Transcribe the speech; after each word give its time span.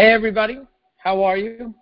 Hey, 0.00 0.12
everybody. 0.12 0.58
How 0.96 1.22
are 1.24 1.36
you? 1.36 1.74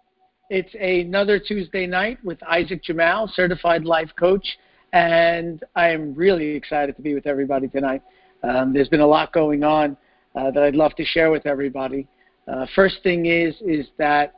It's 0.50 0.74
another 0.74 1.38
Tuesday 1.38 1.86
night 1.86 2.18
with 2.24 2.42
Isaac 2.42 2.82
Jamal, 2.82 3.30
certified 3.32 3.84
life 3.84 4.10
coach, 4.18 4.44
and 4.92 5.62
I 5.76 5.90
am 5.90 6.16
really 6.16 6.48
excited 6.48 6.96
to 6.96 7.02
be 7.02 7.14
with 7.14 7.28
everybody 7.28 7.68
tonight. 7.68 8.02
Um, 8.42 8.72
there's 8.72 8.88
been 8.88 9.02
a 9.02 9.06
lot 9.06 9.32
going 9.32 9.62
on 9.62 9.96
uh, 10.34 10.50
that 10.50 10.64
I'd 10.64 10.74
love 10.74 10.96
to 10.96 11.04
share 11.04 11.30
with 11.30 11.46
everybody. 11.46 12.08
Uh, 12.52 12.66
first 12.74 12.96
thing 13.04 13.26
is 13.26 13.54
is 13.64 13.86
that 13.98 14.34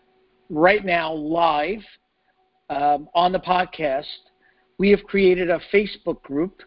right 0.50 0.84
now, 0.84 1.14
live 1.14 1.80
um, 2.68 3.08
on 3.14 3.32
the 3.32 3.40
podcast, 3.40 4.04
we 4.76 4.90
have 4.90 5.02
created 5.04 5.48
a 5.48 5.58
Facebook 5.72 6.20
group 6.20 6.60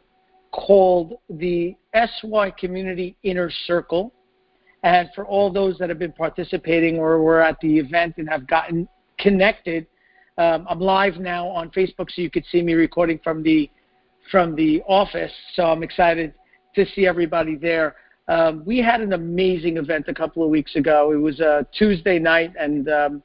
called 0.52 1.14
the 1.30 1.76
SY 1.94 2.50
Community 2.58 3.16
Inner 3.22 3.52
Circle 3.68 4.12
and 4.84 5.10
for 5.16 5.26
all 5.26 5.52
those 5.52 5.78
that 5.78 5.90
have 5.90 6.00
been 6.00 6.12
participating 6.12 7.00
or 7.00 7.22
were 7.22 7.42
at 7.42 7.58
the 7.62 7.80
event 7.80 8.16
and 8.18 8.30
have 8.30 8.46
gotten 8.48 8.88
connected, 9.18 9.88
um, 10.38 10.66
I'm 10.70 10.80
live 10.80 11.18
now 11.18 11.48
on 11.48 11.70
Facebook, 11.72 12.12
so 12.12 12.22
you 12.22 12.30
could 12.30 12.46
see 12.52 12.62
me 12.62 12.74
recording 12.74 13.20
from 13.24 13.44
the 13.44 13.70
from 14.32 14.56
the 14.56 14.82
office. 14.88 15.32
So 15.54 15.66
I'm 15.66 15.84
excited 15.84 16.34
to 16.76 16.86
see 16.96 17.06
everybody 17.06 17.56
there. 17.56 17.96
Um, 18.28 18.64
we 18.66 18.80
had 18.80 19.02
an 19.02 19.14
amazing 19.14 19.78
event 19.78 20.06
a 20.08 20.14
couple 20.14 20.44
of 20.44 20.50
weeks 20.50 20.76
ago. 20.76 21.12
It 21.12 21.18
was 21.18 21.40
a 21.40 21.68
Tuesday 21.78 22.20
night, 22.20 22.54
and 22.58 22.90
um, 22.90 23.24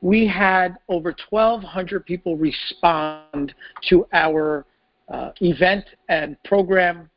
we 0.00 0.26
had 0.26 0.76
over 0.88 1.14
1,200 1.28 2.06
people 2.06 2.36
respond 2.36 3.54
to 3.88 4.06
our 4.12 4.64
uh, 5.08 5.32
event 5.40 5.84
and 6.08 6.36
program, 6.44 7.10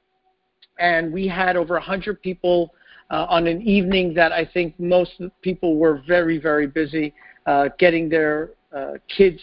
and 0.80 1.14
we 1.14 1.28
had 1.28 1.56
over 1.56 1.76
100 1.76 2.22
people 2.22 2.74
uh, 3.10 3.26
on 3.30 3.48
an 3.48 3.62
evening 3.62 4.14
that 4.14 4.32
I 4.32 4.46
think 4.46 4.80
most 4.80 5.22
people 5.42 5.78
were 5.78 6.02
very, 6.08 6.38
very 6.40 6.68
busy 6.68 7.14
uh, 7.46 7.70
getting 7.78 8.10
their 8.10 8.52
uh, 8.76 8.94
kids. 9.16 9.40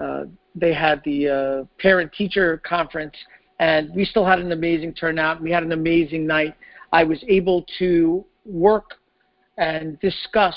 Uh, 0.00 0.24
they 0.54 0.72
had 0.72 1.02
the 1.04 1.28
uh, 1.28 1.64
parent 1.80 2.12
teacher 2.12 2.60
conference, 2.66 3.14
and 3.58 3.94
we 3.94 4.04
still 4.04 4.24
had 4.24 4.38
an 4.38 4.52
amazing 4.52 4.94
turnout. 4.94 5.40
We 5.40 5.50
had 5.50 5.62
an 5.62 5.72
amazing 5.72 6.26
night. 6.26 6.54
I 6.92 7.04
was 7.04 7.22
able 7.28 7.66
to 7.78 8.24
work 8.44 8.94
and 9.58 9.98
discuss 10.00 10.56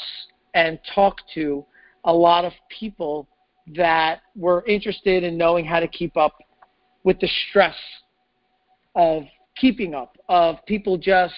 and 0.54 0.80
talk 0.94 1.17
to 1.36 1.66
a 2.06 2.14
lot 2.14 2.45
of 2.45 2.54
people 2.70 3.28
that 3.76 4.22
were 4.36 4.64
interested 4.66 5.23
in 5.23 5.38
knowing 5.38 5.66
how 5.66 5.80
to 5.80 5.88
keep 5.88 6.16
up 6.16 6.38
with 7.04 7.20
the 7.20 7.30
stress 7.50 7.76
of 8.95 9.23
keeping 9.56 9.94
up, 9.94 10.17
of 10.30 10.58
people 10.66 10.98
just 10.98 11.34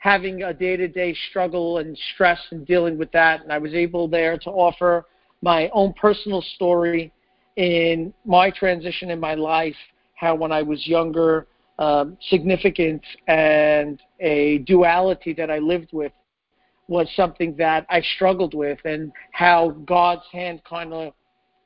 having 0.00 0.42
a 0.42 0.52
day 0.52 0.76
to 0.76 0.88
day 0.88 1.14
struggle 1.30 1.78
and 1.78 1.96
stress 2.14 2.40
and 2.50 2.66
dealing 2.66 2.98
with 2.98 3.12
that. 3.12 3.42
And 3.42 3.52
I 3.52 3.58
was 3.58 3.72
able 3.74 4.08
there 4.08 4.36
to 4.38 4.50
offer 4.50 5.06
my 5.42 5.70
own 5.72 5.92
personal 5.92 6.42
story 6.56 7.12
in 7.56 8.12
my 8.24 8.50
transition 8.50 9.10
in 9.10 9.20
my 9.20 9.34
life, 9.34 9.76
how 10.14 10.34
when 10.34 10.52
I 10.52 10.62
was 10.62 10.86
younger, 10.86 11.46
um, 11.78 12.16
significance 12.28 13.02
and 13.26 14.00
a 14.20 14.58
duality 14.58 15.32
that 15.34 15.50
I 15.50 15.58
lived 15.58 15.90
with 15.92 16.12
was 16.88 17.06
something 17.14 17.54
that 17.56 17.86
I 17.88 18.00
struggled 18.16 18.54
with, 18.54 18.78
and 18.84 19.12
how 19.32 19.70
God's 19.86 20.24
hand 20.32 20.62
kind 20.64 20.92
of 20.92 21.12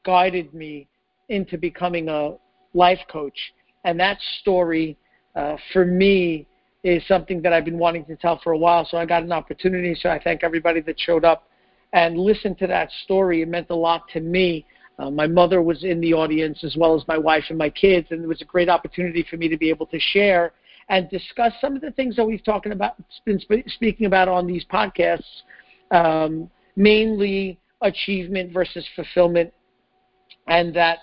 guided 0.04 0.52
me 0.52 0.86
into 1.28 1.56
becoming 1.56 2.08
a 2.08 2.34
life 2.74 3.00
coach. 3.10 3.38
And 3.84 3.98
that 4.00 4.18
story, 4.40 4.98
uh, 5.34 5.56
for 5.72 5.84
me, 5.84 6.46
is 6.84 7.02
something 7.08 7.40
that 7.42 7.52
I've 7.52 7.64
been 7.64 7.78
wanting 7.78 8.04
to 8.04 8.14
tell 8.14 8.38
for 8.44 8.52
a 8.52 8.58
while. 8.58 8.86
So 8.88 8.98
I 8.98 9.06
got 9.06 9.22
an 9.22 9.32
opportunity. 9.32 9.96
So 9.98 10.10
I 10.10 10.20
thank 10.22 10.44
everybody 10.44 10.80
that 10.82 11.00
showed 11.00 11.24
up 11.24 11.48
and 11.94 12.18
listened 12.18 12.58
to 12.58 12.66
that 12.66 12.90
story. 13.04 13.40
It 13.40 13.48
meant 13.48 13.68
a 13.70 13.74
lot 13.74 14.02
to 14.12 14.20
me. 14.20 14.66
Uh, 14.98 15.10
my 15.10 15.26
mother 15.26 15.62
was 15.62 15.82
in 15.82 16.00
the 16.00 16.12
audience 16.12 16.62
as 16.62 16.76
well 16.76 16.94
as 16.94 17.02
my 17.08 17.18
wife 17.18 17.44
and 17.48 17.58
my 17.58 17.70
kids, 17.70 18.08
and 18.10 18.22
it 18.22 18.26
was 18.26 18.42
a 18.42 18.44
great 18.44 18.68
opportunity 18.68 19.26
for 19.28 19.36
me 19.36 19.48
to 19.48 19.56
be 19.56 19.70
able 19.70 19.86
to 19.86 19.98
share 19.98 20.52
and 20.88 21.08
discuss 21.08 21.52
some 21.60 21.74
of 21.74 21.80
the 21.80 21.90
things 21.92 22.14
that 22.14 22.24
we've 22.24 22.44
talking 22.44 22.70
about, 22.70 22.94
been 23.24 23.40
sp- 23.40 23.66
speaking 23.68 24.06
about 24.06 24.28
on 24.28 24.46
these 24.46 24.64
podcasts, 24.66 25.24
um, 25.90 26.48
mainly 26.76 27.58
achievement 27.80 28.52
versus 28.52 28.86
fulfillment, 28.94 29.52
and 30.46 30.76
that 30.76 30.98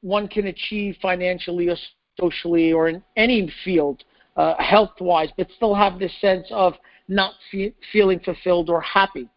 one 0.00 0.28
can 0.28 0.46
achieve 0.46 0.96
financially 1.02 1.68
or 1.68 1.76
socially 2.18 2.72
or 2.72 2.88
in 2.88 3.02
any 3.16 3.52
field 3.64 4.04
uh, 4.36 4.54
health 4.62 5.00
wise, 5.00 5.30
but 5.36 5.48
still 5.56 5.74
have 5.74 5.98
this 5.98 6.12
sense 6.20 6.46
of 6.50 6.74
not 7.08 7.34
fe- 7.50 7.74
feeling 7.92 8.20
fulfilled 8.20 8.68
or 8.68 8.80
happy. 8.80 9.28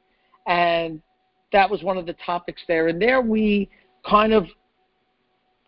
And 0.47 1.01
that 1.51 1.69
was 1.69 1.83
one 1.83 1.97
of 1.97 2.05
the 2.05 2.15
topics 2.25 2.61
there. 2.67 2.87
And 2.87 3.01
there 3.01 3.21
we 3.21 3.69
kind 4.05 4.33
of 4.33 4.45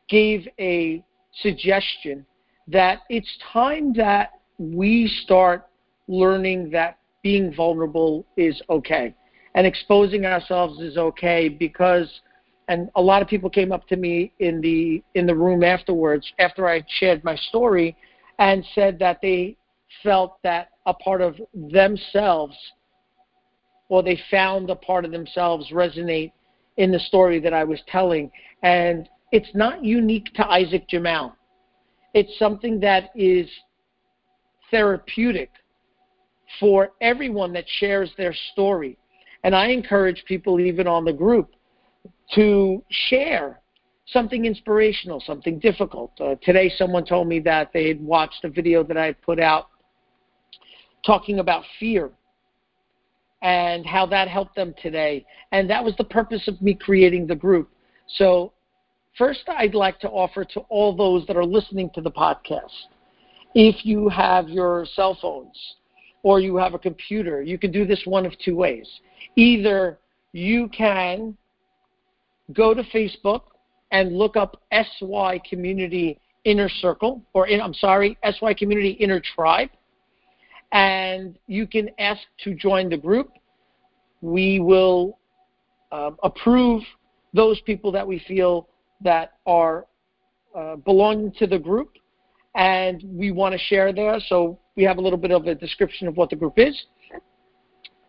gave 0.10 0.48
a 0.60 1.04
suggestion 1.42 2.26
that 2.68 3.00
it's 3.10 3.30
time 3.54 3.94
that 3.94 4.32
we 4.58 5.08
start 5.24 5.68
learning 6.08 6.70
that 6.72 6.98
being 7.24 7.54
vulnerable 7.54 8.26
is 8.38 8.62
okay 8.70 9.16
and 9.56 9.66
exposing 9.68 10.26
ourselves 10.26 10.80
is 10.80 10.98
okay 10.98 11.48
because 11.48 12.22
and 12.68 12.90
a 12.96 13.02
lot 13.02 13.22
of 13.22 13.28
people 13.28 13.50
came 13.50 13.72
up 13.72 13.88
to 13.88 13.96
me 13.96 14.32
in 14.40 14.62
the 14.62 15.04
in 15.16 15.26
the 15.26 15.36
room 15.36 15.64
afterwards 15.64 16.32
after 16.40 16.68
I 16.68 16.84
shared 17.00 17.24
my 17.24 17.36
story 17.36 17.96
and 18.40 18.66
said 18.74 19.00
that 19.00 19.20
they 19.22 19.58
felt 20.04 20.42
that 20.44 20.70
a 20.86 20.94
part 20.94 21.22
of 21.22 21.36
themselves 21.54 22.56
or 23.90 24.02
they 24.02 24.20
found 24.32 24.70
a 24.70 24.76
part 24.76 25.04
of 25.04 25.12
themselves 25.12 25.70
resonate 25.72 26.32
in 26.78 26.92
the 26.92 27.00
story 27.00 27.40
that 27.40 27.54
I 27.54 27.66
was 27.66 27.80
telling. 27.88 28.32
And 28.64 29.10
it's 29.32 29.54
not 29.54 29.84
unique 29.84 30.34
to 30.36 30.48
Isaac 30.48 30.88
Jamal. 30.88 31.36
It's 32.14 32.38
something 32.40 32.80
that 32.80 33.12
is 33.16 33.50
therapeutic 34.72 35.52
for 36.60 36.92
everyone 37.02 37.54
that 37.54 37.66
shares 37.68 38.12
their 38.18 38.34
story. 38.54 38.98
And 39.44 39.56
I 39.56 39.68
encourage 39.68 40.24
people, 40.26 40.60
even 40.60 40.88
on 40.88 41.04
the 41.04 41.14
group, 41.14 41.52
to 42.36 42.84
share 42.90 43.60
something 44.12 44.46
inspirational, 44.46 45.22
something 45.26 45.60
difficult. 45.60 46.12
Uh, 46.20 46.36
today, 46.42 46.72
someone 46.78 47.06
told 47.06 47.28
me 47.28 47.40
that 47.40 47.72
they 47.74 47.88
had 47.88 48.02
watched 48.02 48.44
a 48.44 48.50
video 48.50 48.84
that 48.84 48.98
I 48.98 49.06
had 49.06 49.22
put 49.22 49.40
out 49.40 49.68
talking 51.06 51.40
about 51.40 51.64
fear 51.80 52.12
and 53.42 53.86
how 53.86 54.06
that 54.06 54.28
helped 54.28 54.56
them 54.56 54.74
today. 54.82 55.26
And 55.52 55.70
that 55.70 55.84
was 55.84 55.96
the 55.98 56.04
purpose 56.04 56.48
of 56.48 56.62
me 56.62 56.74
creating 56.74 57.28
the 57.28 57.36
group. 57.36 57.70
So, 58.08 58.54
first, 59.18 59.42
I'd 59.48 59.74
like 59.74 60.00
to 60.02 60.10
offer 60.10 60.46
to 60.46 60.60
all 60.70 60.96
those 60.96 61.26
that 61.28 61.36
are 61.36 61.46
listening 61.46 61.90
to 61.96 62.02
the 62.02 62.12
podcast 62.12 62.70
if 63.54 63.86
you 63.86 64.10
have 64.10 64.50
your 64.50 64.86
cell 64.96 65.18
phones 65.22 65.58
or 66.24 66.40
you 66.40 66.56
have 66.56 66.74
a 66.74 66.80
computer, 66.80 67.42
you 67.42 67.58
can 67.58 67.72
do 67.72 67.86
this 67.86 68.02
one 68.06 68.26
of 68.26 68.34
two 68.44 68.56
ways. 68.56 68.88
Either 69.36 69.98
you 70.34 70.70
can 70.70 71.36
go 72.54 72.74
to 72.74 72.84
Facebook 72.84 73.42
and 73.92 74.18
look 74.18 74.36
up 74.36 74.62
SY 74.72 75.42
Community 75.48 76.20
Inner 76.46 76.70
Circle, 76.70 77.22
or 77.34 77.48
in, 77.48 77.62
I'm 77.62 77.74
sorry, 77.74 78.18
SY 78.24 78.54
Community 78.56 78.92
Inner 78.92 79.22
Tribe, 79.36 79.70
and 80.72 81.38
you 81.48 81.68
can 81.68 81.90
ask 82.00 82.22
to 82.44 82.56
join 82.56 82.90
the 82.90 82.98
group. 82.98 83.32
We 84.22 84.60
will 84.60 85.20
uh, 85.92 86.12
approve 86.24 86.84
those 87.34 87.60
people 87.62 87.92
that 87.92 88.08
we 88.08 88.20
feel 88.28 88.68
that 89.02 89.34
are 89.46 89.86
uh, 90.56 90.78
belonging 90.78 91.32
to 91.34 91.48
the 91.48 91.60
group, 91.60 91.98
and 92.56 93.04
we 93.06 93.32
want 93.32 93.54
to 93.54 93.60
share 93.60 93.94
there. 93.94 94.20
So 94.28 94.60
we 94.76 94.84
have 94.84 94.98
a 94.98 95.02
little 95.02 95.18
bit 95.18 95.32
of 95.32 95.48
a 95.48 95.56
description 95.56 96.08
of 96.08 96.18
what 96.18 96.30
the 96.30 96.36
group 96.36 96.54
is. 96.58 96.86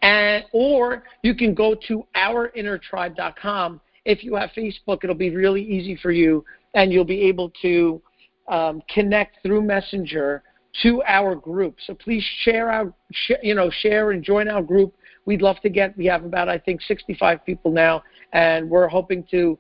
And, 0.02 0.44
or 0.52 1.04
you 1.22 1.34
can 1.34 1.54
go 1.54 1.76
to 1.88 2.04
ourinnertribe.com 2.16 3.80
if 4.04 4.24
you 4.24 4.34
have 4.34 4.50
Facebook, 4.56 5.04
it'll 5.04 5.14
be 5.14 5.34
really 5.34 5.62
easy 5.62 5.96
for 5.96 6.10
you, 6.10 6.44
and 6.74 6.92
you'll 6.92 7.04
be 7.04 7.22
able 7.22 7.50
to 7.62 8.02
um, 8.48 8.82
connect 8.92 9.42
through 9.42 9.62
Messenger 9.62 10.42
to 10.82 11.02
our 11.06 11.34
group. 11.34 11.76
So 11.86 11.94
please 11.94 12.24
share 12.40 12.70
our, 12.70 12.92
sh- 13.12 13.42
you 13.42 13.54
know, 13.54 13.70
share 13.70 14.10
and 14.12 14.22
join 14.22 14.48
our 14.48 14.62
group. 14.62 14.94
We'd 15.26 15.42
love 15.42 15.60
to 15.60 15.68
get. 15.68 15.96
We 15.96 16.06
have 16.06 16.24
about 16.24 16.48
I 16.48 16.58
think 16.58 16.82
65 16.82 17.44
people 17.44 17.70
now, 17.70 18.02
and 18.32 18.68
we're 18.68 18.88
hoping 18.88 19.24
to 19.30 19.58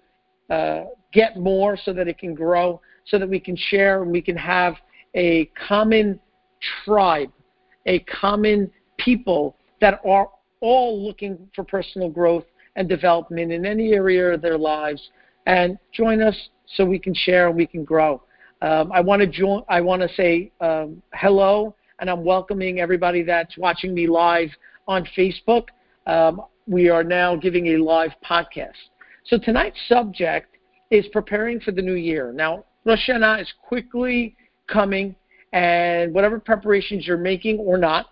uh, 0.50 0.84
get 1.12 1.36
more 1.38 1.76
so 1.76 1.92
that 1.92 2.08
it 2.08 2.18
can 2.18 2.34
grow, 2.34 2.80
so 3.06 3.18
that 3.18 3.28
we 3.28 3.38
can 3.38 3.56
share 3.56 4.02
and 4.02 4.10
we 4.10 4.22
can 4.22 4.36
have 4.36 4.74
a 5.14 5.46
common 5.68 6.18
tribe, 6.84 7.30
a 7.86 8.00
common 8.00 8.70
people 8.98 9.56
that 9.80 10.00
are 10.04 10.30
all 10.60 11.04
looking 11.04 11.48
for 11.54 11.64
personal 11.64 12.08
growth 12.08 12.44
and 12.76 12.88
development 12.88 13.52
in 13.52 13.66
any 13.66 13.92
area 13.92 14.32
of 14.32 14.40
their 14.42 14.58
lives. 14.58 15.10
And 15.46 15.78
join 15.92 16.22
us 16.22 16.36
so 16.66 16.84
we 16.84 16.98
can 16.98 17.14
share 17.14 17.48
and 17.48 17.56
we 17.56 17.66
can 17.66 17.84
grow. 17.84 18.22
Um, 18.62 18.92
I 18.92 19.00
want 19.00 19.20
to 19.20 19.26
join. 19.26 19.64
I 19.68 19.80
want 19.80 20.02
to 20.02 20.08
say 20.14 20.52
um, 20.60 21.02
hello, 21.14 21.74
and 21.98 22.08
I'm 22.08 22.24
welcoming 22.24 22.78
everybody 22.78 23.22
that's 23.24 23.58
watching 23.58 23.92
me 23.92 24.06
live 24.06 24.50
on 24.86 25.06
Facebook. 25.16 25.66
Um, 26.06 26.42
we 26.68 26.88
are 26.88 27.02
now 27.02 27.34
giving 27.34 27.68
a 27.68 27.76
live 27.78 28.12
podcast. 28.24 28.78
So 29.24 29.36
tonight's 29.36 29.78
subject 29.88 30.56
is 30.90 31.06
preparing 31.08 31.58
for 31.58 31.72
the 31.72 31.82
new 31.82 31.94
year. 31.94 32.32
Now, 32.32 32.64
Rosh 32.84 33.08
Hashanah 33.08 33.42
is 33.42 33.52
quickly 33.66 34.36
coming, 34.68 35.16
and 35.52 36.14
whatever 36.14 36.38
preparations 36.38 37.06
you're 37.06 37.16
making 37.16 37.58
or 37.58 37.78
not, 37.78 38.06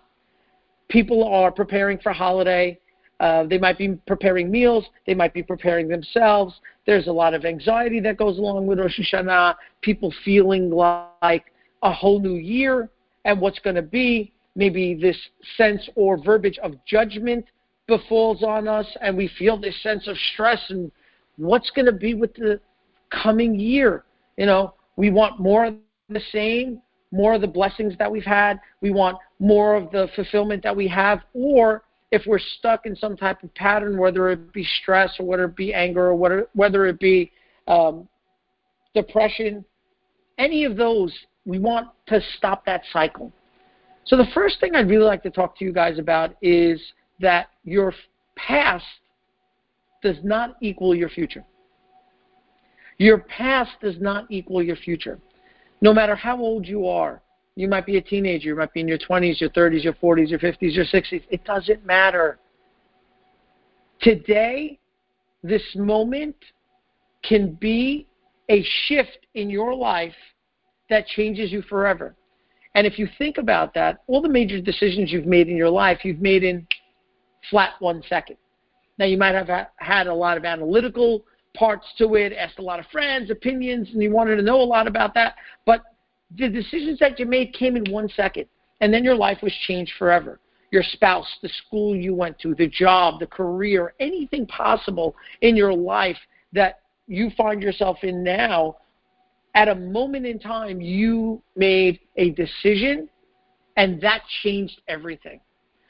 people 0.89 1.23
are 1.23 1.51
preparing 1.51 1.97
for 1.97 2.11
holiday. 2.11 2.77
Uh, 3.21 3.43
they 3.43 3.59
might 3.59 3.77
be 3.77 3.89
preparing 4.07 4.49
meals. 4.49 4.83
They 5.05 5.13
might 5.13 5.31
be 5.31 5.43
preparing 5.43 5.87
themselves. 5.87 6.59
There's 6.87 7.05
a 7.05 7.11
lot 7.11 7.35
of 7.35 7.45
anxiety 7.45 7.99
that 7.99 8.17
goes 8.17 8.39
along 8.39 8.65
with 8.65 8.79
Rosh 8.79 8.99
Hashanah. 8.99 9.55
People 9.81 10.11
feeling 10.25 10.71
like 10.71 11.45
a 11.83 11.93
whole 11.93 12.19
new 12.19 12.33
year 12.33 12.89
and 13.23 13.39
what's 13.39 13.59
going 13.59 13.75
to 13.75 13.83
be. 13.83 14.33
Maybe 14.55 14.95
this 14.95 15.17
sense 15.55 15.87
or 15.95 16.17
verbiage 16.17 16.57
of 16.63 16.73
judgment 16.85 17.45
befalls 17.85 18.41
on 18.41 18.67
us, 18.67 18.87
and 19.01 19.15
we 19.15 19.29
feel 19.37 19.55
this 19.55 19.81
sense 19.83 20.07
of 20.07 20.17
stress 20.33 20.59
and 20.69 20.91
what's 21.37 21.69
going 21.69 21.85
to 21.85 21.91
be 21.91 22.15
with 22.15 22.33
the 22.33 22.59
coming 23.11 23.53
year. 23.53 24.03
You 24.37 24.47
know, 24.47 24.73
we 24.95 25.11
want 25.11 25.39
more 25.39 25.65
of 25.65 25.75
the 26.09 26.21
same, 26.31 26.81
more 27.11 27.35
of 27.35 27.41
the 27.41 27.47
blessings 27.47 27.93
that 27.99 28.11
we've 28.11 28.23
had. 28.23 28.59
We 28.81 28.89
want 28.89 29.19
more 29.39 29.75
of 29.75 29.91
the 29.91 30.07
fulfillment 30.15 30.63
that 30.63 30.75
we 30.75 30.87
have, 30.87 31.19
or 31.35 31.83
if 32.11 32.23
we're 32.25 32.39
stuck 32.39 32.85
in 32.85 32.95
some 32.95 33.15
type 33.15 33.41
of 33.41 33.53
pattern, 33.55 33.97
whether 33.97 34.29
it 34.29 34.51
be 34.53 34.67
stress 34.81 35.15
or 35.19 35.25
whether 35.25 35.45
it 35.45 35.55
be 35.55 35.73
anger 35.73 36.07
or 36.07 36.15
whether, 36.15 36.47
whether 36.53 36.85
it 36.85 36.99
be 36.99 37.31
um, 37.67 38.07
depression, 38.93 39.63
any 40.37 40.65
of 40.65 40.75
those, 40.75 41.13
we 41.45 41.57
want 41.57 41.87
to 42.07 42.21
stop 42.37 42.65
that 42.65 42.81
cycle. 42.91 43.31
So 44.03 44.17
the 44.17 44.27
first 44.33 44.59
thing 44.59 44.75
I'd 44.75 44.89
really 44.89 45.05
like 45.05 45.23
to 45.23 45.29
talk 45.29 45.57
to 45.59 45.65
you 45.65 45.71
guys 45.71 45.99
about 45.99 46.35
is 46.41 46.81
that 47.19 47.47
your 47.63 47.93
past 48.35 48.85
does 50.03 50.17
not 50.23 50.57
equal 50.61 50.93
your 50.95 51.09
future. 51.09 51.45
Your 52.97 53.19
past 53.19 53.71
does 53.81 53.95
not 53.99 54.25
equal 54.29 54.61
your 54.61 54.75
future. 54.75 55.19
No 55.81 55.93
matter 55.93 56.15
how 56.15 56.37
old 56.39 56.67
you 56.67 56.87
are, 56.87 57.21
you 57.61 57.67
might 57.67 57.85
be 57.85 57.97
a 57.97 58.01
teenager, 58.01 58.49
you 58.49 58.55
might 58.55 58.73
be 58.73 58.79
in 58.79 58.87
your 58.87 58.97
20s, 58.97 59.39
your 59.39 59.51
30s, 59.51 59.83
your 59.83 59.93
40s, 59.93 60.29
your 60.29 60.39
50s, 60.39 60.73
your 60.73 60.85
60s. 60.85 61.21
It 61.29 61.43
doesn't 61.43 61.85
matter. 61.85 62.39
Today, 64.01 64.79
this 65.43 65.61
moment 65.75 66.35
can 67.23 67.53
be 67.53 68.07
a 68.49 68.65
shift 68.87 69.27
in 69.35 69.47
your 69.47 69.75
life 69.75 70.15
that 70.89 71.05
changes 71.05 71.51
you 71.51 71.61
forever. 71.61 72.15
And 72.73 72.87
if 72.87 72.97
you 72.97 73.07
think 73.19 73.37
about 73.37 73.75
that, 73.75 73.99
all 74.07 74.23
the 74.23 74.29
major 74.29 74.59
decisions 74.59 75.11
you've 75.11 75.27
made 75.27 75.47
in 75.47 75.55
your 75.55 75.69
life, 75.69 75.99
you've 76.03 76.19
made 76.19 76.43
in 76.43 76.65
flat 77.51 77.73
one 77.77 78.01
second. 78.09 78.37
Now, 78.97 79.05
you 79.05 79.17
might 79.17 79.35
have 79.35 79.67
had 79.75 80.07
a 80.07 80.13
lot 80.13 80.35
of 80.35 80.45
analytical 80.45 81.23
parts 81.55 81.85
to 81.99 82.15
it, 82.15 82.33
asked 82.33 82.57
a 82.57 82.63
lot 82.63 82.79
of 82.79 82.87
friends, 82.87 83.29
opinions, 83.29 83.89
and 83.93 84.01
you 84.01 84.09
wanted 84.09 84.37
to 84.37 84.41
know 84.41 84.61
a 84.61 84.63
lot 84.63 84.87
about 84.87 85.13
that. 85.13 85.35
But 85.65 85.83
the 86.37 86.49
decisions 86.49 86.99
that 86.99 87.19
you 87.19 87.25
made 87.25 87.53
came 87.53 87.75
in 87.75 87.91
one 87.91 88.09
second, 88.09 88.45
and 88.79 88.93
then 88.93 89.03
your 89.03 89.15
life 89.15 89.39
was 89.41 89.53
changed 89.67 89.93
forever. 89.97 90.39
Your 90.71 90.83
spouse, 90.83 91.27
the 91.41 91.49
school 91.49 91.95
you 91.95 92.15
went 92.15 92.39
to, 92.39 92.55
the 92.55 92.67
job, 92.67 93.19
the 93.19 93.27
career, 93.27 93.93
anything 93.99 94.45
possible 94.47 95.15
in 95.41 95.55
your 95.55 95.73
life 95.73 96.17
that 96.53 96.79
you 97.07 97.29
find 97.37 97.61
yourself 97.61 97.97
in 98.03 98.23
now, 98.23 98.77
at 99.53 99.67
a 99.67 99.75
moment 99.75 100.25
in 100.25 100.39
time, 100.39 100.79
you 100.79 101.41
made 101.57 101.99
a 102.15 102.29
decision, 102.31 103.09
and 103.75 103.99
that 104.01 104.21
changed 104.43 104.81
everything. 104.87 105.41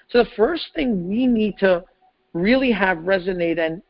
So 0.10 0.24
the 0.24 0.30
first 0.36 0.70
thing 0.74 1.08
we 1.08 1.28
need 1.28 1.60
to 1.60 1.84
really 2.34 2.72
have 2.72 3.00
resonate 3.00 3.60
and 3.60 3.84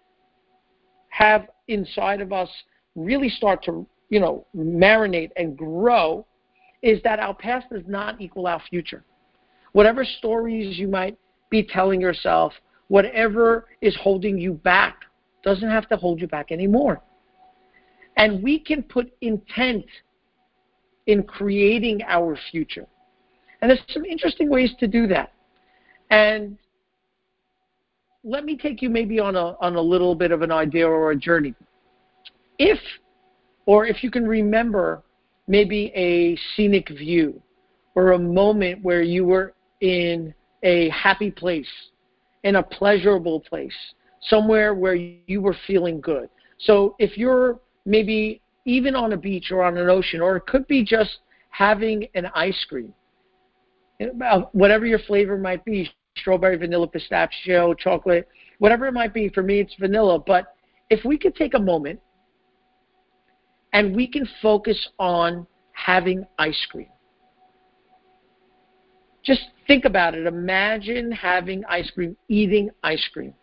have 1.09 1.47
inside 1.69 2.19
of 2.19 2.33
us 2.33 2.49
really 2.95 3.29
start 3.29 3.63
to, 3.63 3.87
you 4.09 4.19
know, 4.19 4.45
marinate 4.55 5.31
and 5.37 5.57
grow 5.57 6.25
is 6.81 7.01
that 7.03 7.19
our 7.19 7.33
past 7.33 7.69
does 7.69 7.83
not 7.87 8.19
equal 8.19 8.47
our 8.47 8.61
future. 8.69 9.03
Whatever 9.73 10.03
stories 10.03 10.77
you 10.77 10.87
might 10.87 11.17
be 11.49 11.63
telling 11.63 12.01
yourself, 12.01 12.53
whatever 12.87 13.67
is 13.81 13.95
holding 14.01 14.37
you 14.37 14.53
back, 14.53 15.03
doesn't 15.43 15.69
have 15.69 15.87
to 15.89 15.97
hold 15.97 16.19
you 16.19 16.27
back 16.27 16.51
anymore. 16.51 17.01
And 18.17 18.43
we 18.43 18.59
can 18.59 18.83
put 18.83 19.11
intent 19.21 19.85
in 21.07 21.23
creating 21.23 22.01
our 22.07 22.37
future. 22.51 22.85
And 23.61 23.69
there's 23.69 23.81
some 23.89 24.05
interesting 24.05 24.49
ways 24.49 24.71
to 24.79 24.87
do 24.87 25.07
that. 25.07 25.33
And 26.09 26.57
let 28.23 28.45
me 28.45 28.57
take 28.57 28.81
you 28.81 28.89
maybe 28.89 29.19
on 29.19 29.35
a 29.35 29.55
on 29.59 29.75
a 29.75 29.81
little 29.81 30.13
bit 30.13 30.31
of 30.31 30.41
an 30.41 30.51
idea 30.51 30.87
or 30.87 31.11
a 31.11 31.15
journey. 31.15 31.55
If 32.59 32.79
or 33.65 33.85
if 33.85 34.03
you 34.03 34.11
can 34.11 34.27
remember 34.27 35.03
maybe 35.51 35.91
a 35.95 36.37
scenic 36.55 36.87
view 36.87 37.41
or 37.95 38.13
a 38.13 38.17
moment 38.17 38.81
where 38.83 39.01
you 39.01 39.25
were 39.25 39.53
in 39.81 40.33
a 40.63 40.87
happy 40.89 41.29
place, 41.29 41.67
in 42.45 42.55
a 42.55 42.63
pleasurable 42.63 43.41
place, 43.41 43.75
somewhere 44.21 44.73
where 44.73 44.95
you 44.95 45.41
were 45.41 45.55
feeling 45.67 45.99
good. 45.99 46.29
So 46.57 46.95
if 46.99 47.17
you're 47.17 47.59
maybe 47.85 48.41
even 48.63 48.95
on 48.95 49.11
a 49.11 49.17
beach 49.17 49.51
or 49.51 49.61
on 49.63 49.77
an 49.77 49.89
ocean, 49.89 50.21
or 50.21 50.37
it 50.37 50.45
could 50.45 50.65
be 50.67 50.85
just 50.85 51.17
having 51.49 52.07
an 52.15 52.27
ice 52.33 52.65
cream, 52.69 52.93
uh, 54.25 54.43
whatever 54.53 54.85
your 54.85 54.99
flavor 54.99 55.37
might 55.37 55.65
be, 55.65 55.91
strawberry, 56.17 56.55
vanilla, 56.55 56.87
pistachio, 56.87 57.73
chocolate, 57.73 58.25
whatever 58.59 58.87
it 58.87 58.93
might 58.93 59.13
be. 59.13 59.27
For 59.27 59.43
me, 59.43 59.59
it's 59.59 59.75
vanilla. 59.77 60.17
But 60.17 60.55
if 60.89 61.03
we 61.03 61.17
could 61.17 61.35
take 61.35 61.55
a 61.55 61.59
moment 61.59 61.99
and 63.73 63.95
we 63.95 64.07
can 64.07 64.27
focus 64.41 64.89
on 64.99 65.47
having 65.73 66.25
ice 66.37 66.65
cream. 66.69 66.89
Just 69.23 69.41
think 69.67 69.85
about 69.85 70.15
it. 70.15 70.25
Imagine 70.25 71.11
having 71.11 71.63
ice 71.65 71.89
cream, 71.91 72.17
eating 72.27 72.69
ice 72.83 73.07
cream. 73.13 73.33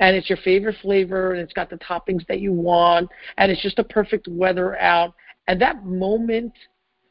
And 0.00 0.16
it's 0.16 0.28
your 0.28 0.38
favorite 0.38 0.76
flavor, 0.82 1.32
and 1.32 1.40
it's 1.40 1.52
got 1.52 1.70
the 1.70 1.76
toppings 1.76 2.26
that 2.26 2.40
you 2.40 2.52
want, 2.52 3.08
and 3.38 3.52
it's 3.52 3.62
just 3.62 3.78
a 3.78 3.84
perfect 3.84 4.26
weather 4.28 4.76
out. 4.78 5.14
And 5.46 5.60
that 5.60 5.84
moment, 5.84 6.52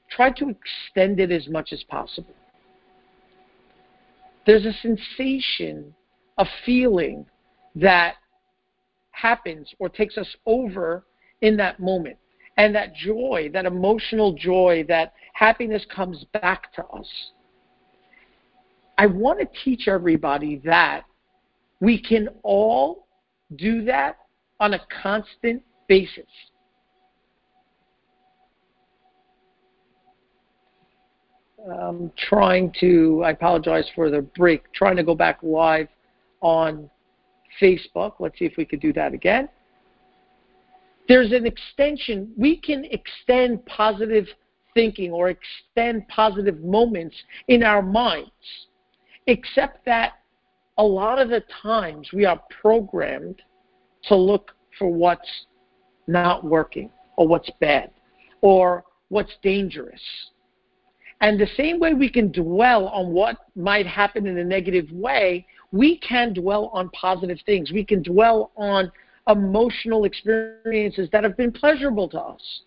try 0.10 0.32
to 0.32 0.50
extend 0.50 1.20
it 1.20 1.32
as 1.32 1.48
much 1.48 1.72
as 1.72 1.84
possible 1.84 2.34
there's 4.46 4.66
a 4.66 4.74
sensation, 4.74 5.94
a 6.38 6.46
feeling 6.66 7.26
that 7.76 8.16
happens 9.12 9.74
or 9.80 9.90
takes 9.90 10.18
us 10.18 10.28
over 10.46 11.06
in 11.44 11.56
that 11.58 11.80
moment. 11.80 12.18
And 12.58 12.74
that 12.74 12.96
joy, 12.96 13.50
that 13.54 13.66
emotional 13.66 14.34
joy, 14.34 14.86
that 14.88 15.14
happiness 15.34 15.86
comes 15.94 16.26
back 16.34 16.74
to 16.74 16.86
us. 16.88 17.08
I 18.98 19.06
want 19.08 19.40
to 19.40 19.48
teach 19.64 19.88
everybody 19.88 20.62
that 20.66 21.04
we 21.80 22.02
can 22.02 22.30
all 22.44 23.08
do 23.56 23.84
that 23.86 24.18
on 24.60 24.74
a 24.74 24.82
constant 25.02 25.62
basis. 25.88 26.26
um, 31.72 32.12
trying 32.18 32.74
to, 32.80 33.24
I 33.26 33.32
apologize 33.32 33.90
for 33.96 34.10
the 34.10 34.22
break, 34.22 34.72
trying 34.74 34.98
to 34.98 35.04
go 35.04 35.16
back 35.16 35.40
live 35.42 35.88
on 36.42 36.90
Facebook. 37.62 38.14
Let's 38.20 38.38
see 38.38 38.46
if 38.46 38.58
we 38.58 38.66
could 38.66 38.82
do 38.82 38.94
that 38.94 39.14
again. 39.14 39.48
There's 41.08 41.32
an 41.32 41.46
extension. 41.46 42.32
We 42.38 42.58
can 42.58 42.86
extend 42.86 43.66
positive 43.66 44.28
thinking 44.74 45.12
or 45.12 45.30
extend 45.30 46.08
positive 46.08 46.62
moments 46.62 47.16
in 47.48 47.64
our 47.64 47.82
minds, 47.82 48.32
except 49.28 49.86
that 49.86 50.14
a 50.78 50.84
lot 50.84 51.20
of 51.20 51.30
the 51.30 51.44
times 51.62 52.10
we 52.14 52.26
are 52.26 52.42
programmed 52.62 53.42
to 54.04 54.16
look 54.16 54.56
for 54.80 54.90
what's 54.90 55.46
not 56.08 56.44
working 56.44 56.90
or 57.18 57.28
what's 57.28 57.50
bad 57.60 57.92
or 58.42 58.84
what's 59.10 59.34
dangerous 59.44 60.02
and 61.24 61.40
the 61.40 61.48
same 61.56 61.80
way 61.80 61.94
we 61.94 62.10
can 62.10 62.34
dwell 62.34 62.88
on 62.88 63.14
what 63.14 63.38
might 63.56 63.88
happen 63.88 64.28
in 64.28 64.38
a 64.40 64.44
negative 64.44 64.92
way, 64.92 65.48
we 65.72 65.98
can 66.00 66.34
dwell 66.34 66.70
on 66.74 66.90
positive 66.90 67.40
things. 67.46 67.72
We 67.72 67.86
can 67.86 68.04
dwell 68.04 68.52
on 68.58 68.92
emotional 69.28 70.06
experiences 70.06 71.10
that 71.12 71.24
have 71.24 71.38
been 71.38 71.52
pleasurable 71.52 72.10
to 72.10 72.20
us. 72.20 72.62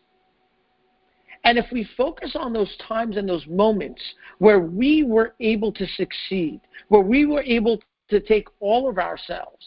And 1.44 1.58
if 1.58 1.66
we 1.70 1.88
focus 1.96 2.34
on 2.34 2.52
those 2.52 2.74
times 2.88 3.16
and 3.16 3.28
those 3.28 3.46
moments 3.46 4.02
where 4.38 4.60
we 4.60 5.04
were 5.04 5.34
able 5.38 5.72
to 5.72 5.86
succeed, 5.86 6.60
where 6.88 7.02
we 7.02 7.24
were 7.26 7.42
able 7.42 7.80
to 8.08 8.20
take 8.20 8.48
all 8.60 8.88
of 8.88 8.98
ourselves 8.98 9.64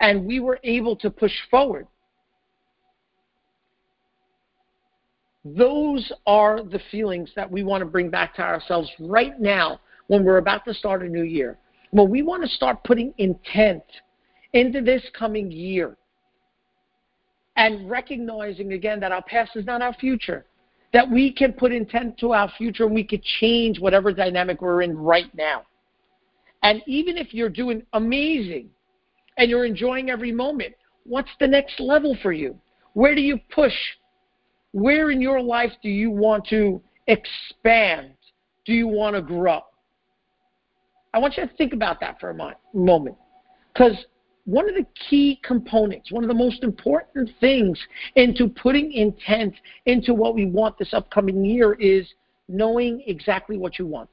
and 0.00 0.24
we 0.24 0.40
were 0.40 0.58
able 0.62 0.96
to 0.96 1.10
push 1.10 1.34
forward, 1.50 1.86
Those 5.56 6.10
are 6.26 6.62
the 6.62 6.80
feelings 6.90 7.30
that 7.36 7.50
we 7.50 7.62
want 7.62 7.80
to 7.82 7.86
bring 7.86 8.10
back 8.10 8.34
to 8.36 8.42
ourselves 8.42 8.90
right 8.98 9.38
now 9.40 9.80
when 10.08 10.24
we're 10.24 10.38
about 10.38 10.64
to 10.64 10.74
start 10.74 11.02
a 11.02 11.08
new 11.08 11.22
year. 11.22 11.58
Well, 11.92 12.08
we 12.08 12.22
want 12.22 12.42
to 12.42 12.48
start 12.48 12.84
putting 12.84 13.14
intent 13.18 13.84
into 14.52 14.80
this 14.80 15.02
coming 15.16 15.50
year 15.50 15.96
and 17.58 17.90
recognizing 17.90 18.72
again 18.72 19.00
that 19.00 19.10
our 19.10 19.22
past 19.22 19.56
is 19.56 19.66
not 19.66 19.82
our 19.82 19.92
future, 19.94 20.46
that 20.92 21.10
we 21.10 21.32
can 21.32 21.52
put 21.52 21.72
intent 21.72 22.16
to 22.16 22.32
our 22.32 22.50
future 22.56 22.84
and 22.84 22.94
we 22.94 23.02
could 23.04 23.22
change 23.40 23.80
whatever 23.80 24.12
dynamic 24.12 24.62
we're 24.62 24.82
in 24.82 24.96
right 24.96 25.34
now. 25.34 25.62
And 26.62 26.80
even 26.86 27.18
if 27.18 27.34
you're 27.34 27.48
doing 27.48 27.82
amazing 27.92 28.70
and 29.36 29.50
you're 29.50 29.64
enjoying 29.64 30.08
every 30.08 30.30
moment, 30.30 30.74
what's 31.04 31.30
the 31.40 31.48
next 31.48 31.80
level 31.80 32.16
for 32.22 32.32
you? 32.32 32.56
Where 32.94 33.16
do 33.16 33.20
you 33.20 33.38
push? 33.52 33.74
Where 34.70 35.10
in 35.10 35.20
your 35.20 35.42
life 35.42 35.72
do 35.82 35.88
you 35.88 36.12
want 36.12 36.46
to 36.50 36.80
expand? 37.08 38.12
Do 38.66 38.72
you 38.72 38.86
want 38.86 39.16
to 39.16 39.22
grow? 39.22 39.62
I 41.12 41.18
want 41.18 41.36
you 41.36 41.44
to 41.44 41.52
think 41.56 41.72
about 41.72 41.98
that 42.00 42.20
for 42.20 42.30
a 42.30 42.54
moment. 42.72 43.16
Because 43.72 43.96
one 44.48 44.66
of 44.66 44.74
the 44.74 44.86
key 45.10 45.38
components, 45.44 46.10
one 46.10 46.24
of 46.24 46.28
the 46.28 46.34
most 46.34 46.64
important 46.64 47.28
things 47.38 47.78
into 48.14 48.48
putting 48.48 48.90
intent 48.92 49.52
into 49.84 50.14
what 50.14 50.34
we 50.34 50.46
want 50.46 50.78
this 50.78 50.94
upcoming 50.94 51.44
year 51.44 51.74
is 51.74 52.08
knowing 52.48 53.02
exactly 53.06 53.58
what 53.58 53.78
you 53.78 53.86
want. 53.86 54.08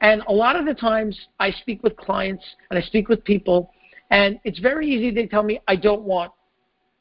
And 0.00 0.20
a 0.26 0.32
lot 0.32 0.56
of 0.56 0.66
the 0.66 0.74
times 0.74 1.16
I 1.38 1.52
speak 1.52 1.84
with 1.84 1.96
clients 1.96 2.44
and 2.70 2.78
I 2.78 2.82
speak 2.82 3.08
with 3.08 3.22
people, 3.22 3.70
and 4.10 4.40
it's 4.42 4.58
very 4.58 4.88
easy. 4.88 5.12
They 5.12 5.28
tell 5.28 5.44
me, 5.44 5.60
I 5.68 5.76
don't 5.76 6.02
want, 6.02 6.32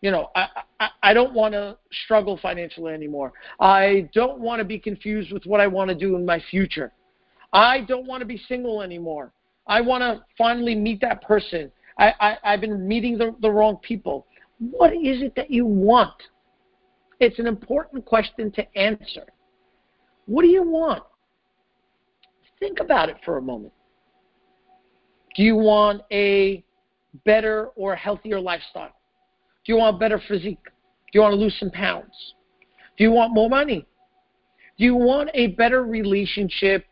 you 0.01 0.11
know, 0.11 0.29
I, 0.35 0.49
I, 0.79 0.89
I 1.01 1.13
don't 1.15 1.33
want 1.33 1.55
to 1.55 1.79
struggle 2.03 2.37
financially 2.39 2.93
anymore. 2.93 3.33
I 3.59 4.07
don't 4.13 4.39
want 4.39 4.59
to 4.59 4.65
be 4.65 4.77
confused 4.77 5.33
with 5.33 5.47
what 5.47 5.59
I 5.59 5.65
want 5.65 5.89
to 5.89 5.95
do 5.95 6.15
in 6.15 6.27
my 6.27 6.39
future. 6.51 6.93
I 7.51 7.81
don't 7.81 8.05
want 8.05 8.21
to 8.21 8.27
be 8.27 8.39
single 8.47 8.83
anymore. 8.83 9.31
I 9.67 9.81
want 9.81 10.01
to 10.01 10.23
finally 10.37 10.75
meet 10.75 11.01
that 11.01 11.21
person. 11.21 11.71
I, 11.97 12.13
I, 12.19 12.37
I've 12.43 12.61
been 12.61 12.87
meeting 12.87 13.17
the, 13.17 13.35
the 13.41 13.49
wrong 13.49 13.77
people. 13.77 14.25
What 14.59 14.93
is 14.93 15.21
it 15.21 15.35
that 15.35 15.51
you 15.51 15.65
want? 15.65 16.13
It's 17.19 17.37
an 17.39 17.47
important 17.47 18.05
question 18.05 18.51
to 18.51 18.77
answer. 18.77 19.25
What 20.25 20.41
do 20.43 20.47
you 20.47 20.63
want? 20.63 21.03
Think 22.59 22.79
about 22.79 23.09
it 23.09 23.17
for 23.25 23.37
a 23.37 23.41
moment. 23.41 23.73
Do 25.35 25.43
you 25.43 25.55
want 25.55 26.01
a 26.11 26.63
better 27.25 27.67
or 27.75 27.95
healthier 27.95 28.39
lifestyle? 28.39 28.95
Do 29.65 29.73
you 29.73 29.79
want 29.79 29.95
a 29.95 29.99
better 29.99 30.21
physique? 30.27 30.63
Do 30.63 31.19
you 31.19 31.21
want 31.21 31.33
to 31.33 31.37
lose 31.39 31.55
some 31.59 31.71
pounds? 31.71 32.33
Do 32.97 33.03
you 33.03 33.11
want 33.11 33.33
more 33.33 33.49
money? 33.49 33.85
Do 34.77 34.85
you 34.85 34.95
want 34.95 35.29
a 35.33 35.47
better 35.47 35.83
relationship 35.83 36.85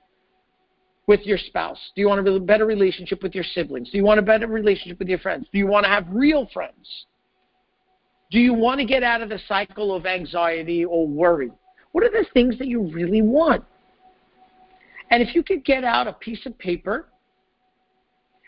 with 1.09 1.21
your 1.25 1.39
spouse? 1.39 1.79
Do 1.95 2.01
you 2.01 2.07
want 2.07 2.25
a 2.25 2.39
better 2.39 2.67
relationship 2.67 3.23
with 3.23 3.33
your 3.33 3.43
siblings? 3.43 3.89
Do 3.89 3.97
you 3.97 4.03
want 4.03 4.19
a 4.19 4.21
better 4.21 4.45
relationship 4.45 4.99
with 4.99 5.07
your 5.07 5.17
friends? 5.17 5.47
Do 5.51 5.57
you 5.57 5.65
want 5.65 5.83
to 5.85 5.89
have 5.89 6.05
real 6.11 6.47
friends? 6.53 6.87
Do 8.29 8.37
you 8.37 8.53
want 8.53 8.79
to 8.79 8.85
get 8.85 9.01
out 9.01 9.23
of 9.23 9.29
the 9.29 9.39
cycle 9.47 9.95
of 9.95 10.05
anxiety 10.05 10.85
or 10.85 11.07
worry? 11.07 11.49
What 11.93 12.03
are 12.03 12.11
the 12.11 12.27
things 12.31 12.59
that 12.59 12.67
you 12.67 12.91
really 12.93 13.23
want? 13.23 13.65
And 15.09 15.23
if 15.23 15.33
you 15.33 15.41
could 15.41 15.65
get 15.65 15.83
out 15.83 16.05
a 16.05 16.13
piece 16.13 16.45
of 16.45 16.55
paper, 16.59 17.07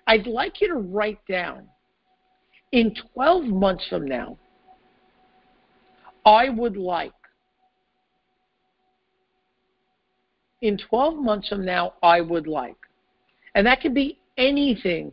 I'd 0.06 0.28
like 0.28 0.62
you 0.62 0.68
to 0.68 0.76
write 0.76 1.18
down 1.28 1.68
in 2.74 2.94
12 3.16 3.46
months 3.46 3.88
from 3.90 4.06
now, 4.06 4.38
I 6.28 6.50
would 6.50 6.78
like 6.78 7.14
in 10.62 10.78
12 10.78 11.16
months 11.18 11.50
from 11.50 11.66
now, 11.66 11.94
I 12.02 12.22
would 12.22 12.48
like. 12.48 12.78
And 13.56 13.66
that 13.68 13.82
could 13.82 13.94
be 13.94 14.20
anything. 14.38 15.12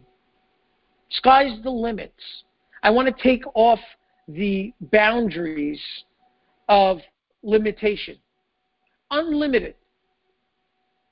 Sky's 1.11 1.59
the 1.63 1.71
limits. 1.71 2.23
I 2.83 2.91
want 2.91 3.09
to 3.09 3.23
take 3.23 3.43
off 3.55 3.81
the 4.29 4.73
boundaries 4.93 5.81
of 6.69 6.99
limitation. 7.43 8.17
Unlimited. 9.11 9.75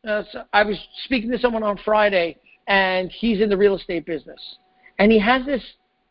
Uh, 0.06 0.22
so 0.30 0.44
I 0.52 0.62
was 0.62 0.76
speaking 1.04 1.30
to 1.32 1.38
someone 1.38 1.62
on 1.62 1.78
Friday, 1.84 2.36
and 2.68 3.10
he's 3.10 3.40
in 3.40 3.48
the 3.48 3.56
real 3.56 3.76
estate 3.76 4.06
business. 4.06 4.40
And 4.98 5.10
he 5.10 5.18
has 5.18 5.44
this 5.46 5.62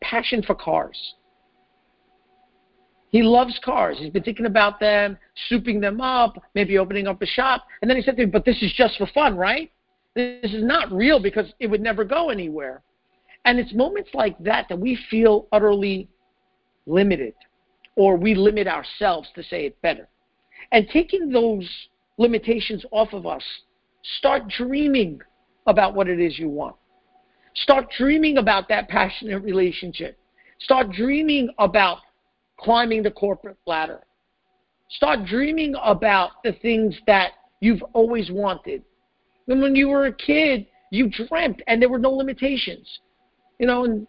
passion 0.02 0.42
for 0.42 0.54
cars. 0.54 1.14
He 3.16 3.22
loves 3.22 3.58
cars. 3.64 3.96
He's 3.98 4.10
been 4.10 4.24
thinking 4.24 4.44
about 4.44 4.78
them, 4.78 5.16
souping 5.50 5.80
them 5.80 6.02
up, 6.02 6.36
maybe 6.54 6.76
opening 6.76 7.06
up 7.06 7.22
a 7.22 7.26
shop. 7.26 7.64
And 7.80 7.88
then 7.88 7.96
he 7.96 8.02
said 8.02 8.14
to 8.18 8.26
me, 8.26 8.30
But 8.30 8.44
this 8.44 8.62
is 8.62 8.74
just 8.74 8.98
for 8.98 9.06
fun, 9.06 9.38
right? 9.38 9.72
This 10.14 10.52
is 10.52 10.62
not 10.62 10.92
real 10.92 11.18
because 11.18 11.50
it 11.58 11.66
would 11.68 11.80
never 11.80 12.04
go 12.04 12.28
anywhere. 12.28 12.82
And 13.46 13.58
it's 13.58 13.72
moments 13.72 14.10
like 14.12 14.36
that 14.40 14.66
that 14.68 14.78
we 14.78 14.98
feel 15.08 15.48
utterly 15.50 16.10
limited, 16.84 17.32
or 17.94 18.18
we 18.18 18.34
limit 18.34 18.66
ourselves 18.66 19.30
to 19.34 19.42
say 19.42 19.64
it 19.64 19.80
better. 19.80 20.08
And 20.70 20.86
taking 20.86 21.30
those 21.30 21.66
limitations 22.18 22.84
off 22.90 23.14
of 23.14 23.26
us, 23.26 23.44
start 24.18 24.46
dreaming 24.46 25.22
about 25.66 25.94
what 25.94 26.06
it 26.06 26.20
is 26.20 26.38
you 26.38 26.50
want. 26.50 26.76
Start 27.54 27.86
dreaming 27.96 28.36
about 28.36 28.68
that 28.68 28.90
passionate 28.90 29.42
relationship. 29.42 30.18
Start 30.58 30.90
dreaming 30.90 31.48
about 31.58 32.00
climbing 32.58 33.02
the 33.02 33.10
corporate 33.10 33.58
ladder. 33.66 34.00
Start 34.88 35.26
dreaming 35.26 35.74
about 35.82 36.42
the 36.44 36.52
things 36.52 36.96
that 37.06 37.32
you've 37.60 37.82
always 37.92 38.30
wanted. 38.30 38.82
And 39.48 39.60
when 39.60 39.74
you 39.74 39.88
were 39.88 40.06
a 40.06 40.12
kid, 40.12 40.66
you 40.90 41.10
dreamt, 41.10 41.62
and 41.66 41.80
there 41.80 41.88
were 41.88 41.98
no 41.98 42.10
limitations. 42.10 43.00
You 43.58 43.66
know, 43.66 43.84
and 43.84 44.06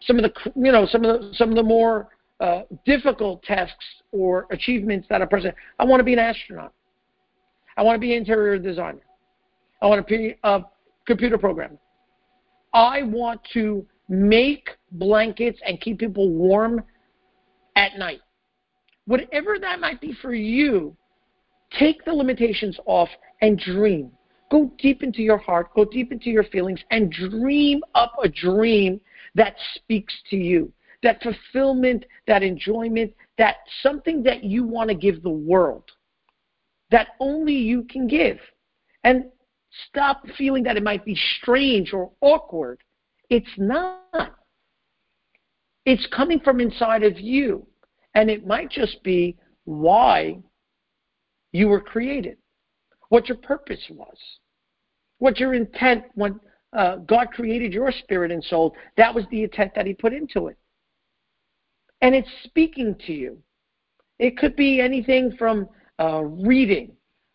some 0.00 0.18
of 0.18 0.22
the 0.22 0.52
you 0.54 0.72
know 0.72 0.86
some 0.86 1.04
of 1.04 1.20
the 1.20 1.34
some 1.34 1.50
of 1.50 1.56
the 1.56 1.62
more 1.62 2.08
uh, 2.40 2.62
difficult 2.84 3.42
tasks 3.42 3.84
or 4.12 4.46
achievements 4.50 5.06
that 5.10 5.22
a 5.22 5.26
person. 5.26 5.52
I 5.78 5.84
want 5.84 6.00
to 6.00 6.04
be 6.04 6.12
an 6.12 6.18
astronaut. 6.18 6.72
I 7.76 7.82
want 7.82 7.96
to 7.96 8.00
be 8.00 8.12
an 8.12 8.18
interior 8.18 8.58
designer. 8.58 9.02
I 9.82 9.86
want 9.86 10.06
to 10.06 10.18
be 10.18 10.36
a 10.42 10.62
computer 11.06 11.38
programmer. 11.38 11.78
I 12.72 13.02
want 13.02 13.40
to 13.54 13.86
make 14.08 14.70
blankets 14.92 15.60
and 15.66 15.80
keep 15.80 15.98
people 15.98 16.30
warm 16.30 16.82
at 17.78 17.96
night. 17.96 18.20
Whatever 19.06 19.58
that 19.58 19.80
might 19.80 20.00
be 20.00 20.12
for 20.20 20.34
you, 20.34 20.94
take 21.78 22.04
the 22.04 22.12
limitations 22.12 22.78
off 22.84 23.08
and 23.40 23.58
dream. 23.58 24.10
Go 24.50 24.72
deep 24.78 25.02
into 25.02 25.22
your 25.22 25.38
heart, 25.38 25.72
go 25.74 25.84
deep 25.84 26.10
into 26.10 26.28
your 26.28 26.44
feelings, 26.44 26.80
and 26.90 27.10
dream 27.12 27.82
up 27.94 28.12
a 28.22 28.28
dream 28.28 29.00
that 29.34 29.54
speaks 29.76 30.14
to 30.28 30.36
you. 30.36 30.72
That 31.02 31.22
fulfillment, 31.22 32.04
that 32.26 32.42
enjoyment, 32.42 33.14
that 33.38 33.58
something 33.82 34.22
that 34.24 34.42
you 34.42 34.66
want 34.66 34.88
to 34.88 34.96
give 34.96 35.22
the 35.22 35.30
world 35.30 35.84
that 36.90 37.08
only 37.20 37.54
you 37.54 37.84
can 37.84 38.08
give. 38.08 38.38
And 39.04 39.26
stop 39.88 40.26
feeling 40.36 40.64
that 40.64 40.76
it 40.76 40.82
might 40.82 41.04
be 41.04 41.16
strange 41.40 41.92
or 41.92 42.10
awkward. 42.20 42.80
It's 43.30 43.46
not. 43.56 44.37
It's 45.84 46.06
coming 46.14 46.40
from 46.40 46.60
inside 46.60 47.02
of 47.02 47.18
you. 47.18 47.66
And 48.14 48.30
it 48.30 48.46
might 48.46 48.70
just 48.70 49.02
be 49.02 49.36
why 49.64 50.38
you 51.52 51.68
were 51.68 51.80
created, 51.80 52.36
what 53.08 53.28
your 53.28 53.38
purpose 53.38 53.84
was, 53.90 54.16
what 55.18 55.38
your 55.38 55.54
intent 55.54 56.04
when 56.14 56.40
uh, 56.72 56.96
God 56.96 57.28
created 57.32 57.72
your 57.72 57.92
spirit 57.92 58.30
and 58.30 58.42
soul. 58.44 58.74
That 58.96 59.14
was 59.14 59.24
the 59.30 59.44
intent 59.44 59.72
that 59.74 59.86
He 59.86 59.94
put 59.94 60.12
into 60.12 60.48
it. 60.48 60.58
And 62.00 62.14
it's 62.14 62.28
speaking 62.44 62.96
to 63.06 63.12
you. 63.12 63.38
It 64.18 64.36
could 64.36 64.56
be 64.56 64.80
anything 64.80 65.36
from 65.38 65.68
uh, 66.00 66.22
reading, 66.22 66.92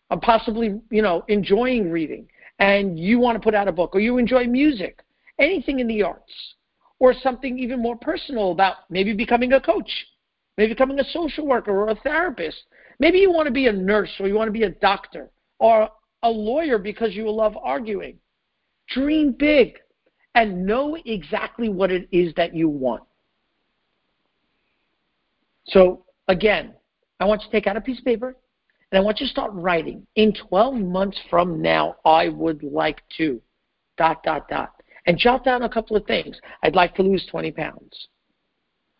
or 0.09 0.19
possibly, 0.19 0.79
you 0.89 1.01
know, 1.01 1.23
enjoying 1.27 1.89
reading, 1.89 2.27
and 2.59 2.99
you 2.99 3.19
want 3.19 3.35
to 3.35 3.43
put 3.43 3.55
out 3.55 3.67
a 3.67 3.71
book, 3.71 3.95
or 3.95 3.99
you 3.99 4.17
enjoy 4.17 4.45
music, 4.45 4.99
anything 5.39 5.79
in 5.79 5.87
the 5.87 6.03
arts 6.03 6.33
or 7.03 7.13
something 7.21 7.59
even 7.59 7.81
more 7.81 7.97
personal 7.97 8.53
about 8.53 8.89
maybe 8.89 9.11
becoming 9.11 9.51
a 9.51 9.59
coach, 9.59 9.91
maybe 10.57 10.71
becoming 10.71 11.01
a 11.01 11.09
social 11.11 11.45
worker 11.45 11.71
or 11.71 11.89
a 11.89 11.95
therapist. 11.95 12.55
Maybe 12.97 13.17
you 13.17 13.29
want 13.29 13.45
to 13.45 13.51
be 13.51 13.67
a 13.67 13.73
nurse 13.73 14.09
or 14.21 14.27
you 14.29 14.35
want 14.35 14.47
to 14.47 14.53
be 14.53 14.63
a 14.63 14.69
doctor 14.69 15.29
or 15.59 15.89
a 16.23 16.29
lawyer 16.29 16.77
because 16.77 17.13
you 17.13 17.29
love 17.29 17.57
arguing. 17.61 18.19
Dream 18.87 19.35
big 19.37 19.79
and 20.35 20.65
know 20.65 20.97
exactly 21.03 21.67
what 21.67 21.91
it 21.91 22.07
is 22.13 22.33
that 22.35 22.55
you 22.55 22.69
want. 22.69 23.03
So, 25.65 26.05
again, 26.29 26.73
I 27.19 27.25
want 27.25 27.41
you 27.41 27.47
to 27.47 27.51
take 27.51 27.67
out 27.67 27.75
a 27.75 27.81
piece 27.81 27.99
of 27.99 28.05
paper 28.05 28.37
and 28.93 28.97
I 28.97 29.01
want 29.01 29.19
you 29.19 29.25
to 29.25 29.29
start 29.29 29.51
writing. 29.51 30.07
In 30.15 30.33
12 30.47 30.75
months 30.75 31.19
from 31.29 31.61
now, 31.61 31.97
I 32.05 32.29
would 32.29 32.63
like 32.63 33.01
to, 33.17 33.41
dot, 33.97 34.23
dot, 34.23 34.47
dot 34.47 34.71
and 35.05 35.17
jot 35.17 35.43
down 35.43 35.63
a 35.63 35.69
couple 35.69 35.95
of 35.95 36.05
things. 36.05 36.39
I'd 36.63 36.75
like 36.75 36.95
to 36.95 37.03
lose 37.03 37.25
20 37.29 37.51
pounds. 37.51 38.07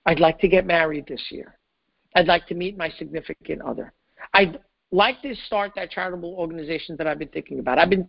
I'd 0.06 0.20
like 0.20 0.40
to 0.40 0.48
get 0.48 0.66
married 0.66 1.06
this 1.08 1.22
year. 1.30 1.58
I'd 2.16 2.28
like 2.28 2.46
to 2.48 2.56
meet 2.56 2.78
my 2.78 2.90
significant 2.98 3.62
other. 3.62 3.94
I'd 4.34 4.60
like 4.92 5.22
to 5.22 5.34
start 5.48 5.72
that 5.76 5.92
charitable 5.92 6.36
organization 6.36 6.96
that 6.98 7.08
I've 7.08 7.20
been 7.20 7.30
thinking 7.30 7.60
about. 7.60 7.80
I've 7.80 7.90
been, 7.90 8.08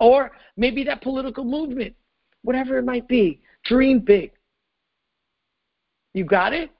or 0.00 0.32
maybe 0.56 0.82
that 0.84 1.02
political 1.02 1.44
movement, 1.44 1.94
whatever 2.42 2.78
it 2.78 2.84
might 2.84 3.06
be. 3.06 3.40
Dream 3.64 4.00
big. 4.00 4.32
You 6.14 6.24
got 6.24 6.52
it? 6.54 6.70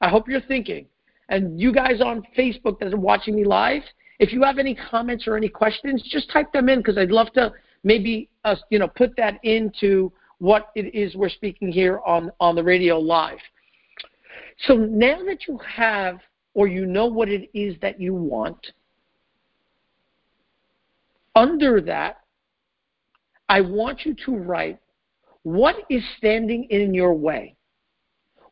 I 0.00 0.08
hope 0.08 0.28
you're 0.28 0.40
thinking. 0.40 0.86
And 1.28 1.60
you 1.60 1.72
guys 1.72 2.00
on 2.00 2.22
Facebook 2.36 2.78
that 2.80 2.92
are 2.92 2.96
watching 2.96 3.36
me 3.36 3.44
live, 3.44 3.82
if 4.18 4.32
you 4.32 4.42
have 4.42 4.58
any 4.58 4.74
comments 4.74 5.28
or 5.28 5.36
any 5.36 5.48
questions, 5.48 6.02
just 6.10 6.30
type 6.30 6.50
them 6.52 6.68
in 6.68 6.78
because 6.78 6.96
I'd 6.96 7.10
love 7.10 7.32
to 7.34 7.52
maybe 7.84 8.29
uh, 8.44 8.56
you 8.70 8.78
know 8.78 8.88
put 8.88 9.16
that 9.16 9.38
into 9.42 10.12
what 10.38 10.70
it 10.74 10.94
is 10.94 11.14
we're 11.14 11.28
speaking 11.28 11.70
here 11.70 12.00
on 12.06 12.30
on 12.40 12.54
the 12.54 12.62
radio 12.62 12.98
live. 12.98 13.38
So 14.66 14.74
now 14.74 15.22
that 15.24 15.46
you 15.48 15.58
have 15.58 16.18
or 16.54 16.66
you 16.66 16.86
know 16.86 17.06
what 17.06 17.28
it 17.28 17.48
is 17.54 17.76
that 17.80 18.00
you 18.00 18.14
want, 18.14 18.72
under 21.34 21.80
that, 21.82 22.20
I 23.48 23.60
want 23.60 24.04
you 24.04 24.14
to 24.26 24.36
write 24.36 24.78
what 25.42 25.76
is 25.88 26.02
standing 26.18 26.64
in 26.64 26.92
your 26.92 27.14
way. 27.14 27.56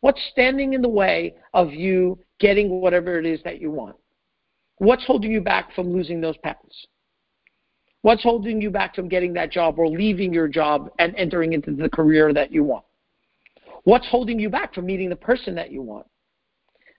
What's 0.00 0.20
standing 0.30 0.74
in 0.74 0.82
the 0.82 0.88
way 0.88 1.34
of 1.54 1.72
you 1.72 2.18
getting 2.38 2.80
whatever 2.80 3.18
it 3.18 3.26
is 3.26 3.40
that 3.44 3.60
you 3.60 3.70
want? 3.70 3.96
What's 4.78 5.04
holding 5.04 5.32
you 5.32 5.40
back 5.40 5.74
from 5.74 5.92
losing 5.92 6.20
those 6.20 6.36
pounds? 6.38 6.86
What's 8.02 8.22
holding 8.22 8.60
you 8.60 8.70
back 8.70 8.94
from 8.94 9.08
getting 9.08 9.32
that 9.34 9.50
job 9.50 9.78
or 9.78 9.88
leaving 9.88 10.32
your 10.32 10.48
job 10.48 10.90
and 10.98 11.14
entering 11.16 11.52
into 11.52 11.72
the 11.72 11.88
career 11.88 12.32
that 12.32 12.52
you 12.52 12.62
want? 12.62 12.84
What's 13.84 14.08
holding 14.08 14.38
you 14.38 14.48
back 14.48 14.74
from 14.74 14.86
meeting 14.86 15.08
the 15.08 15.16
person 15.16 15.54
that 15.56 15.72
you 15.72 15.82
want? 15.82 16.06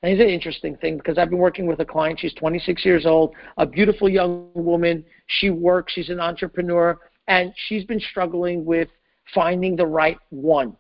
And 0.02 0.14
it's 0.14 0.22
an 0.22 0.30
interesting 0.30 0.78
thing 0.78 0.98
because 0.98 1.18
I've 1.18 1.30
been 1.30 1.40
working 1.40 1.68
with 1.68 1.80
a 1.80 1.86
client. 1.86 2.20
She's 2.20 2.34
26 2.34 2.86
years 2.86 3.06
old, 3.06 3.34
a 3.58 3.66
beautiful 3.66 4.10
young 4.10 4.50
woman. 4.54 5.04
She 5.28 5.50
works, 5.50 5.94
she's 5.94 6.10
an 6.10 6.20
entrepreneur, 6.20 6.98
and 7.28 7.54
she's 7.68 7.84
been 7.84 8.00
struggling 8.00 8.64
with 8.66 8.88
finding 9.34 9.76
the 9.76 9.86
right 9.86 10.18
one. 10.30 10.76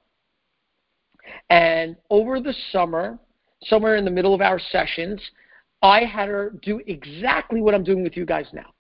And 1.50 1.96
over 2.10 2.40
the 2.40 2.54
summer, 2.72 3.20
somewhere 3.64 3.98
in 3.98 4.06
the 4.06 4.12
middle 4.12 4.34
of 4.34 4.42
our 4.42 4.60
sessions, 4.60 5.22
I 5.82 6.06
had 6.06 6.30
her 6.30 6.54
do 6.62 6.82
exactly 6.88 7.62
what 7.62 7.76
I'm 7.76 7.84
doing 7.84 8.04
with 8.04 8.18
you 8.18 8.26
guys 8.26 8.48
now. 8.54 8.74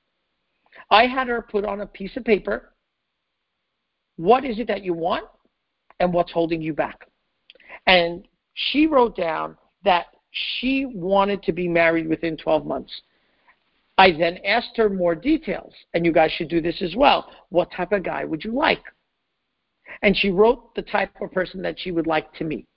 I 0.92 1.06
had 1.06 1.28
her 1.28 1.42
put 1.42 1.66
on 1.66 1.82
a 1.82 1.86
piece 1.86 2.16
of 2.18 2.26
paper 2.26 2.74
what 4.20 4.44
is 4.44 4.60
it 4.60 4.68
that 4.68 4.84
you 4.84 4.94
want 4.94 5.26
and 6.02 6.14
what's 6.14 6.32
holding 6.32 6.62
you 6.62 6.74
back. 6.74 7.08
And 7.88 8.28
she 8.54 8.86
wrote 8.86 9.16
down 9.16 9.56
that 9.86 10.08
she 10.32 10.86
wanted 10.86 11.42
to 11.44 11.54
be 11.54 11.70
married 11.70 12.08
within 12.08 12.36
12 12.36 12.66
months. 12.66 12.92
I 13.98 14.12
then 14.12 14.40
asked 14.46 14.76
her 14.76 14.90
more 14.90 15.16
details, 15.16 15.74
and 15.94 16.06
you 16.06 16.12
guys 16.12 16.32
should 16.32 16.50
do 16.50 16.62
this 16.62 16.82
as 16.82 16.96
well. 16.96 17.32
What 17.50 17.72
type 17.72 17.94
of 17.94 18.04
guy 18.04 18.26
would 18.26 18.44
you 18.44 18.54
like? 18.54 18.84
And 20.02 20.16
she 20.16 20.32
wrote 20.32 20.76
the 20.76 20.82
type 20.82 21.12
of 21.22 21.32
person 21.32 21.62
that 21.62 21.80
she 21.80 21.92
would 21.92 22.08
like 22.08 22.34
to 22.36 22.44
meet. 22.44 22.68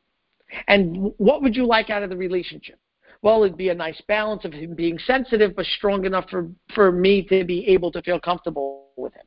And 0.69 1.12
what 1.16 1.42
would 1.42 1.57
you 1.57 1.66
like 1.66 1.90
out 1.90 2.02
of 2.04 2.11
the 2.11 2.16
relationship? 2.16 2.78
Well, 3.23 3.45
it'd 3.45 3.57
be 3.57 3.69
a 3.69 3.75
nice 3.75 4.00
balance 4.09 4.45
of 4.45 4.52
him 4.52 4.75
being 4.75 4.99
sensitive 4.99 5.55
but 5.55 5.64
strong 5.67 6.05
enough 6.05 6.29
for, 6.29 6.49
for 6.75 6.91
me 6.91 7.23
to 7.29 7.45
be 7.45 7.67
able 7.69 7.93
to 7.93 8.02
feel 8.02 8.19
comfortable 8.19 8.88
with 8.97 9.14
him. 9.14 9.26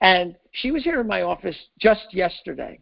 And 0.00 0.36
she 0.52 0.70
was 0.70 0.84
here 0.84 1.00
in 1.00 1.06
my 1.08 1.22
office 1.22 1.56
just 1.80 2.06
yesterday. 2.12 2.80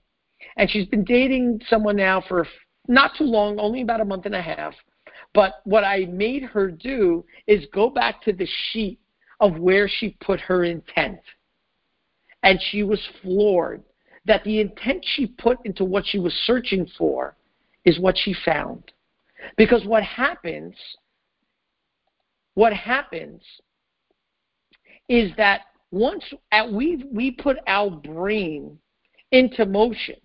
And 0.56 0.70
she's 0.70 0.86
been 0.86 1.04
dating 1.04 1.60
someone 1.68 1.96
now 1.96 2.22
for 2.28 2.46
not 2.86 3.12
too 3.16 3.24
long, 3.24 3.58
only 3.58 3.82
about 3.82 4.00
a 4.00 4.04
month 4.04 4.26
and 4.26 4.34
a 4.34 4.42
half. 4.42 4.74
But 5.32 5.54
what 5.64 5.84
I 5.84 6.06
made 6.06 6.42
her 6.42 6.70
do 6.70 7.24
is 7.46 7.66
go 7.72 7.88
back 7.88 8.22
to 8.22 8.32
the 8.32 8.48
sheet 8.70 8.98
of 9.38 9.58
where 9.58 9.88
she 9.88 10.16
put 10.20 10.40
her 10.40 10.64
intent. 10.64 11.20
And 12.42 12.60
she 12.70 12.82
was 12.82 13.00
floored 13.22 13.82
that 14.26 14.44
the 14.44 14.60
intent 14.60 15.04
she 15.14 15.26
put 15.26 15.58
into 15.64 15.84
what 15.84 16.04
she 16.06 16.18
was 16.18 16.34
searching 16.46 16.86
for 16.98 17.36
is 17.84 17.98
what 17.98 18.16
she 18.18 18.34
found. 18.44 18.92
Because 19.56 19.84
what 19.84 20.02
happens, 20.02 20.74
what 22.54 22.72
happens 22.72 23.42
is 25.08 25.30
that 25.36 25.62
once 25.90 26.24
we, 26.70 27.04
we 27.12 27.30
put 27.32 27.56
our 27.66 27.90
brain 27.90 28.78
into 29.32 29.66
motion, 29.66 30.16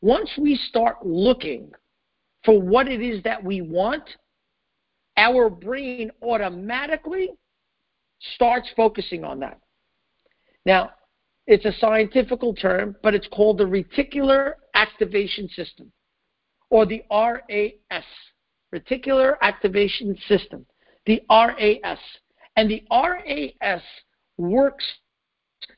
once 0.00 0.30
we 0.38 0.56
start 0.68 1.04
looking 1.04 1.72
for 2.44 2.60
what 2.60 2.88
it 2.88 3.02
is 3.02 3.22
that 3.24 3.42
we 3.42 3.60
want, 3.60 4.04
our 5.16 5.50
brain 5.50 6.10
automatically 6.22 7.30
starts 8.34 8.68
focusing 8.76 9.24
on 9.24 9.40
that. 9.40 9.58
Now, 10.64 10.90
it's 11.46 11.64
a 11.64 11.72
scientific 11.80 12.40
term, 12.60 12.94
but 13.02 13.14
it's 13.14 13.26
called 13.28 13.58
the 13.58 13.64
reticular 13.64 14.52
activation 14.74 15.48
system, 15.48 15.90
or 16.70 16.86
the 16.86 17.02
RAS, 17.10 18.04
reticular 18.74 19.36
activation 19.40 20.16
system, 20.28 20.66
the 21.06 21.22
RAS. 21.30 21.98
And 22.56 22.70
the 22.70 22.82
RAS 22.90 23.82
works 24.36 24.84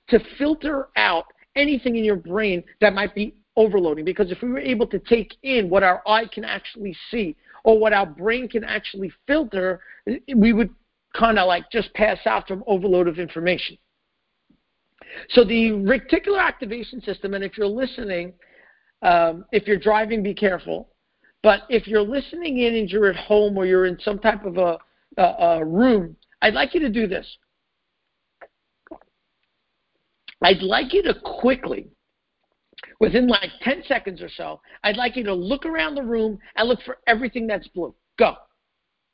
to 0.08 0.18
filter 0.38 0.88
out 0.96 1.26
anything 1.56 1.96
in 1.96 2.04
your 2.04 2.16
brain 2.16 2.62
that 2.80 2.94
might 2.94 3.14
be 3.14 3.34
overloading. 3.56 4.04
Because 4.04 4.30
if 4.30 4.42
we 4.42 4.48
were 4.48 4.58
able 4.58 4.86
to 4.86 4.98
take 4.98 5.34
in 5.42 5.68
what 5.68 5.82
our 5.82 6.02
eye 6.06 6.26
can 6.26 6.44
actually 6.44 6.96
see 7.10 7.36
or 7.64 7.78
what 7.78 7.92
our 7.92 8.06
brain 8.06 8.48
can 8.48 8.64
actually 8.64 9.12
filter, 9.26 9.80
we 10.34 10.52
would 10.52 10.70
kind 11.14 11.38
of 11.38 11.46
like 11.46 11.70
just 11.70 11.92
pass 11.94 12.18
out 12.26 12.48
from 12.48 12.64
overload 12.66 13.08
of 13.08 13.18
information. 13.18 13.76
So 15.30 15.44
the 15.44 15.70
reticular 15.70 16.40
activation 16.40 17.00
system, 17.02 17.34
and 17.34 17.42
if 17.42 17.58
you're 17.58 17.66
listening, 17.66 18.32
um, 19.02 19.44
if 19.52 19.66
you're 19.66 19.78
driving, 19.78 20.22
be 20.22 20.34
careful. 20.34 20.88
But 21.42 21.62
if 21.68 21.86
you're 21.86 22.02
listening 22.02 22.58
in 22.58 22.76
and 22.76 22.90
you're 22.90 23.08
at 23.08 23.16
home 23.16 23.56
or 23.56 23.64
you're 23.64 23.86
in 23.86 23.98
some 24.00 24.18
type 24.18 24.44
of 24.44 24.58
a, 24.58 24.78
a, 25.16 25.22
a 25.22 25.64
room, 25.64 26.16
I'd 26.42 26.54
like 26.54 26.74
you 26.74 26.80
to 26.80 26.90
do 26.90 27.06
this. 27.06 27.26
I'd 30.42 30.62
like 30.62 30.92
you 30.92 31.02
to 31.02 31.14
quickly, 31.22 31.88
within 32.98 33.26
like 33.26 33.50
10 33.62 33.82
seconds 33.86 34.22
or 34.22 34.30
so, 34.34 34.60
I'd 34.84 34.96
like 34.96 35.16
you 35.16 35.24
to 35.24 35.34
look 35.34 35.66
around 35.66 35.94
the 35.94 36.02
room 36.02 36.38
and 36.56 36.68
look 36.68 36.80
for 36.82 36.98
everything 37.06 37.46
that's 37.46 37.68
blue. 37.68 37.94
Go. 38.18 38.36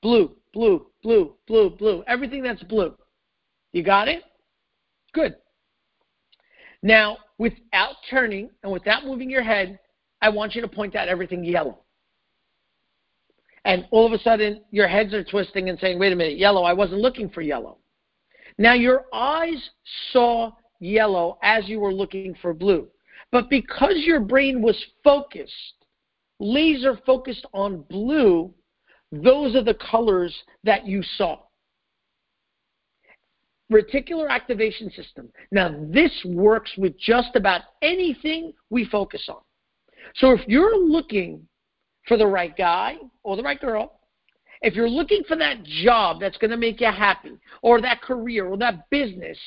Blue, 0.02 0.36
blue, 0.52 0.86
blue, 1.02 1.34
blue, 1.46 1.70
blue. 1.70 2.04
Everything 2.06 2.42
that's 2.42 2.62
blue. 2.64 2.94
You 3.72 3.82
got 3.82 4.08
it? 4.08 4.22
Good. 5.12 5.36
Now, 6.86 7.18
without 7.38 7.96
turning 8.08 8.48
and 8.62 8.70
without 8.70 9.04
moving 9.04 9.28
your 9.28 9.42
head, 9.42 9.80
I 10.22 10.28
want 10.28 10.54
you 10.54 10.60
to 10.60 10.68
point 10.68 10.94
out 10.94 11.08
everything 11.08 11.42
yellow. 11.42 11.80
And 13.64 13.88
all 13.90 14.06
of 14.06 14.12
a 14.12 14.22
sudden, 14.22 14.62
your 14.70 14.86
heads 14.86 15.12
are 15.12 15.24
twisting 15.24 15.68
and 15.68 15.80
saying, 15.80 15.98
wait 15.98 16.12
a 16.12 16.16
minute, 16.16 16.38
yellow, 16.38 16.62
I 16.62 16.72
wasn't 16.72 17.00
looking 17.00 17.28
for 17.28 17.40
yellow. 17.40 17.78
Now, 18.56 18.74
your 18.74 19.06
eyes 19.12 19.70
saw 20.12 20.52
yellow 20.78 21.38
as 21.42 21.68
you 21.68 21.80
were 21.80 21.92
looking 21.92 22.36
for 22.40 22.54
blue. 22.54 22.86
But 23.32 23.50
because 23.50 23.96
your 23.96 24.20
brain 24.20 24.62
was 24.62 24.80
focused, 25.02 25.52
laser 26.38 27.00
focused 27.04 27.46
on 27.52 27.82
blue, 27.90 28.54
those 29.10 29.56
are 29.56 29.64
the 29.64 29.74
colors 29.90 30.32
that 30.62 30.86
you 30.86 31.02
saw 31.16 31.40
reticular 33.72 34.28
activation 34.30 34.90
system. 34.90 35.28
Now, 35.50 35.74
this 35.90 36.12
works 36.24 36.70
with 36.76 36.98
just 36.98 37.34
about 37.34 37.62
anything 37.82 38.52
we 38.70 38.84
focus 38.84 39.26
on. 39.28 39.40
So, 40.16 40.30
if 40.30 40.40
you're 40.46 40.78
looking 40.78 41.46
for 42.06 42.16
the 42.16 42.26
right 42.26 42.56
guy 42.56 42.96
or 43.24 43.36
the 43.36 43.42
right 43.42 43.60
girl, 43.60 44.00
if 44.62 44.74
you're 44.74 44.88
looking 44.88 45.22
for 45.26 45.36
that 45.36 45.62
job 45.64 46.20
that's 46.20 46.38
going 46.38 46.50
to 46.50 46.56
make 46.56 46.80
you 46.80 46.86
happy, 46.86 47.32
or 47.62 47.80
that 47.80 48.02
career, 48.02 48.46
or 48.46 48.56
that 48.56 48.88
business, 48.90 49.38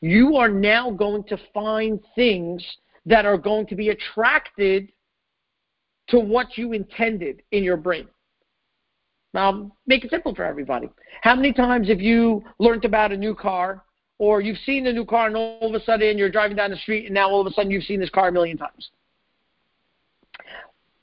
you 0.00 0.36
are 0.36 0.48
now 0.48 0.90
going 0.90 1.24
to 1.24 1.38
find 1.54 2.00
things 2.14 2.64
that 3.06 3.24
are 3.24 3.38
going 3.38 3.66
to 3.66 3.74
be 3.74 3.88
attracted 3.88 4.92
to 6.08 6.18
what 6.18 6.58
you 6.58 6.72
intended 6.72 7.42
in 7.52 7.62
your 7.62 7.76
brain. 7.76 8.08
Now, 9.34 9.70
make 9.86 10.04
it 10.04 10.10
simple 10.10 10.34
for 10.34 10.44
everybody. 10.44 10.88
How 11.22 11.34
many 11.34 11.52
times 11.52 11.88
have 11.88 12.00
you 12.00 12.42
learned 12.58 12.84
about 12.84 13.12
a 13.12 13.16
new 13.16 13.34
car, 13.34 13.84
or 14.18 14.40
you've 14.40 14.58
seen 14.58 14.86
a 14.86 14.92
new 14.92 15.04
car, 15.04 15.26
and 15.26 15.36
all 15.36 15.74
of 15.74 15.80
a 15.80 15.84
sudden 15.84 16.16
you're 16.16 16.30
driving 16.30 16.56
down 16.56 16.70
the 16.70 16.76
street, 16.76 17.06
and 17.06 17.14
now 17.14 17.28
all 17.28 17.40
of 17.40 17.46
a 17.46 17.52
sudden 17.52 17.70
you've 17.70 17.84
seen 17.84 18.00
this 18.00 18.10
car 18.10 18.28
a 18.28 18.32
million 18.32 18.56
times? 18.56 18.90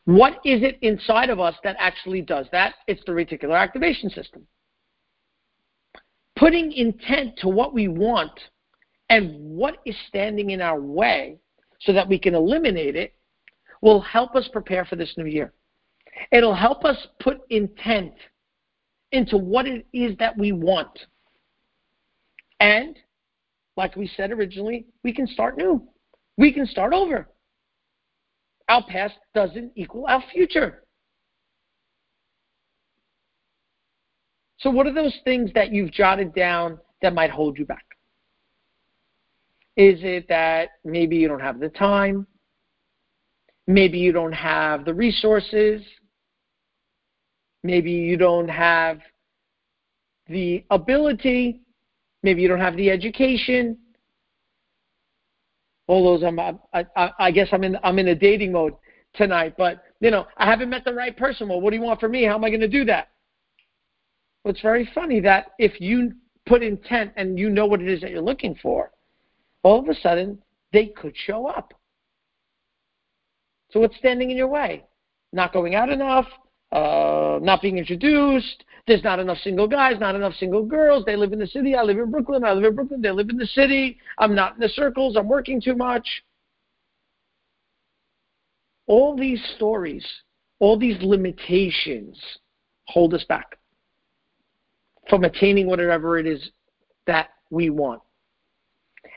What 0.05 0.33
is 0.45 0.61
it 0.61 0.77
inside 0.81 1.29
of 1.29 1.39
us 1.39 1.55
that 1.63 1.75
actually 1.79 2.21
does 2.21 2.47
that? 2.51 2.75
It's 2.87 3.03
the 3.05 3.11
reticular 3.11 3.59
activation 3.59 4.09
system. 4.09 4.45
Putting 6.35 6.71
intent 6.71 7.37
to 7.39 7.47
what 7.47 7.73
we 7.73 7.87
want 7.87 8.39
and 9.09 9.55
what 9.55 9.77
is 9.85 9.95
standing 10.07 10.51
in 10.51 10.61
our 10.61 10.79
way 10.79 11.37
so 11.79 11.93
that 11.93 12.07
we 12.07 12.19
can 12.19 12.35
eliminate 12.35 12.95
it 12.95 13.13
will 13.81 14.01
help 14.01 14.35
us 14.35 14.47
prepare 14.51 14.85
for 14.85 14.95
this 14.95 15.13
new 15.17 15.25
year. 15.25 15.53
It'll 16.31 16.55
help 16.55 16.85
us 16.85 16.97
put 17.19 17.41
intent 17.49 18.13
into 19.11 19.37
what 19.37 19.67
it 19.67 19.85
is 19.93 20.17
that 20.17 20.37
we 20.37 20.51
want. 20.51 20.99
And, 22.59 22.97
like 23.77 23.95
we 23.95 24.07
said 24.15 24.31
originally, 24.31 24.85
we 25.03 25.13
can 25.13 25.27
start 25.27 25.57
new. 25.57 25.87
We 26.37 26.51
can 26.51 26.65
start 26.65 26.93
over. 26.93 27.29
our 28.67 28.83
past 28.87 29.13
doesn't 29.33 29.71
equal 29.75 30.05
our 30.07 30.23
future. 30.33 30.83
So, 34.57 34.71
what 34.71 34.87
are 34.87 34.93
those 34.93 35.15
things 35.23 35.51
that 35.53 35.71
you've 35.71 35.91
jotted 35.91 36.33
down 36.33 36.79
that 37.01 37.13
might 37.13 37.29
hold 37.29 37.59
you 37.59 37.65
back? 37.65 37.85
Is 39.77 39.99
it 40.01 40.27
that 40.29 40.69
maybe 40.83 41.17
you 41.17 41.27
don't 41.27 41.41
have 41.41 41.59
the 41.59 41.69
time? 41.69 42.25
Maybe 43.67 43.99
you 43.99 44.11
don't 44.11 44.31
have 44.31 44.85
the 44.85 44.93
resources? 44.93 45.81
Maybe 47.65 47.91
you 47.91 48.15
don't 48.15 48.47
have 48.47 48.99
the 50.27 50.63
ability? 50.69 51.61
Maybe 52.21 52.43
you 52.43 52.47
don't 52.47 52.59
have 52.59 52.77
the 52.77 52.91
education? 52.91 53.75
All 55.87 56.03
those, 56.03 56.23
I'm, 56.23 56.39
I, 56.39 56.85
I, 56.95 57.11
I 57.17 57.31
guess 57.31 57.47
I'm 57.51 57.63
in, 57.63 57.75
I'm 57.83 57.97
in 57.97 58.09
a 58.09 58.15
dating 58.15 58.51
mode 58.51 58.73
tonight, 59.15 59.55
but 59.57 59.83
you 59.99 60.11
know, 60.11 60.27
I 60.37 60.45
haven't 60.45 60.69
met 60.69 60.85
the 60.85 60.93
right 60.93 61.17
person. 61.17 61.49
Well, 61.49 61.59
what 61.59 61.71
do 61.71 61.77
you 61.77 61.81
want 61.81 61.99
from 61.99 62.11
me? 62.11 62.23
How 62.23 62.35
am 62.35 62.43
I 62.43 62.49
going 62.49 62.61
to 62.61 62.67
do 62.67 62.85
that? 62.85 63.09
Well, 64.43 64.51
it's 64.51 64.61
very 64.61 64.87
funny 64.93 65.19
that 65.21 65.47
if 65.57 65.81
you 65.81 66.13
put 66.45 66.61
intent 66.61 67.13
and 67.15 67.39
you 67.39 67.49
know 67.49 67.65
what 67.65 67.81
it 67.81 67.87
is 67.87 67.99
that 68.01 68.11
you're 68.11 68.21
looking 68.21 68.55
for, 68.61 68.91
all 69.63 69.79
of 69.79 69.89
a 69.89 69.99
sudden 70.01 70.37
they 70.71 70.87
could 70.87 71.15
show 71.17 71.47
up. 71.47 71.73
So 73.71 73.79
what's 73.79 73.97
standing 73.97 74.29
in 74.29 74.37
your 74.37 74.49
way? 74.49 74.83
Not 75.33 75.51
going 75.51 75.73
out 75.73 75.89
enough, 75.89 76.27
uh, 76.75 77.39
not 77.41 77.61
being 77.61 77.77
introduced. 77.77 78.65
There's 78.85 79.03
not 79.03 79.19
enough 79.19 79.37
single 79.37 79.65
guys, 79.67 79.97
not 79.97 80.13
enough 80.13 80.33
single 80.35 80.65
girls. 80.65 81.05
They 81.05 81.15
live 81.15 81.31
in 81.31 81.39
the 81.39 81.47
city. 81.47 81.73
I 81.73 81.83
live 81.83 81.97
in 81.97 82.11
Brooklyn. 82.11 82.43
I 82.43 82.51
live 82.51 82.65
in 82.65 82.75
Brooklyn. 82.75 83.01
They 83.01 83.11
live 83.11 83.29
in 83.29 83.37
the 83.37 83.47
city. 83.47 83.97
I'm 84.17 84.35
not 84.35 84.55
in 84.55 84.59
the 84.59 84.67
circles. 84.67 85.15
I'm 85.15 85.29
working 85.29 85.61
too 85.61 85.75
much. 85.75 86.05
All 88.87 89.15
these 89.15 89.41
stories, 89.55 90.05
all 90.59 90.77
these 90.77 91.01
limitations 91.01 92.19
hold 92.87 93.13
us 93.13 93.23
back 93.23 93.57
from 95.09 95.23
attaining 95.23 95.67
whatever 95.67 96.19
it 96.19 96.27
is 96.27 96.51
that 97.07 97.29
we 97.51 97.69
want. 97.69 98.01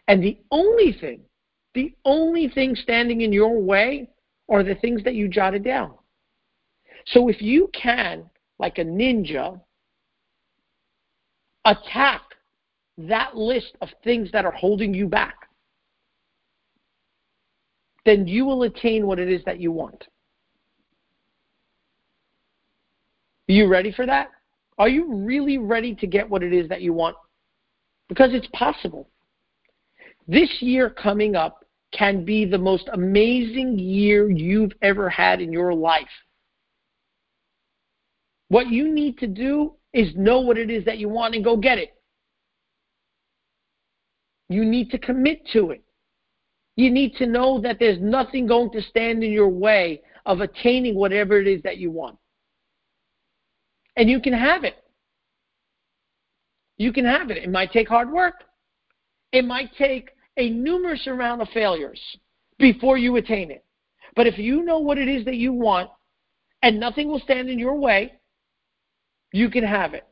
And 0.07 0.23
the 0.23 0.39
only 0.53 0.93
thing, 0.93 1.23
the 1.75 1.93
only 2.05 2.49
thing 2.49 2.77
standing 2.77 3.23
in 3.23 3.33
your 3.33 3.61
way 3.61 4.09
are 4.49 4.63
the 4.63 4.77
things 4.77 5.03
that 5.03 5.15
you 5.15 5.27
jotted 5.29 5.65
down. 5.65 5.95
So 7.13 7.29
if 7.29 7.41
you 7.41 7.71
can, 7.73 8.29
like 8.59 8.79
a 8.79 8.85
ninja, 8.85 9.61
attack 11.65 12.23
that 12.99 13.37
list 13.37 13.77
of 13.81 13.89
things 14.05 14.31
that 14.33 14.45
are 14.45 14.53
holding 14.53 14.93
you 14.93 15.07
back, 15.07 15.49
then 18.05 18.27
you 18.27 18.45
will 18.45 18.63
attain 18.63 19.07
what 19.07 19.19
it 19.19 19.29
is 19.29 19.43
that 19.45 19.61
you 19.61 19.71
want. 19.71 20.07
Are 23.49 23.53
you 23.53 23.69
ready 23.69 23.93
for 23.93 24.07
that? 24.07 24.29
Are 24.79 24.89
you 24.89 25.13
really 25.13 25.59
ready 25.59 25.95
to 25.95 26.07
get 26.07 26.29
what 26.29 26.43
it 26.43 26.53
is 26.53 26.69
that 26.69 26.83
you 26.83 26.93
want? 26.93 27.17
Because 28.09 28.31
it's 28.33 28.47
possible. 28.53 29.09
This 30.27 30.51
year 30.61 30.91
coming 30.91 31.37
up 31.37 31.65
can 31.93 32.25
be 32.25 32.45
the 32.45 32.59
most 32.59 32.89
amazing 32.93 33.79
year 33.79 34.31
you've 34.31 34.73
ever 34.83 35.09
had 35.09 35.41
in 35.41 35.53
your 35.53 35.73
life. 35.73 36.07
What 38.49 38.69
you 38.69 38.93
need 38.93 39.19
to 39.19 39.27
do 39.27 39.75
is 39.93 40.15
know 40.17 40.41
what 40.41 40.59
it 40.59 40.71
is 40.71 40.85
that 40.85 40.99
you 40.99 41.09
want 41.09 41.35
and 41.35 41.45
go 41.45 41.57
get 41.57 41.79
it. 41.79 41.95
You 44.49 44.65
need 44.65 44.91
to 44.91 44.99
commit 44.99 45.47
to 45.53 45.71
it. 45.71 45.83
You 46.77 46.91
need 46.91 47.17
to 47.17 47.27
know 47.27 47.61
that 47.61 47.79
there's 47.79 48.01
nothing 48.01 48.47
going 48.47 48.71
to 48.71 48.83
stand 48.83 49.23
in 49.23 49.33
your 49.33 49.49
way 49.49 50.01
of 50.25 50.41
attaining 50.41 50.95
whatever 50.95 51.41
it 51.41 51.47
is 51.47 51.63
that 51.63 51.79
you 51.79 51.91
want 51.91 52.19
and 53.99 54.09
you 54.09 54.21
can 54.21 54.33
have 54.33 54.63
it. 54.63 54.77
You 56.77 56.93
can 56.93 57.05
have 57.05 57.31
it. 57.31 57.37
It 57.37 57.51
might 57.51 57.73
take 57.73 57.89
hard 57.89 58.11
work. 58.11 58.45
It 59.33 59.45
might 59.45 59.75
take 59.77 60.11
a 60.37 60.49
numerous 60.49 61.05
amount 61.09 61.43
of 61.43 61.49
failures 61.49 62.01
before 62.59 62.97
you 62.97 63.17
attain 63.17 63.51
it. 63.51 63.65
But 64.15 64.29
if 64.29 64.39
you 64.39 64.65
know 64.65 64.79
what 64.79 64.99
it 64.99 65.09
is 65.09 65.25
that 65.25 65.35
you 65.35 65.53
want 65.53 65.91
and 66.63 66.79
nothing 66.79 67.09
will 67.09 67.19
stand 67.19 67.51
in 67.51 67.59
your 67.59 67.75
way, 67.75 68.13
you 69.33 69.51
can 69.51 69.65
have 69.65 69.95
it. 69.95 70.07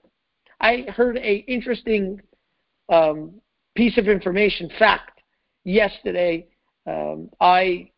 I 0.60 0.86
heard 0.88 1.16
a 1.18 1.36
interesting 1.48 2.20
um, 2.88 3.40
piece 3.74 3.98
of 3.98 4.08
information, 4.08 4.70
fact, 4.78 5.20
yesterday. 5.64 6.46
Um, 6.86 7.30
I 7.40 7.90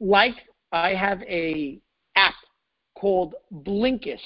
like 0.00 0.34
I 0.72 0.94
have 0.94 1.22
a 1.22 1.78
app 2.16 2.34
called 2.98 3.34
Blinkist. 3.52 4.18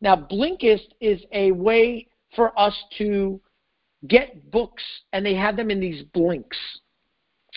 Now, 0.00 0.16
Blinkist 0.16 0.88
is 1.00 1.20
a 1.32 1.52
way 1.52 2.08
for 2.34 2.58
us 2.58 2.74
to 2.98 3.40
get 4.06 4.50
books, 4.50 4.82
and 5.12 5.24
they 5.24 5.34
have 5.34 5.56
them 5.56 5.70
in 5.70 5.80
these 5.80 6.04
blinks. 6.14 6.56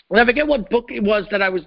And 0.10 0.20
I 0.20 0.26
forget 0.26 0.48
what 0.48 0.70
book 0.70 0.86
it 0.90 1.04
was 1.04 1.26
that 1.32 1.42
I 1.42 1.50
was, 1.50 1.64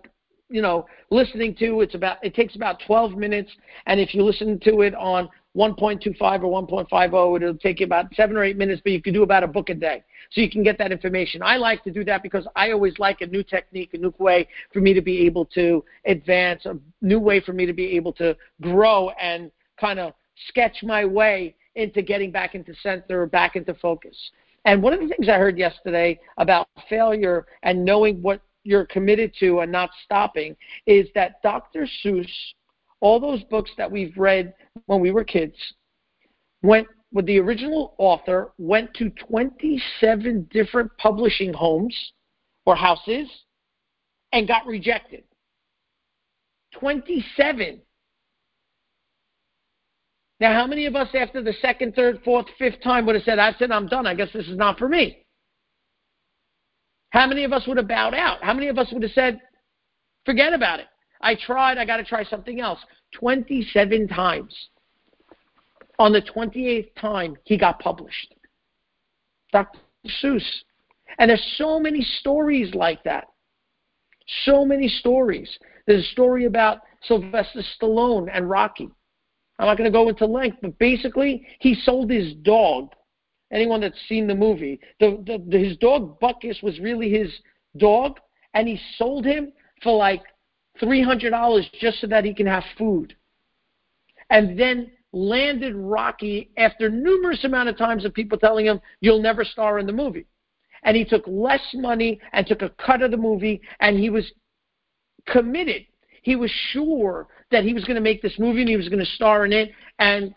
you 0.51 0.63
know, 0.63 0.87
listening 1.11 1.55
to. 1.57 1.81
It's 1.81 1.95
about 1.95 2.19
it 2.23 2.35
takes 2.35 2.57
about 2.57 2.81
12 2.87 3.13
minutes, 3.13 3.51
and 3.87 4.01
if 4.01 4.15
you 4.15 4.23
listen 4.23 4.59
to 4.65 4.83
it 4.83 4.95
on 4.95 5.29
1.25 5.57 6.45
or 6.45 6.67
1.50, 6.67 7.37
it'll 7.37 7.55
take 7.55 7.81
you 7.81 7.87
about 7.87 8.15
seven 8.15 8.37
or 8.37 8.45
eight 8.45 8.57
minutes, 8.57 8.83
but 8.85 8.93
you 8.93 9.01
can 9.01 9.15
do 9.15 9.23
about 9.23 9.43
a 9.43 9.47
book 9.47 9.71
a 9.71 9.75
day. 9.75 10.05
So 10.31 10.41
you 10.41 10.51
can 10.51 10.63
get 10.63 10.77
that 10.79 10.93
information. 10.93 11.43
I 11.43 11.57
like 11.57 11.83
to 11.85 11.91
do 11.91 12.05
that 12.05 12.23
because 12.23 12.47
I 12.55 12.73
always 12.73 12.99
like 12.99 13.23
a 13.23 13.27
new 13.27 13.43
technique, 13.43 13.95
a 13.95 13.99
new 13.99 14.13
way 14.19 14.49
for 14.73 14.81
me 14.81 14.93
to 14.93 15.01
be 15.01 15.25
able 15.27 15.47
to 15.47 15.85
advance, 16.05 16.67
a 16.67 16.79
new 17.01 17.19
way 17.19 17.41
for 17.41 17.53
me 17.53 17.65
to 17.65 17.73
be 17.73 17.97
able 17.97 18.13
to 18.15 18.37
grow 18.61 19.11
and 19.21 19.51
kind 19.81 19.99
of 19.99 20.13
sketch 20.49 20.83
my 20.83 21.05
way 21.05 21.55
into 21.75 22.03
getting 22.03 22.31
back 22.31 22.55
into 22.55 22.75
center 22.83 23.27
back 23.27 23.57
into 23.57 23.75
focus. 23.75 24.17
And 24.65 24.83
one 24.83 24.93
of 24.93 25.01
the 25.01 25.09
things 25.09 25.29
I 25.29 25.39
heard 25.39 25.59
yesterday 25.59 26.19
about 26.39 26.69
failure 26.89 27.47
and 27.63 27.85
knowing 27.85 28.21
what 28.21 28.41
you're 28.65 28.87
committed 28.87 29.33
to 29.39 29.61
and 29.61 29.71
not 29.71 29.91
stopping 30.05 30.57
is 30.87 31.07
that 31.15 31.41
Dr. 31.43 31.87
Seuss, 32.05 32.29
all 33.07 33.21
those 33.21 33.45
books 33.45 33.71
that 33.79 33.89
we've 33.89 34.17
read 34.17 34.53
when 34.87 35.01
we 35.01 35.13
were 35.13 35.23
kids, 35.23 35.55
went 36.63 36.89
with 37.13 37.25
the 37.27 37.39
original 37.39 37.95
author, 37.99 38.53
went 38.59 38.93
to 38.95 39.11
27 39.11 40.49
different 40.51 40.91
publishing 40.99 41.53
homes 41.53 41.97
or 42.65 42.75
houses 42.75 43.29
and 44.33 44.49
got 44.49 44.67
rejected. 44.67 45.23
27. 46.81 47.81
Now, 50.41 50.53
how 50.53 50.67
many 50.67 50.87
of 50.87 50.97
us 50.97 51.09
after 51.15 51.41
the 51.41 51.55
second, 51.63 51.95
third, 51.95 52.21
fourth, 52.25 52.47
fifth 52.59 52.83
time 52.83 53.07
would 53.07 53.15
have 53.15 53.25
said, 53.25 53.39
That's 53.39 53.63
it, 53.63 53.71
I'm 53.71 53.87
done. 53.87 54.09
I 54.09 54.15
guess 54.15 54.33
this 54.35 54.49
is 54.49 54.59
not 54.59 54.79
for 54.79 54.89
me? 54.89 55.25
How 57.11 57.29
many 57.29 57.45
of 57.45 57.53
us 57.53 57.69
would 57.69 57.77
have 57.77 57.87
bowed 57.87 58.15
out? 58.15 58.43
How 58.43 58.53
many 58.53 58.67
of 58.67 58.79
us 58.79 58.89
would 58.93 59.05
have 59.05 59.13
said, 59.13 59.41
Forget 60.25 60.53
about 60.53 60.81
it? 60.81 60.87
I 61.27 61.35
tried, 61.35 61.77
I 61.77 61.85
got 61.85 61.97
to 61.97 62.05
try 62.05 62.23
something 62.23 62.61
else. 62.61 62.79
27 63.15 64.07
times. 64.07 64.55
On 65.99 66.13
the 66.13 66.23
28th 66.23 66.95
time, 66.95 67.37
he 67.43 67.59
got 67.59 67.81
published. 67.81 68.33
Dr. 69.53 69.81
Seuss. 70.23 70.45
And 71.19 71.31
there's 71.31 71.55
so 71.57 71.81
many 71.81 72.03
stories 72.21 72.73
like 72.75 73.03
that. 73.03 73.25
So 74.45 74.65
many 74.65 74.87
stories. 74.87 75.51
There's 75.89 76.05
a 76.05 76.13
story 76.13 76.45
about 76.45 76.79
Sylvester 77.03 77.63
Stallone 77.77 78.29
and 78.33 78.49
Rocky. 78.49 78.89
I'm 79.59 79.67
not 79.67 79.79
going 79.79 79.91
to 79.91 79.99
go 79.99 80.09
into 80.09 80.27
length, 80.27 80.59
but 80.63 80.79
basically, 80.79 81.45
he 81.59 81.75
sold 81.75 82.09
his 82.09 82.35
dog. 82.43 82.93
Anyone 83.53 83.81
that's 83.81 83.99
seen 84.09 84.29
the 84.29 84.35
movie, 84.35 84.79
the, 85.01 85.21
the, 85.27 85.43
the, 85.49 85.59
his 85.59 85.77
dog 85.79 86.21
Butkus 86.21 86.63
was 86.63 86.79
really 86.79 87.11
his 87.11 87.33
dog, 87.79 88.21
and 88.55 88.69
he 88.69 88.79
sold 88.97 89.25
him 89.25 89.53
for 89.83 89.97
like 89.97 90.23
three 90.81 91.03
hundred 91.03 91.31
dollars 91.31 91.69
just 91.81 92.01
so 92.01 92.07
that 92.07 92.25
he 92.25 92.35
can 92.35 92.47
have 92.47 92.65
food. 92.77 93.15
And 94.31 94.59
then 94.59 94.91
landed 95.13 95.75
Rocky 95.75 96.51
after 96.57 96.91
numerous 96.91 97.45
amount 97.45 97.69
of 97.69 97.79
times 97.79 98.05
of 98.05 98.13
people 98.13 98.39
telling 98.39 98.67
him 98.67 98.81
you'll 99.01 99.23
never 99.23 99.45
star 99.45 99.79
in 99.79 99.87
the 99.87 99.93
movie. 99.93 100.27
And 100.83 100.97
he 100.97 101.05
took 101.05 101.25
less 101.27 101.63
money 101.75 102.21
and 102.33 102.47
took 102.47 102.63
a 102.63 102.71
cut 102.71 103.03
of 103.03 103.11
the 103.11 103.17
movie, 103.17 103.61
and 103.81 103.99
he 103.99 104.11
was 104.11 104.31
committed 105.27 105.87
he 106.27 106.35
was 106.35 106.51
sure 106.73 107.29
that 107.53 107.63
he 107.63 107.73
was 107.73 107.85
going 107.85 107.95
to 107.95 108.01
make 108.01 108.21
this 108.21 108.37
movie 108.37 108.59
and 108.59 108.69
he 108.69 108.77
was 108.77 108.89
going 108.89 108.99
to 108.99 109.11
star 109.13 109.45
in 109.45 109.53
it, 109.53 109.71
and 110.01 110.35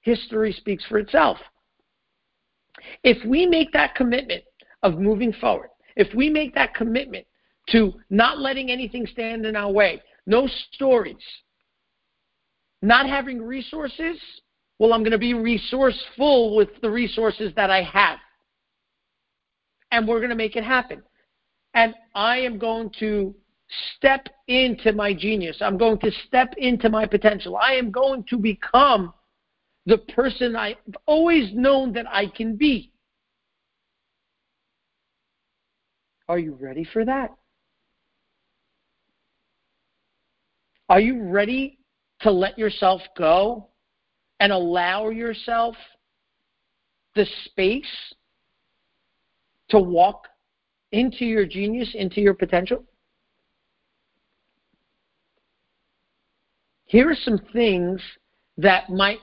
history 0.00 0.54
speaks 0.54 0.82
for 0.86 0.98
itself. 0.98 1.36
If 3.04 3.22
we 3.26 3.44
make 3.44 3.70
that 3.74 3.94
commitment 3.94 4.42
of 4.82 4.98
moving 4.98 5.34
forward, 5.34 5.68
if 5.96 6.14
we 6.14 6.30
make 6.30 6.54
that 6.54 6.74
commitment 6.74 7.26
to 7.72 7.94
not 8.10 8.38
letting 8.38 8.70
anything 8.70 9.06
stand 9.06 9.46
in 9.46 9.56
our 9.56 9.70
way, 9.70 10.02
no 10.26 10.48
stories, 10.72 11.16
not 12.82 13.08
having 13.08 13.42
resources, 13.42 14.18
well, 14.78 14.92
I'm 14.92 15.02
going 15.02 15.12
to 15.12 15.18
be 15.18 15.34
resourceful 15.34 16.54
with 16.54 16.68
the 16.80 16.90
resources 16.90 17.52
that 17.56 17.70
I 17.70 17.82
have. 17.82 18.18
And 19.90 20.06
we're 20.06 20.18
going 20.18 20.30
to 20.30 20.36
make 20.36 20.56
it 20.56 20.64
happen. 20.64 21.02
And 21.74 21.94
I 22.14 22.38
am 22.38 22.58
going 22.58 22.90
to 23.00 23.34
step 23.96 24.28
into 24.46 24.92
my 24.92 25.12
genius. 25.12 25.58
I'm 25.60 25.78
going 25.78 25.98
to 26.00 26.10
step 26.26 26.54
into 26.56 26.88
my 26.88 27.06
potential. 27.06 27.56
I 27.56 27.72
am 27.72 27.90
going 27.90 28.24
to 28.30 28.38
become 28.38 29.12
the 29.86 29.98
person 29.98 30.54
I've 30.54 30.76
always 31.06 31.52
known 31.54 31.92
that 31.94 32.06
I 32.08 32.26
can 32.26 32.56
be. 32.56 32.92
Are 36.28 36.38
you 36.38 36.56
ready 36.60 36.84
for 36.84 37.04
that? 37.04 37.30
Are 40.88 41.00
you 41.00 41.22
ready 41.24 41.78
to 42.20 42.30
let 42.30 42.58
yourself 42.58 43.02
go 43.16 43.68
and 44.40 44.52
allow 44.52 45.10
yourself 45.10 45.74
the 47.14 47.26
space 47.44 47.84
to 49.68 49.78
walk 49.78 50.26
into 50.92 51.26
your 51.26 51.44
genius, 51.44 51.90
into 51.94 52.20
your 52.20 52.34
potential? 52.34 52.84
Here 56.86 57.10
are 57.10 57.16
some 57.22 57.40
things 57.52 58.00
that 58.56 58.88
might 58.88 59.18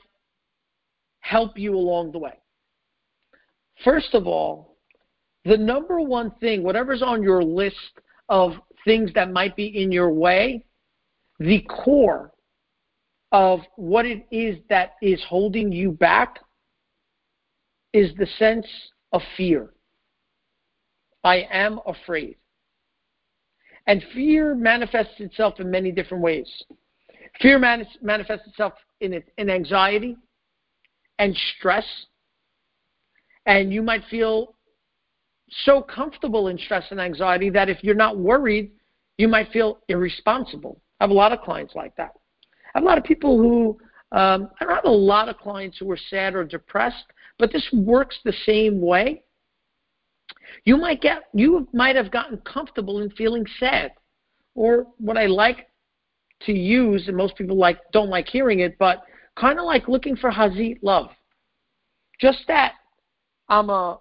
help 1.22 1.58
you 1.58 1.76
along 1.76 2.12
the 2.12 2.20
way. 2.20 2.38
First 3.84 4.14
of 4.14 4.28
all, 4.28 4.78
the 5.46 5.58
number 5.58 6.00
one 6.00 6.30
thing, 6.40 6.62
whatever's 6.62 7.02
on 7.02 7.24
your 7.24 7.44
list 7.44 7.76
of 8.30 8.54
things 8.84 9.12
that 9.16 9.32
might 9.32 9.56
be 9.56 9.82
in 9.82 9.92
your 9.92 10.12
way, 10.12 10.64
the 11.40 11.62
core 11.62 12.32
of 13.32 13.60
what 13.76 14.06
it 14.06 14.26
is 14.32 14.58
that 14.70 14.94
is 15.02 15.22
holding 15.28 15.72
you 15.72 15.92
back 15.92 16.40
is 17.94 18.12
the 18.18 18.28
sense 18.38 18.68
of 19.12 19.22
fear. 19.36 19.72
I 21.24 21.48
am 21.52 21.80
afraid. 21.86 22.38
And 23.88 24.04
fear 24.14 24.56
manifests 24.56 25.20
itself 25.20 25.60
in 25.60 25.70
many 25.70 25.92
different 25.92 26.24
ways. 26.24 26.50
Fear 27.42 27.60
manifests 28.02 28.48
itself 28.48 28.74
in, 29.02 29.22
in 29.38 29.50
anxiety 29.50 30.18
and 31.20 31.36
stress. 31.58 31.86
And 33.46 33.74
you 33.74 33.82
might 33.82 34.04
feel 34.10 34.56
so 35.64 35.82
comfortable 35.82 36.48
in 36.48 36.58
stress 36.58 36.86
and 36.92 37.00
anxiety 37.00 37.50
that 37.52 37.70
if 37.70 37.84
you're 37.84 37.96
not 37.96 38.18
worried, 38.18 38.72
you 39.18 39.28
might 39.28 39.52
feel 39.52 39.80
irresponsible. 39.88 40.82
I 41.00 41.04
have 41.04 41.12
a 41.12 41.14
lot 41.14 41.32
of 41.32 41.42
clients 41.42 41.76
like 41.76 41.96
that. 41.98 42.14
I 42.74 42.80
have 42.80 42.84
a 42.84 42.88
lot 42.88 42.98
of 42.98 43.04
people 43.04 43.38
who, 43.38 43.78
um, 44.12 44.50
I 44.60 44.66
don't 44.66 44.76
have 44.76 44.86
a 44.86 44.90
lot 44.90 45.30
of 45.30 45.38
clients 45.38 45.78
who 45.78 45.90
are 45.92 46.00
sad 46.10 46.36
or 46.36 46.44
depressed, 46.44 47.06
but 47.38 47.52
this 47.52 47.68
works 47.74 48.18
the 48.24 48.34
same 48.46 48.82
way. 48.82 49.24
You 50.64 50.78
might 50.78 51.02
get, 51.02 51.24
you 51.34 51.68
might 51.74 51.96
have 51.96 52.12
gotten 52.12 52.38
comfortable 52.40 53.02
in 53.02 53.10
feeling 53.12 53.46
sad, 53.60 53.92
or 54.56 54.88
what 54.98 55.18
I 55.18 55.26
like 55.26 55.68
to 56.42 56.54
use, 56.54 57.08
and 57.08 57.18
most 57.18 57.36
people 57.36 57.58
like 57.58 57.80
don't 57.92 58.10
like 58.10 58.28
hearing 58.28 58.60
it, 58.60 58.78
but 58.78 59.04
kind 59.36 59.60
of 59.60 59.66
like 59.66 59.88
looking 59.88 60.16
for 60.16 60.32
hazit 60.32 60.80
love. 60.82 61.10
Just 62.20 62.40
that 62.48 62.74
I'm 63.50 63.70
a, 63.70 64.00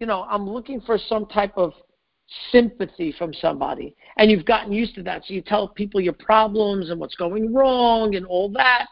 you 0.00 0.06
know, 0.06 0.26
I'm 0.28 0.48
looking 0.48 0.80
for 0.80 0.98
some 0.98 1.26
type 1.26 1.52
of 1.56 1.72
sympathy 2.50 3.14
from 3.16 3.32
somebody, 3.34 3.94
and 4.16 4.30
you've 4.30 4.44
gotten 4.44 4.72
used 4.72 4.94
to 4.96 5.02
that. 5.04 5.24
So 5.24 5.34
you 5.34 5.42
tell 5.42 5.68
people 5.68 6.00
your 6.00 6.12
problems 6.12 6.90
and 6.90 6.98
what's 6.98 7.14
going 7.14 7.54
wrong 7.54 8.14
and 8.14 8.26
all 8.26 8.48
that. 8.50 8.86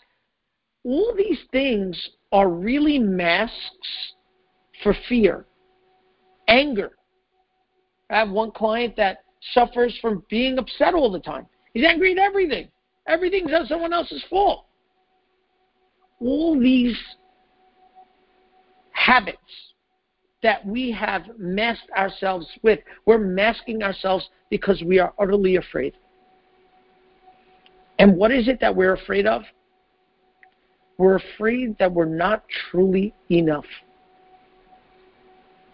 All 0.85 1.15
these 1.17 1.41
things 1.51 2.11
are 2.33 2.49
really 2.49 2.99
masks 2.99 4.13
for 4.83 4.95
fear, 5.09 5.47
anger. 6.49 6.93
I 8.11 8.19
have 8.19 8.31
one 8.31 8.51
client 8.51 8.95
that 8.97 9.25
suffers 9.53 9.97
from 10.01 10.25
being 10.29 10.59
upset 10.59 10.95
all 10.95 11.11
the 11.11 11.21
time. 11.21 11.47
He's 11.73 11.85
angry 11.85 12.13
at 12.13 12.19
everything. 12.19 12.69
Everything's 13.09 13.53
at 13.53 13.67
someone 13.67 13.93
else's 13.93 14.25
fault. 14.31 14.67
All 16.21 16.59
these 16.59 16.97
habits 18.93 19.74
that 20.45 20.65
we 20.65 20.93
have 20.93 21.23
masked 21.39 21.91
ourselves 21.97 22.47
with, 22.63 22.79
we're 23.07 23.19
masking 23.19 23.83
ourselves 23.83 24.29
because 24.51 24.81
we 24.87 25.01
are 25.01 25.13
utterly 25.19 25.57
afraid. 25.57 25.95
And 27.99 28.17
what 28.17 28.31
is 28.31 28.47
it 28.47 28.61
that 28.61 28.77
we're 28.77 28.93
afraid 28.93 29.27
of? 29.27 29.43
We're 30.99 31.17
afraid 31.17 31.77
that 31.79 31.93
we're 31.93 32.05
not 32.05 32.45
truly 32.71 33.13
enough. 33.31 33.65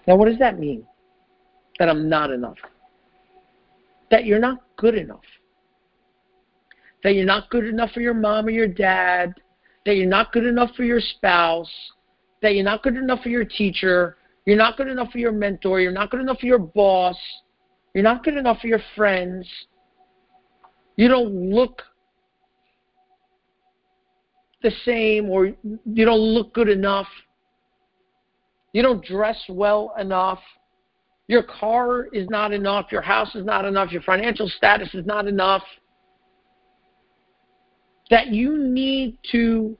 Now, 0.06 0.16
what 0.16 0.28
does 0.28 0.38
that 0.38 0.58
mean? 0.58 0.86
That 1.78 1.90
I'm 1.90 2.08
not 2.08 2.30
enough. 2.30 2.56
That 4.10 4.24
you're 4.24 4.38
not 4.38 4.62
good 4.78 4.94
enough 4.94 5.20
that 7.02 7.14
you're 7.14 7.24
not 7.24 7.50
good 7.50 7.66
enough 7.66 7.90
for 7.92 8.00
your 8.00 8.14
mom 8.14 8.46
or 8.46 8.50
your 8.50 8.66
dad, 8.66 9.34
that 9.86 9.96
you're 9.96 10.06
not 10.06 10.32
good 10.32 10.44
enough 10.44 10.70
for 10.76 10.84
your 10.84 11.00
spouse, 11.00 11.70
that 12.42 12.54
you're 12.54 12.64
not 12.64 12.82
good 12.82 12.96
enough 12.96 13.22
for 13.22 13.28
your 13.28 13.44
teacher, 13.44 14.16
you're 14.46 14.56
not 14.56 14.76
good 14.76 14.88
enough 14.88 15.12
for 15.12 15.18
your 15.18 15.32
mentor, 15.32 15.80
you're 15.80 15.92
not 15.92 16.10
good 16.10 16.20
enough 16.20 16.40
for 16.40 16.46
your 16.46 16.58
boss, 16.58 17.16
you're 17.94 18.04
not 18.04 18.24
good 18.24 18.36
enough 18.36 18.60
for 18.60 18.66
your 18.66 18.80
friends, 18.96 19.48
you 20.96 21.08
don't 21.08 21.32
look 21.32 21.82
the 24.62 24.70
same 24.84 25.30
or 25.30 25.46
you 25.46 26.04
don't 26.04 26.20
look 26.20 26.52
good 26.52 26.68
enough, 26.68 27.06
you 28.72 28.82
don't 28.82 29.04
dress 29.04 29.38
well 29.48 29.94
enough. 29.98 30.38
Your 31.26 31.42
car 31.44 32.06
is 32.12 32.28
not 32.28 32.52
enough. 32.52 32.86
Your 32.90 33.02
house 33.02 33.34
is 33.36 33.44
not 33.44 33.64
enough. 33.64 33.92
Your 33.92 34.02
financial 34.02 34.48
status 34.48 34.92
is 34.94 35.06
not 35.06 35.28
enough 35.28 35.62
that 38.10 38.28
you 38.28 38.58
need 38.58 39.16
to 39.30 39.76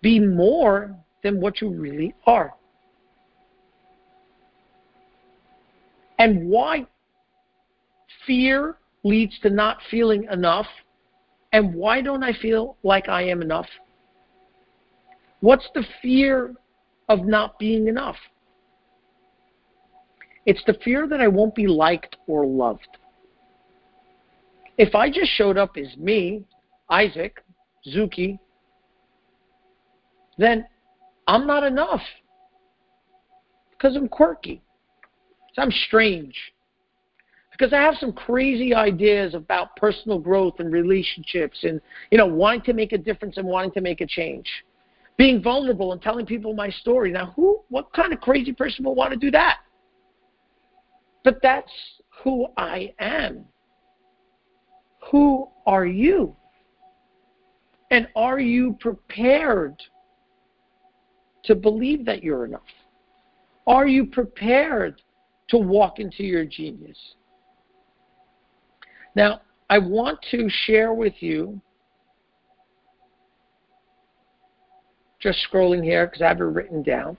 be 0.00 0.18
more 0.18 0.96
than 1.22 1.40
what 1.40 1.60
you 1.60 1.70
really 1.70 2.14
are. 2.26 2.54
And 6.22 6.48
why 6.48 6.86
fear 8.28 8.76
leads 9.02 9.36
to 9.40 9.50
not 9.50 9.78
feeling 9.90 10.28
enough, 10.30 10.68
and 11.52 11.74
why 11.74 12.00
don't 12.00 12.22
I 12.22 12.32
feel 12.32 12.76
like 12.84 13.08
I 13.08 13.22
am 13.22 13.42
enough? 13.42 13.66
What's 15.40 15.68
the 15.74 15.84
fear 16.00 16.54
of 17.08 17.24
not 17.24 17.58
being 17.58 17.88
enough? 17.88 18.14
It's 20.46 20.62
the 20.64 20.74
fear 20.84 21.08
that 21.08 21.20
I 21.20 21.26
won't 21.26 21.56
be 21.56 21.66
liked 21.66 22.14
or 22.28 22.46
loved. 22.46 22.98
If 24.78 24.94
I 24.94 25.10
just 25.10 25.32
showed 25.32 25.58
up 25.58 25.76
as 25.76 25.96
me, 25.96 26.44
Isaac, 26.88 27.42
Zuki, 27.84 28.38
then 30.38 30.68
I'm 31.26 31.48
not 31.48 31.64
enough 31.64 32.02
because 33.72 33.96
I'm 33.96 34.08
quirky. 34.08 34.62
I'm 35.58 35.70
strange. 35.86 36.34
Because 37.50 37.72
I 37.72 37.82
have 37.82 37.96
some 37.96 38.12
crazy 38.12 38.74
ideas 38.74 39.34
about 39.34 39.76
personal 39.76 40.18
growth 40.18 40.54
and 40.58 40.72
relationships 40.72 41.58
and, 41.62 41.80
you 42.10 42.18
know, 42.18 42.26
wanting 42.26 42.62
to 42.62 42.72
make 42.72 42.92
a 42.92 42.98
difference 42.98 43.36
and 43.36 43.46
wanting 43.46 43.72
to 43.72 43.80
make 43.80 44.00
a 44.00 44.06
change. 44.06 44.48
Being 45.18 45.42
vulnerable 45.42 45.92
and 45.92 46.00
telling 46.00 46.24
people 46.24 46.54
my 46.54 46.70
story. 46.70 47.12
Now, 47.12 47.32
who, 47.36 47.60
what 47.68 47.92
kind 47.92 48.12
of 48.12 48.20
crazy 48.20 48.52
person 48.52 48.84
will 48.84 48.94
want 48.94 49.12
to 49.12 49.18
do 49.18 49.30
that? 49.32 49.58
But 51.24 51.40
that's 51.42 51.70
who 52.22 52.46
I 52.56 52.94
am. 52.98 53.44
Who 55.10 55.48
are 55.66 55.86
you? 55.86 56.34
And 57.90 58.08
are 58.16 58.40
you 58.40 58.76
prepared 58.80 59.74
to 61.44 61.54
believe 61.54 62.06
that 62.06 62.22
you're 62.22 62.46
enough? 62.46 62.62
Are 63.66 63.86
you 63.86 64.06
prepared 64.06 65.02
to 65.52 65.58
walk 65.58 66.00
into 66.00 66.24
your 66.24 66.44
genius? 66.44 66.98
Now, 69.14 69.42
I 69.68 69.78
want 69.78 70.18
to 70.30 70.48
share 70.48 70.94
with 70.94 71.12
you, 71.20 71.60
just 75.20 75.38
scrolling 75.50 75.84
here 75.84 76.06
because 76.06 76.22
I 76.22 76.28
have 76.28 76.40
it 76.40 76.44
written 76.44 76.82
down. 76.82 77.16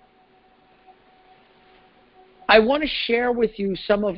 I 2.50 2.60
want 2.60 2.82
to 2.82 2.90
share 3.06 3.32
with 3.32 3.52
you 3.58 3.76
some 3.88 4.04
of 4.04 4.16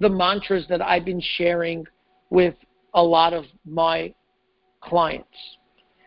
the 0.00 0.08
mantras 0.08 0.66
that 0.68 0.80
I've 0.80 1.04
been 1.04 1.22
sharing 1.36 1.86
with 2.30 2.54
a 2.94 3.02
lot 3.02 3.34
of 3.34 3.44
my 3.66 4.14
clients. 4.80 5.28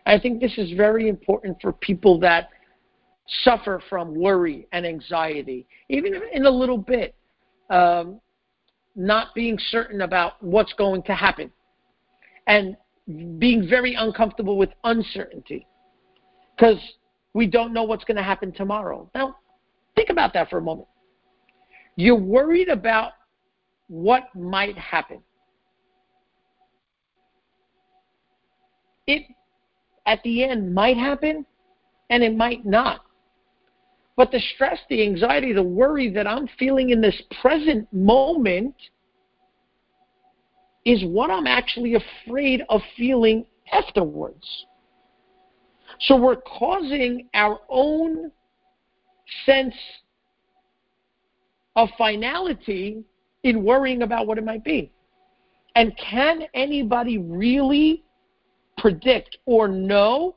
I 0.04 0.18
think 0.18 0.40
this 0.40 0.58
is 0.58 0.72
very 0.72 1.08
important 1.08 1.56
for 1.62 1.72
people 1.72 2.18
that 2.20 2.50
suffer 3.42 3.80
from 3.88 4.14
worry 4.14 4.66
and 4.72 4.84
anxiety, 4.84 5.66
even 5.88 6.12
in 6.32 6.46
a 6.46 6.50
little 6.50 6.78
bit, 6.78 7.14
um, 7.70 8.20
not 8.94 9.34
being 9.34 9.58
certain 9.70 10.02
about 10.02 10.42
what's 10.42 10.72
going 10.74 11.02
to 11.04 11.14
happen 11.14 11.50
and 12.46 12.76
being 13.38 13.68
very 13.68 13.94
uncomfortable 13.94 14.56
with 14.56 14.70
uncertainty 14.84 15.66
because 16.56 16.78
we 17.34 17.46
don't 17.46 17.72
know 17.72 17.82
what's 17.82 18.04
going 18.04 18.16
to 18.16 18.22
happen 18.22 18.52
tomorrow. 18.52 19.10
Now, 19.14 19.36
think 19.94 20.10
about 20.10 20.32
that 20.34 20.48
for 20.48 20.58
a 20.58 20.62
moment. 20.62 20.88
You're 21.96 22.16
worried 22.16 22.68
about 22.68 23.12
what 23.88 24.24
might 24.34 24.76
happen. 24.76 25.20
It, 29.06 29.22
at 30.06 30.22
the 30.24 30.44
end, 30.44 30.74
might 30.74 30.96
happen 30.96 31.46
and 32.10 32.22
it 32.22 32.36
might 32.36 32.64
not. 32.64 33.05
But 34.16 34.30
the 34.30 34.40
stress, 34.54 34.78
the 34.88 35.02
anxiety, 35.02 35.52
the 35.52 35.62
worry 35.62 36.08
that 36.10 36.26
I'm 36.26 36.48
feeling 36.58 36.90
in 36.90 37.00
this 37.00 37.20
present 37.42 37.86
moment 37.92 38.74
is 40.86 41.04
what 41.04 41.30
I'm 41.30 41.46
actually 41.46 41.94
afraid 41.94 42.62
of 42.68 42.80
feeling 42.96 43.44
afterwards. 43.72 44.46
So 46.00 46.16
we're 46.16 46.36
causing 46.36 47.28
our 47.34 47.60
own 47.68 48.30
sense 49.44 49.74
of 51.74 51.88
finality 51.98 53.04
in 53.42 53.64
worrying 53.64 54.02
about 54.02 54.26
what 54.26 54.38
it 54.38 54.44
might 54.44 54.64
be. 54.64 54.92
And 55.74 55.92
can 55.98 56.44
anybody 56.54 57.18
really 57.18 58.02
predict 58.78 59.38
or 59.44 59.68
know 59.68 60.36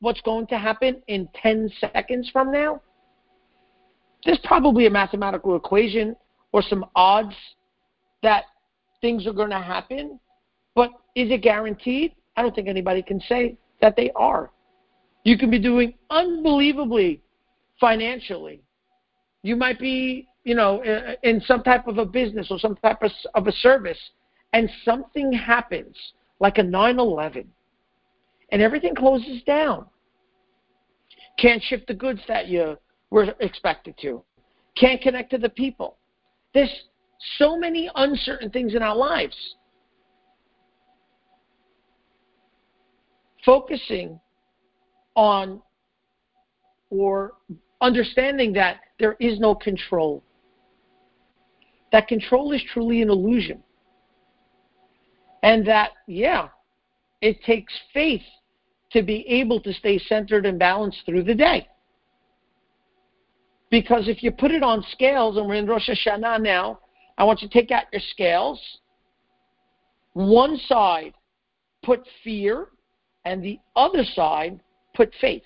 what's 0.00 0.20
going 0.20 0.46
to 0.48 0.58
happen 0.58 1.02
in 1.08 1.28
10 1.42 1.70
seconds 1.80 2.30
from 2.32 2.52
now? 2.52 2.80
There's 4.26 4.40
probably 4.42 4.86
a 4.86 4.90
mathematical 4.90 5.54
equation 5.54 6.16
or 6.50 6.60
some 6.60 6.84
odds 6.96 7.34
that 8.24 8.44
things 9.00 9.24
are 9.24 9.32
going 9.32 9.50
to 9.50 9.60
happen, 9.60 10.18
but 10.74 10.90
is 11.14 11.30
it 11.30 11.42
guaranteed? 11.42 12.12
I 12.36 12.42
don't 12.42 12.54
think 12.54 12.66
anybody 12.66 13.02
can 13.02 13.20
say 13.20 13.56
that 13.80 13.94
they 13.94 14.10
are. 14.16 14.50
You 15.22 15.38
can 15.38 15.48
be 15.48 15.60
doing 15.60 15.94
unbelievably 16.10 17.22
financially. 17.80 18.62
You 19.42 19.54
might 19.54 19.78
be, 19.78 20.26
you 20.42 20.56
know, 20.56 20.82
in 21.22 21.40
some 21.42 21.62
type 21.62 21.86
of 21.86 21.98
a 21.98 22.04
business 22.04 22.48
or 22.50 22.58
some 22.58 22.74
type 22.76 23.02
of, 23.34 23.46
a 23.46 23.52
service, 23.52 23.98
and 24.52 24.68
something 24.84 25.32
happens, 25.32 25.96
like 26.40 26.58
a 26.58 26.62
9 26.64 26.98
11, 26.98 27.46
and 28.50 28.62
everything 28.62 28.94
closes 28.94 29.42
down. 29.44 29.86
Can't 31.38 31.62
ship 31.62 31.86
the 31.86 31.94
goods 31.94 32.20
that 32.26 32.48
you 32.48 32.76
were 33.10 33.34
expected 33.40 33.94
to. 34.02 34.22
Can't 34.76 35.00
connect 35.00 35.30
to 35.30 35.38
the 35.38 35.48
people. 35.48 35.96
There's 36.54 36.70
so 37.38 37.56
many 37.56 37.90
uncertain 37.94 38.50
things 38.50 38.74
in 38.74 38.82
our 38.82 38.96
lives. 38.96 39.36
Focusing 43.44 44.20
on 45.14 45.62
or 46.90 47.32
understanding 47.80 48.52
that 48.54 48.78
there 48.98 49.16
is 49.20 49.38
no 49.38 49.54
control. 49.54 50.22
That 51.92 52.08
control 52.08 52.52
is 52.52 52.62
truly 52.72 53.02
an 53.02 53.10
illusion. 53.10 53.62
And 55.42 55.66
that, 55.66 55.90
yeah, 56.06 56.48
it 57.20 57.42
takes 57.44 57.72
faith 57.94 58.22
to 58.90 59.02
be 59.02 59.26
able 59.28 59.60
to 59.60 59.72
stay 59.72 59.98
centered 59.98 60.46
and 60.46 60.58
balanced 60.58 60.98
through 61.06 61.24
the 61.24 61.34
day. 61.34 61.68
Because 63.70 64.08
if 64.08 64.22
you 64.22 64.30
put 64.30 64.50
it 64.50 64.62
on 64.62 64.84
scales, 64.92 65.36
and 65.36 65.46
we're 65.46 65.54
in 65.54 65.66
Rosh 65.66 65.88
Hashanah 65.88 66.40
now, 66.40 66.80
I 67.18 67.24
want 67.24 67.42
you 67.42 67.48
to 67.48 67.54
take 67.54 67.70
out 67.70 67.84
your 67.92 68.02
scales. 68.10 68.60
One 70.12 70.56
side 70.68 71.14
put 71.82 72.06
fear, 72.22 72.68
and 73.24 73.42
the 73.42 73.58
other 73.74 74.04
side 74.14 74.60
put 74.94 75.12
faith. 75.20 75.42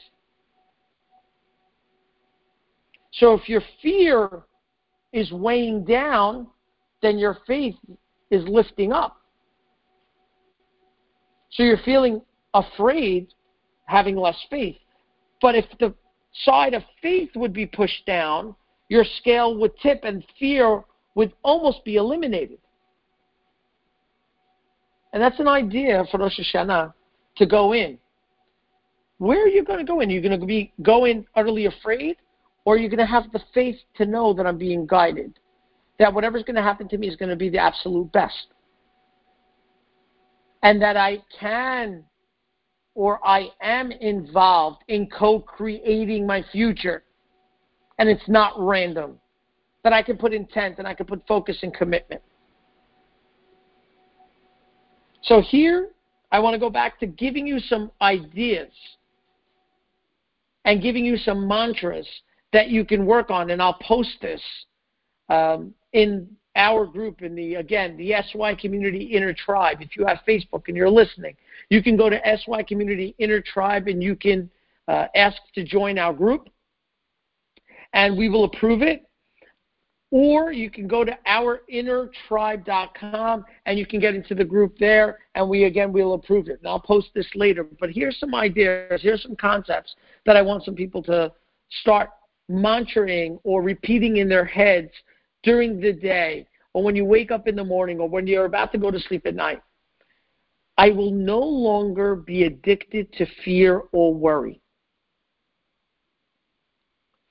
So 3.12 3.35
if 3.35 3.48
your 3.48 3.62
fear 3.83 4.42
is 5.12 5.33
weighing 5.33 5.85
down, 5.85 6.46
then 7.02 7.18
your 7.18 7.38
faith 7.46 7.74
is 8.30 8.44
lifting 8.46 8.92
up. 8.92 9.16
So 11.52 11.62
you're 11.62 11.78
feeling 11.85 12.22
afraid, 12.54 13.28
having 13.87 14.16
less 14.16 14.37
faith. 14.50 14.76
But 15.42 15.56
if 15.56 15.64
the 15.80 15.94
side 16.45 16.75
of 16.75 16.83
faith 17.03 17.31
would 17.35 17.53
be 17.53 17.66
pushed 17.66 18.07
down, 18.07 18.55
your 18.88 19.05
scale 19.19 19.57
would 19.59 19.73
tip 19.83 20.01
and 20.05 20.25
fear 20.38 20.83
would 21.14 21.33
almost 21.43 21.85
be 21.85 21.97
eliminated. 21.97 22.59
And 25.12 25.23
that's 25.23 25.40
an 25.40 25.49
idea 25.49 26.05
for 26.11 26.19
Rosh 26.19 26.38
Hashanah 26.38 26.93
to 27.37 27.47
go 27.47 27.73
in. 27.73 27.99
Where 29.19 29.43
are 29.43 29.49
you 29.49 29.64
going 29.64 29.81
to 29.81 29.85
go 29.85 30.01
in? 30.01 30.09
Are 30.09 30.12
you 30.12 30.21
going 30.23 30.38
to 30.38 30.47
be 30.47 30.73
going 30.83 31.27
utterly 31.35 31.66
afraid? 31.66 32.16
Or 32.64 32.75
are 32.75 32.79
you 32.79 32.88
going 32.88 32.99
to 32.99 33.07
have 33.07 33.31
the 33.33 33.40
faith 33.53 33.77
to 33.97 34.07
know 34.07 34.33
that 34.35 34.47
I'm 34.47 34.59
being 34.59 34.87
guided? 34.87 35.38
That 35.99 36.12
whatever's 36.12 36.43
going 36.43 36.57
to 36.57 36.62
happen 36.62 36.88
to 36.88 36.99
me 36.99 37.09
is 37.09 37.16
going 37.16 37.29
to 37.29 37.37
be 37.37 37.51
the 37.51 37.59
absolute 37.59 38.11
best. 38.12 38.47
And 40.62 40.81
that 40.81 40.97
I 40.97 41.23
can 41.38 42.05
or 42.94 43.24
I 43.26 43.48
am 43.62 43.92
involved 43.92 44.83
in 44.88 45.07
co 45.07 45.40
creating 45.40 46.26
my 46.26 46.44
future. 46.53 47.05
And 47.98 48.09
it's 48.09 48.29
not 48.29 48.55
random 48.57 49.18
that 49.85 49.92
I 49.92 50.03
can 50.03 50.16
put 50.16 50.33
intent 50.33 50.79
and 50.79 50.88
I 50.88 50.94
can 50.94 51.07
put 51.07 51.26
focus 51.26 51.59
and 51.62 51.72
commitment. 51.72 52.22
So 55.22 55.40
here, 55.40 55.90
I 56.33 56.38
want 56.38 56.55
to 56.55 56.59
go 56.59 56.70
back 56.70 56.98
to 57.00 57.07
giving 57.07 57.46
you 57.46 57.59
some 57.59 57.90
ideas 58.00 58.72
and 60.64 60.83
giving 60.83 61.05
you 61.05 61.16
some 61.16 61.46
mantras 61.46 62.07
that 62.53 62.68
you 62.68 62.85
can 62.85 63.07
work 63.07 63.31
on. 63.31 63.50
And 63.50 63.61
I'll 63.61 63.79
post 63.83 64.16
this 64.22 64.40
um, 65.29 65.74
in 65.92 66.29
our 66.57 66.87
group 66.87 67.23
in 67.23 67.35
the, 67.35 67.57
again, 67.57 67.97
the 67.97 68.15
SY 68.33 68.55
Community 68.57 69.05
Inner 69.05 69.33
Tribe. 69.33 69.79
If 69.81 69.97
you 69.97 70.05
have 70.07 70.19
Facebook 70.27 70.69
and 70.69 70.77
you're 70.77 70.91
listening, 70.91 71.37
you 71.69 71.83
can 71.83 71.97
go 71.97 72.11
to 72.11 72.21
SY 72.25 72.63
Community 72.65 73.15
Inner 73.19 73.41
Tribe 73.41 73.89
and 73.89 74.03
you 74.03 74.17
can 74.17 74.51
uh, 74.89 75.07
ask 75.15 75.37
to 75.55 75.65
join 75.65 75.99
our 75.99 76.13
group. 76.13 76.49
And 77.93 78.17
we 78.17 78.29
will 78.29 78.45
approve 78.45 78.83
it 78.83 79.05
or 80.13 80.51
you 80.51 80.69
can 80.71 80.89
go 80.89 81.05
to 81.05 81.17
ourinnertribe.com 81.27 83.45
and 83.67 83.79
you 83.79 83.87
can 83.87 84.01
get 84.01 84.15
into 84.15 84.35
the 84.35 84.45
group 84.45 84.77
there 84.79 85.19
and 85.35 85.47
we 85.49 85.65
again 85.65 85.93
we'll 85.93 86.15
approve 86.15 86.49
it 86.49 86.59
and 86.59 86.67
i'll 86.67 86.81
post 86.81 87.09
this 87.15 87.29
later 87.35 87.65
but 87.79 87.91
here's 87.91 88.19
some 88.19 88.35
ideas 88.35 89.01
here's 89.03 89.23
some 89.23 89.37
concepts 89.37 89.95
that 90.27 90.37
i 90.37 90.43
want 90.43 90.65
some 90.65 90.75
people 90.75 91.01
to 91.03 91.31
start 91.81 92.11
mantraing 92.51 93.39
or 93.45 93.63
repeating 93.63 94.17
in 94.17 94.29
their 94.29 94.45
heads 94.45 94.91
during 95.42 95.81
the 95.81 95.92
day 95.92 96.46
or 96.72 96.83
when 96.83 96.94
you 96.94 97.05
wake 97.05 97.31
up 97.31 97.48
in 97.48 97.57
the 97.57 97.64
morning 97.64 97.98
or 97.98 98.09
when 98.09 98.26
you're 98.26 98.44
about 98.44 98.72
to 98.72 98.79
go 98.79 98.90
to 98.90 99.00
sleep 99.00 99.26
at 99.26 99.35
night 99.35 99.62
i 100.79 100.90
will 100.90 101.11
no 101.11 101.40
longer 101.40 102.14
be 102.14 102.44
addicted 102.44 103.12
to 103.12 103.26
fear 103.44 103.83
or 103.92 104.14
worry 104.14 104.61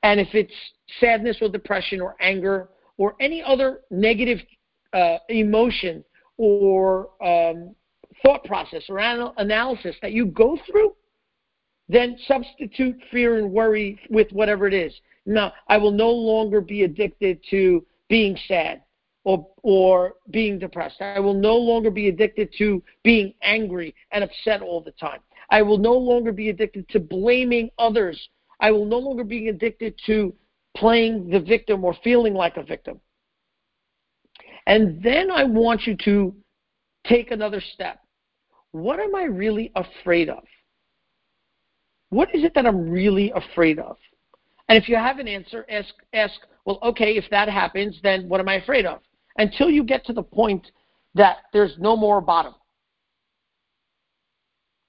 and 0.04 0.20
if 0.20 0.30
it's 0.34 0.54
sadness 1.00 1.38
or 1.42 1.50
depression 1.50 2.02
or 2.02 2.16
anger 2.20 2.70
or 2.98 3.16
any 3.20 3.44
other 3.44 3.82
negative 3.92 4.40
uh, 4.94 5.18
emotion 5.30 6.04
or 6.38 7.10
um, 7.24 7.76
thought 8.24 8.44
process 8.46 8.84
or 8.90 9.00
anal- 9.00 9.34
analysis 9.38 9.96
that 10.02 10.12
you 10.12 10.26
go 10.26 10.58
through, 10.70 10.94
then 11.88 12.18
substitute 12.28 12.96
fear 13.12 13.38
and 13.38 13.52
worry 13.52 14.00
with 14.10 14.32
whatever 14.32 14.68
it 14.68 14.74
is. 14.74 14.94
Now, 15.26 15.54
I 15.68 15.78
will 15.78 15.92
no 15.92 16.10
longer 16.10 16.62
be 16.62 16.84
addicted 16.84 17.40
to 17.50 17.86
being 18.10 18.38
sad 18.48 18.82
or, 19.24 19.48
or 19.64 20.14
being 20.32 20.60
depressed. 20.60 21.02
I 21.02 21.20
will 21.20 21.34
no 21.34 21.56
longer 21.56 21.92
be 21.92 22.10
addicted 22.10 22.54
to 22.58 22.84
being 23.04 23.34
angry 23.42 23.96
and 24.12 24.24
upset 24.24 24.62
all 24.62 24.82
the 24.82 24.92
time. 24.92 25.20
I 25.52 25.62
will 25.62 25.78
no 25.78 25.94
longer 25.94 26.32
be 26.32 26.50
addicted 26.50 26.88
to 26.90 27.00
blaming 27.00 27.70
others. 27.80 28.30
I 28.60 28.72
will 28.72 28.86
no 28.86 28.98
longer 29.00 29.24
be 29.24 29.50
addicted 29.50 29.96
to 30.06 30.34
playing 30.76 31.30
the 31.30 31.40
victim 31.40 31.84
or 31.84 31.96
feeling 32.04 32.34
like 32.34 32.58
a 32.58 32.64
victim. 32.64 33.00
And 34.68 35.02
then 35.02 35.32
I 35.32 35.44
want 35.46 35.88
you 35.88 35.96
to 36.06 36.36
take 37.08 37.32
another 37.32 37.62
step. 37.74 38.00
What 38.72 39.00
am 39.00 39.16
I 39.16 39.24
really 39.24 39.72
afraid 39.76 40.30
of? 40.30 40.44
What 42.10 42.34
is 42.34 42.44
it 42.44 42.54
that 42.56 42.66
I'm 42.66 42.90
really 42.90 43.32
afraid 43.32 43.80
of? 43.80 43.98
And 44.68 44.78
if 44.78 44.88
you 44.88 44.96
have 44.96 45.18
an 45.18 45.28
answer, 45.28 45.66
ask, 45.70 45.94
ask, 46.14 46.36
well, 46.70 46.78
okay, 46.84 47.18
if 47.18 47.26
that 47.32 47.50
happens, 47.50 47.98
then 48.04 48.30
what 48.30 48.40
am 48.40 48.48
I 48.48 48.58
afraid 48.58 48.86
of? 48.86 49.00
Until 49.40 49.72
you 49.72 49.84
get 49.84 50.06
to 50.06 50.14
the 50.14 50.22
point 50.22 50.72
that 51.16 51.38
there's 51.52 51.74
no 51.80 51.98
more 51.98 52.22
bottom. 52.22 52.54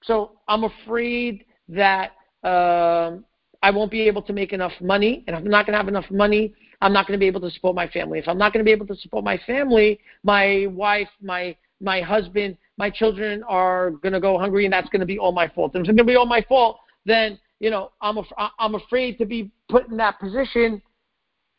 So 0.03 0.33
I'm 0.47 0.65
afraid 0.65 1.47
that 1.71 2.13
um, 2.45 3.25
I 3.63 3.71
won't 3.71 3.91
be 3.91 4.03
able 4.03 4.21
to 4.21 4.35
make 4.35 4.53
enough 4.53 4.73
money, 4.83 5.25
and 5.27 5.35
if 5.35 5.43
I'm 5.43 5.51
not 5.51 5.65
going 5.65 5.73
to 5.73 5.79
have 5.79 5.89
enough 5.89 6.11
money. 6.11 6.53
I'm 6.83 6.95
not 6.95 7.07
going 7.07 7.19
to 7.19 7.21
be 7.21 7.27
able 7.27 7.43
to 7.43 7.51
support 7.51 7.75
my 7.75 7.89
family. 7.89 8.19
If 8.19 8.27
I'm 8.27 8.39
not 8.39 8.55
going 8.55 8.65
to 8.65 8.69
be 8.69 8.73
able 8.73 8.87
to 8.87 8.97
support 8.97 9.23
my 9.23 9.39
family, 9.47 10.01
my 10.23 10.67
wife, 10.71 11.09
my 11.23 11.57
my 11.81 12.01
husband, 12.01 12.57
my 12.79 12.89
children 12.89 13.43
are 13.47 13.91
going 13.91 14.15
to 14.15 14.21
go 14.21 14.39
hungry, 14.39 14.65
and 14.65 14.73
that's 14.73 14.89
going 14.89 15.01
to 15.01 15.07
be 15.07 15.19
all 15.19 15.33
my 15.33 15.49
fault. 15.49 15.75
And 15.75 15.81
if 15.81 15.91
it's 15.91 15.97
going 15.97 16.07
to 16.07 16.11
be 16.11 16.17
all 16.17 16.25
my 16.25 16.43
fault, 16.49 16.79
then 17.05 17.39
you 17.59 17.71
know 17.71 17.93
I'm 18.01 18.17
af- 18.17 18.51
I'm 18.59 18.75
afraid 18.75 19.19
to 19.19 19.27
be 19.27 19.51
put 19.69 19.89
in 19.89 19.97
that 19.99 20.19
position, 20.19 20.81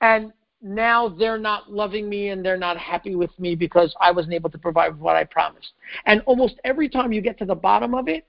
and 0.01 0.33
now 0.61 1.09
they're 1.09 1.39
not 1.39 1.71
loving 1.71 2.07
me 2.07 2.29
and 2.29 2.45
they're 2.45 2.57
not 2.57 2.77
happy 2.77 3.15
with 3.15 3.31
me 3.39 3.55
because 3.55 3.95
I 3.99 4.11
wasn't 4.11 4.33
able 4.33 4.49
to 4.51 4.57
provide 4.57 4.97
what 4.99 5.15
I 5.15 5.23
promised. 5.23 5.73
And 6.05 6.21
almost 6.25 6.55
every 6.63 6.89
time 6.89 7.11
you 7.11 7.21
get 7.21 7.37
to 7.39 7.45
the 7.45 7.55
bottom 7.55 7.95
of 7.95 8.07
it, 8.07 8.27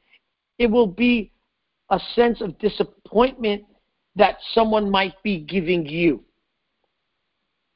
it 0.59 0.71
will 0.71 0.87
be 0.87 1.31
a 1.91 2.01
sense 2.15 2.41
of 2.41 2.59
disappointment 2.59 3.65
that 4.17 4.39
someone 4.55 4.91
might 4.91 5.15
be 5.23 5.41
giving 5.41 5.87
you. 5.87 6.23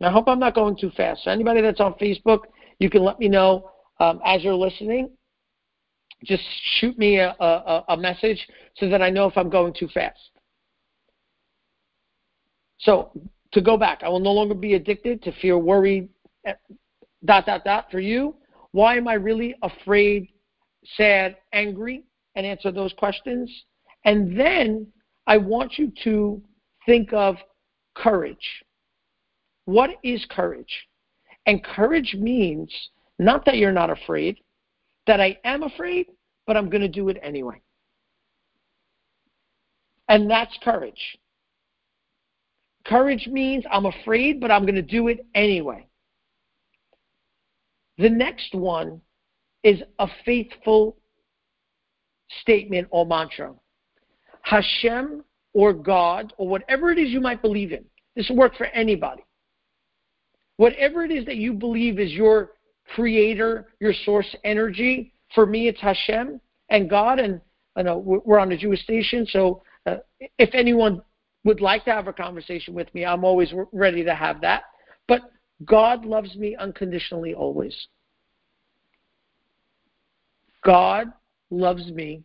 Now, 0.01 0.09
I 0.09 0.13
hope 0.13 0.29
I'm 0.29 0.39
not 0.39 0.55
going 0.55 0.77
too 0.77 0.91
fast. 0.97 1.25
So 1.25 1.31
anybody 1.31 1.61
that's 1.61 1.81
on 1.81 1.95
Facebook, 1.95 2.41
you 2.79 2.91
can 2.91 3.03
let 3.03 3.19
me 3.19 3.29
know 3.29 3.71
um, 4.01 4.21
as 4.25 4.43
you're 4.43 4.55
listening. 4.55 5.11
Just 6.25 6.43
shoot 6.79 6.99
me 6.99 7.19
a, 7.19 7.35
a, 7.41 7.85
a 7.91 7.97
message 7.97 8.47
so 8.77 8.89
that 8.89 9.03
I 9.03 9.11
know 9.11 9.27
if 9.27 9.37
I'm 9.37 9.51
going 9.51 9.75
too 9.79 9.89
fast. 9.89 10.19
So 12.79 13.11
to 13.53 13.61
go 13.61 13.77
back, 13.77 14.03
I 14.03 14.09
will 14.09 14.21
no 14.21 14.33
longer 14.33 14.55
be 14.55 14.75
addicted 14.75 15.23
to 15.23 15.33
fear, 15.41 15.59
worry, 15.59 16.09
eh, 16.45 16.55
dot, 17.25 17.47
dot, 17.47 17.65
dot. 17.65 17.91
For 17.91 18.01
you, 18.01 18.37
why 18.73 18.97
am 18.97 19.09
I 19.09 19.15
really 19.15 19.55
afraid, 19.63 20.29
sad, 20.97 21.37
angry? 21.53 22.05
And 22.35 22.45
answer 22.45 22.71
those 22.71 22.93
questions. 22.93 23.51
And 24.05 24.39
then 24.39 24.87
I 25.27 25.39
want 25.39 25.79
you 25.79 25.91
to 26.05 26.43
think 26.85 27.13
of 27.15 27.37
courage. 27.95 28.65
What 29.65 29.91
is 30.03 30.25
courage? 30.31 30.87
And 31.47 31.65
courage 31.65 32.15
means 32.19 32.73
not 33.19 33.45
that 33.47 33.57
you're 33.57 33.73
not 33.73 33.89
afraid, 33.91 34.39
that 35.07 35.21
I 35.21 35.39
am 35.45 35.63
afraid, 35.63 36.07
but 36.47 36.57
I'm 36.57 36.69
going 36.69 36.83
to 36.83 36.89
do 36.89 37.09
it 37.09 37.19
anyway. 37.23 37.61
And 40.09 40.31
that's 40.31 40.57
courage. 40.63 41.19
Courage 42.89 43.27
means 43.27 43.65
I'm 43.71 43.87
afraid, 43.87 44.41
but 44.41 44.51
I'm 44.51 44.63
going 44.63 44.77
to 44.77 44.83
do 44.83 45.09
it 45.09 45.27
anyway. 45.35 45.87
The 47.99 48.11
next 48.11 48.55
one 48.55 49.01
is 49.65 49.81
a 49.99 50.07
faithful 50.25 50.97
statement 52.43 52.87
or 52.91 53.07
mantra. 53.07 53.55
Hashem 54.43 55.25
or 55.55 55.73
God 55.73 56.33
or 56.37 56.47
whatever 56.47 56.91
it 56.93 56.99
is 56.99 57.11
you 57.11 57.21
might 57.21 57.43
believe 57.43 57.73
in. 57.73 57.85
This 58.15 58.29
will 58.29 58.37
work 58.37 58.55
for 58.57 58.67
anybody. 58.67 59.25
Whatever 60.59 61.05
it 61.05 61.11
is 61.11 61.25
that 61.27 61.37
you 61.37 61.53
believe 61.53 61.99
is 61.99 62.13
your 62.13 62.53
creator, 62.95 63.67
your 63.81 63.93
source 64.05 64.35
energy, 64.45 65.13
for 65.35 65.47
me 65.47 65.69
it's 65.69 65.81
Hashem 65.81 66.41
and 66.69 66.89
God. 66.89 67.19
And 67.19 67.41
I 67.75 67.83
know 67.83 67.99
we're 67.99 68.39
on 68.39 68.53
a 68.53 68.57
Jewish 68.57 68.83
station, 68.83 69.27
so 69.27 69.63
uh, 69.87 69.97
if 70.39 70.51
anyone 70.53 71.03
would 71.47 71.61
like 71.61 71.85
to 71.85 71.93
have 71.93 72.09
a 72.09 72.13
conversation 72.13 72.75
with 72.75 72.93
me, 72.93 73.07
I'm 73.07 73.25
always 73.25 73.55
ready 73.73 74.03
to 74.03 74.15
have 74.15 74.41
that. 74.41 74.65
But 75.07 75.23
God 75.65 76.05
loves 76.05 76.35
me 76.35 76.57
unconditionally 76.57 77.35
always. 77.35 77.87
God 80.65 81.13
loves 81.51 81.87
me 81.93 82.25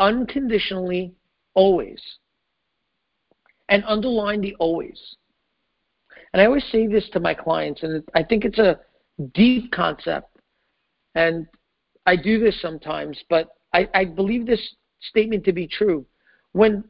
unconditionally 0.00 1.14
always. 1.54 2.02
And 3.68 3.84
underline 3.86 4.40
the 4.40 4.56
always. 4.58 5.00
And 6.32 6.42
I 6.42 6.46
always 6.46 6.64
say 6.72 6.88
this 6.88 7.08
to 7.12 7.20
my 7.20 7.34
clients, 7.34 7.84
and 7.84 8.02
I 8.16 8.24
think 8.24 8.44
it's 8.44 8.58
a 8.58 8.80
deep 9.32 9.70
concept. 9.70 10.38
And 11.14 11.46
I 12.04 12.16
do 12.16 12.40
this 12.40 12.60
sometimes, 12.60 13.16
but 13.28 13.50
I, 13.72 13.88
I 13.94 14.04
believe 14.06 14.44
this 14.44 14.74
statement 15.00 15.44
to 15.44 15.52
be 15.52 15.68
true. 15.68 16.04
When 16.50 16.82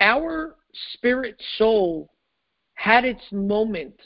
our 0.00 0.56
spirit 0.92 1.40
soul 1.56 2.10
had 2.74 3.04
its 3.04 3.22
moment 3.32 4.00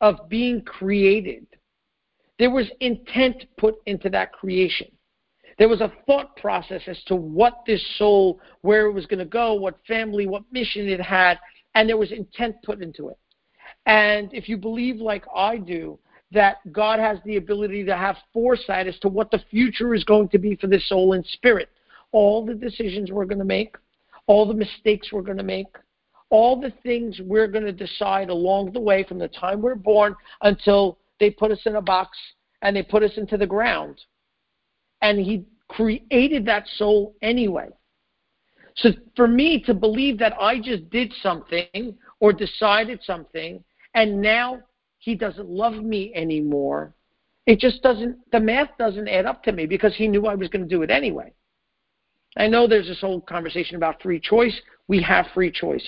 of 0.00 0.28
being 0.28 0.62
created, 0.62 1.46
there 2.38 2.50
was 2.50 2.70
intent 2.80 3.44
put 3.56 3.76
into 3.86 4.08
that 4.10 4.32
creation. 4.32 4.88
There 5.58 5.68
was 5.68 5.80
a 5.80 5.92
thought 6.06 6.36
process 6.36 6.82
as 6.86 7.02
to 7.04 7.16
what 7.16 7.62
this 7.66 7.84
soul, 7.98 8.40
where 8.60 8.86
it 8.86 8.92
was 8.92 9.06
going 9.06 9.20
to 9.20 9.24
go, 9.24 9.54
what 9.54 9.78
family, 9.88 10.26
what 10.26 10.42
mission 10.52 10.88
it 10.88 11.00
had, 11.00 11.38
and 11.74 11.88
there 11.88 11.96
was 11.96 12.12
intent 12.12 12.56
put 12.62 12.82
into 12.82 13.08
it. 13.08 13.18
And 13.86 14.32
if 14.34 14.48
you 14.48 14.58
believe, 14.58 14.96
like 14.96 15.24
I 15.34 15.56
do, 15.56 15.98
that 16.32 16.56
God 16.72 16.98
has 16.98 17.18
the 17.24 17.36
ability 17.36 17.84
to 17.84 17.96
have 17.96 18.16
foresight 18.32 18.86
as 18.86 18.98
to 18.98 19.08
what 19.08 19.30
the 19.30 19.42
future 19.50 19.94
is 19.94 20.04
going 20.04 20.28
to 20.30 20.38
be 20.38 20.56
for 20.56 20.66
the 20.66 20.80
soul 20.80 21.14
and 21.14 21.24
spirit, 21.24 21.70
all 22.12 22.44
the 22.44 22.54
decisions 22.54 23.10
we're 23.10 23.24
going 23.24 23.38
to 23.38 23.44
make, 23.44 23.76
all 24.26 24.46
the 24.46 24.54
mistakes 24.54 25.12
we're 25.12 25.22
going 25.22 25.36
to 25.38 25.42
make, 25.42 25.66
all 26.30 26.60
the 26.60 26.72
things 26.82 27.20
we're 27.22 27.46
going 27.46 27.64
to 27.64 27.72
decide 27.72 28.28
along 28.28 28.72
the 28.72 28.80
way 28.80 29.04
from 29.04 29.18
the 29.18 29.28
time 29.28 29.62
we're 29.62 29.74
born 29.74 30.14
until 30.42 30.98
they 31.20 31.30
put 31.30 31.52
us 31.52 31.60
in 31.66 31.76
a 31.76 31.82
box 31.82 32.18
and 32.62 32.76
they 32.76 32.82
put 32.82 33.02
us 33.02 33.12
into 33.16 33.36
the 33.36 33.46
ground. 33.46 34.00
And 35.02 35.18
He 35.18 35.44
created 35.68 36.44
that 36.46 36.66
soul 36.76 37.14
anyway. 37.22 37.68
So 38.76 38.90
for 39.14 39.28
me 39.28 39.62
to 39.64 39.74
believe 39.74 40.18
that 40.18 40.34
I 40.40 40.60
just 40.60 40.90
did 40.90 41.12
something 41.22 41.96
or 42.20 42.32
decided 42.32 43.00
something 43.04 43.62
and 43.94 44.20
now 44.20 44.60
He 44.98 45.14
doesn't 45.14 45.48
love 45.48 45.74
me 45.74 46.12
anymore, 46.14 46.94
it 47.46 47.60
just 47.60 47.82
doesn't, 47.82 48.18
the 48.32 48.40
math 48.40 48.70
doesn't 48.78 49.08
add 49.08 49.26
up 49.26 49.44
to 49.44 49.52
me 49.52 49.66
because 49.66 49.94
He 49.94 50.08
knew 50.08 50.26
I 50.26 50.34
was 50.34 50.48
going 50.48 50.62
to 50.62 50.68
do 50.68 50.82
it 50.82 50.90
anyway. 50.90 51.32
I 52.36 52.46
know 52.46 52.66
there's 52.66 52.86
this 52.86 53.00
whole 53.00 53.20
conversation 53.20 53.76
about 53.76 54.02
free 54.02 54.20
choice. 54.20 54.58
We 54.88 55.02
have 55.02 55.26
free 55.34 55.50
choice. 55.50 55.84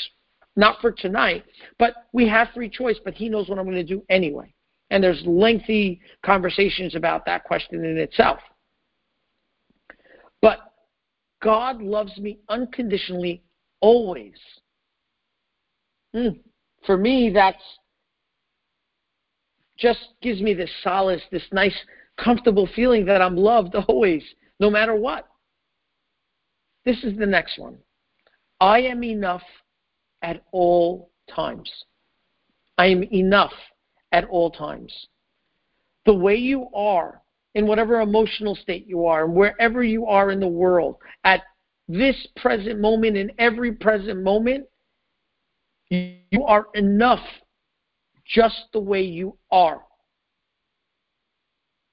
Not 0.57 0.81
for 0.81 0.91
tonight, 0.91 1.45
but 1.79 1.95
we 2.13 2.27
have 2.29 2.49
free 2.55 2.69
choice, 2.69 2.97
but 3.05 3.15
he 3.15 3.29
knows 3.29 3.49
what 3.49 3.59
I'm 3.59 3.65
going 3.65 3.77
to 3.77 3.85
do 3.85 4.03
anyway. 4.09 4.53
And 4.91 5.05
there's 5.05 5.23
lengthy 5.25 6.01
conversations 6.25 6.95
about 6.95 7.27
that 7.27 7.45
question 7.45 7.85
in 7.85 7.99
itself. 7.99 8.39
But 10.41 10.59
God 11.43 11.83
loves 11.83 12.17
me 12.19 12.39
unconditionally 12.49 13.43
always. 13.81 14.35
Mm. 16.15 16.41
For 16.87 16.97
me, 16.97 17.31
that's 17.33 17.63
just 19.79 20.01
gives 20.23 20.41
me 20.41 20.55
this 20.55 20.71
solace, 20.83 21.23
this 21.31 21.43
nice, 21.53 21.77
comfortable 22.19 22.69
feeling 22.75 23.05
that 23.05 23.23
I'm 23.23 23.37
loved 23.37 23.75
always, 23.89 24.25
no 24.59 24.71
matter 24.71 24.95
what. 24.95 25.29
This 26.89 27.05
is 27.05 27.19
the 27.19 27.27
next 27.27 27.59
one. 27.59 27.77
I 28.61 28.81
am 28.81 29.05
enough 29.05 29.43
at 30.23 30.43
all 30.53 31.11
times. 31.29 31.71
I 32.79 32.87
am 32.87 33.03
enough 33.03 33.53
at 34.13 34.25
all 34.25 34.51
times. 34.51 34.91
The 36.07 36.15
way 36.15 36.37
you 36.37 36.67
are, 36.75 37.21
in 37.55 37.67
whatever 37.67 38.01
emotional 38.01 38.55
state 38.55 38.87
you 38.87 39.05
are, 39.05 39.27
and 39.27 39.35
wherever 39.35 39.85
you 39.85 40.07
are 40.07 40.31
in 40.31 40.41
the 40.41 40.49
world, 40.49 40.97
at 41.25 41.43
this 41.89 42.17
present 42.37 42.81
moment, 42.81 43.19
in 43.19 43.33
every 43.39 43.73
present 43.73 44.23
moment, 44.23 44.65
you 45.91 46.43
are 46.47 46.69
enough 46.73 47.27
just 48.25 48.63
the 48.73 48.81
way 48.81 49.03
you 49.03 49.37
are 49.51 49.83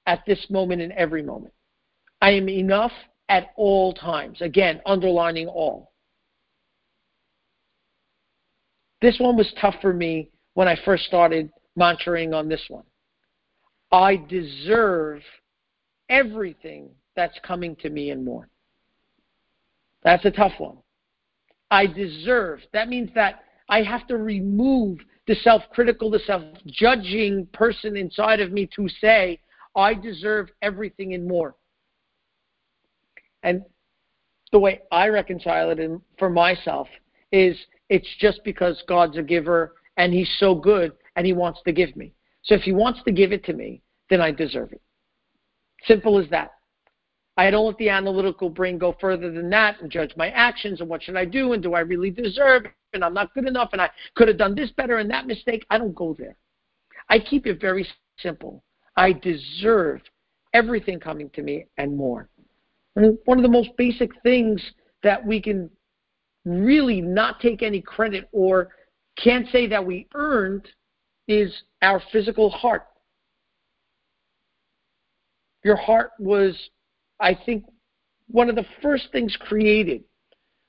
at 0.06 0.22
this 0.26 0.46
moment 0.48 0.80
in 0.80 0.90
every 0.92 1.22
moment. 1.22 1.52
I 2.22 2.30
am 2.30 2.48
enough 2.48 2.92
at 3.28 3.48
all 3.56 3.92
times. 3.92 4.40
Again, 4.40 4.80
underlining 4.86 5.48
all. 5.48 5.92
This 9.02 9.18
one 9.18 9.36
was 9.36 9.52
tough 9.60 9.74
for 9.80 9.92
me 9.92 10.30
when 10.54 10.68
I 10.68 10.76
first 10.84 11.04
started 11.04 11.50
monitoring 11.76 12.32
on 12.32 12.48
this 12.48 12.62
one. 12.68 12.84
I 13.92 14.16
deserve 14.16 15.22
everything 16.08 16.90
that's 17.14 17.38
coming 17.42 17.76
to 17.76 17.90
me 17.90 18.10
and 18.10 18.24
more. 18.24 18.48
That's 20.02 20.24
a 20.24 20.30
tough 20.30 20.52
one. 20.58 20.78
I 21.70 21.86
deserve. 21.86 22.60
That 22.72 22.88
means 22.88 23.10
that 23.14 23.42
I 23.68 23.82
have 23.82 24.06
to 24.06 24.16
remove 24.16 24.98
the 25.26 25.34
self 25.36 25.62
critical, 25.72 26.10
the 26.10 26.20
self 26.20 26.42
judging 26.66 27.46
person 27.52 27.96
inside 27.96 28.40
of 28.40 28.52
me 28.52 28.68
to 28.76 28.88
say, 29.00 29.40
I 29.74 29.94
deserve 29.94 30.48
everything 30.62 31.14
and 31.14 31.26
more. 31.26 31.54
And 33.46 33.62
the 34.50 34.58
way 34.58 34.82
I 34.90 35.06
reconcile 35.06 35.70
it 35.70 35.78
in, 35.78 36.02
for 36.18 36.28
myself 36.28 36.88
is 37.30 37.56
it's 37.88 38.08
just 38.18 38.40
because 38.44 38.82
God's 38.88 39.16
a 39.16 39.22
giver 39.22 39.74
and 39.96 40.12
He's 40.12 40.30
so 40.38 40.54
good 40.54 40.92
and 41.14 41.24
He 41.24 41.32
wants 41.32 41.60
to 41.64 41.72
give 41.72 41.94
me. 41.96 42.12
So 42.42 42.54
if 42.56 42.62
He 42.62 42.72
wants 42.72 43.00
to 43.04 43.12
give 43.12 43.32
it 43.32 43.44
to 43.44 43.52
me, 43.52 43.82
then 44.10 44.20
I 44.20 44.32
deserve 44.32 44.72
it. 44.72 44.82
Simple 45.86 46.18
as 46.18 46.28
that. 46.30 46.50
I 47.36 47.50
don't 47.50 47.66
let 47.66 47.76
the 47.76 47.88
analytical 47.88 48.50
brain 48.50 48.78
go 48.78 48.96
further 49.00 49.30
than 49.30 49.48
that 49.50 49.80
and 49.80 49.92
judge 49.92 50.12
my 50.16 50.30
actions 50.30 50.80
and 50.80 50.88
what 50.88 51.02
should 51.02 51.16
I 51.16 51.24
do 51.24 51.52
and 51.52 51.62
do 51.62 51.74
I 51.74 51.80
really 51.80 52.10
deserve 52.10 52.64
and 52.94 53.04
I'm 53.04 53.14
not 53.14 53.32
good 53.34 53.46
enough 53.46 53.68
and 53.72 53.80
I 53.80 53.90
could 54.16 54.26
have 54.26 54.38
done 54.38 54.56
this 54.56 54.70
better 54.72 54.98
and 54.98 55.10
that 55.10 55.26
mistake. 55.26 55.64
I 55.70 55.78
don't 55.78 55.94
go 55.94 56.16
there. 56.18 56.36
I 57.08 57.20
keep 57.20 57.46
it 57.46 57.60
very 57.60 57.86
simple. 58.18 58.64
I 58.96 59.12
deserve 59.12 60.00
everything 60.52 60.98
coming 60.98 61.30
to 61.34 61.42
me 61.42 61.66
and 61.76 61.96
more. 61.96 62.28
One 62.96 63.36
of 63.36 63.42
the 63.42 63.48
most 63.48 63.76
basic 63.76 64.10
things 64.22 64.62
that 65.02 65.24
we 65.24 65.40
can 65.40 65.68
really 66.46 67.02
not 67.02 67.40
take 67.40 67.62
any 67.62 67.82
credit 67.82 68.26
or 68.32 68.70
can't 69.22 69.46
say 69.50 69.66
that 69.66 69.84
we 69.84 70.08
earned 70.14 70.66
is 71.28 71.54
our 71.82 72.02
physical 72.10 72.48
heart. 72.48 72.86
Your 75.62 75.76
heart 75.76 76.12
was, 76.18 76.56
I 77.20 77.34
think, 77.34 77.64
one 78.28 78.48
of 78.48 78.56
the 78.56 78.64
first 78.80 79.08
things 79.12 79.36
created 79.40 80.02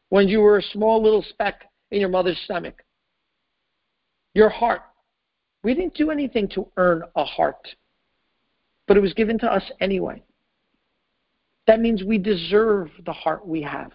when 0.09 0.27
you 0.27 0.41
were 0.41 0.57
a 0.57 0.63
small 0.73 1.01
little 1.01 1.23
speck 1.29 1.63
in 1.91 2.01
your 2.01 2.09
mother's 2.09 2.39
stomach. 2.43 2.83
Your 4.33 4.49
heart. 4.49 4.81
We 5.63 5.73
didn't 5.73 5.93
do 5.93 6.11
anything 6.11 6.49
to 6.49 6.67
earn 6.75 7.03
a 7.15 7.23
heart, 7.23 7.67
but 8.85 8.97
it 8.97 9.01
was 9.01 9.13
given 9.13 9.39
to 9.39 9.47
us 9.47 9.63
anyway. 9.79 10.23
That 11.67 11.81
means 11.81 12.03
we 12.03 12.17
deserve 12.17 12.89
the 13.05 13.13
heart 13.13 13.45
we 13.45 13.61
have. 13.61 13.91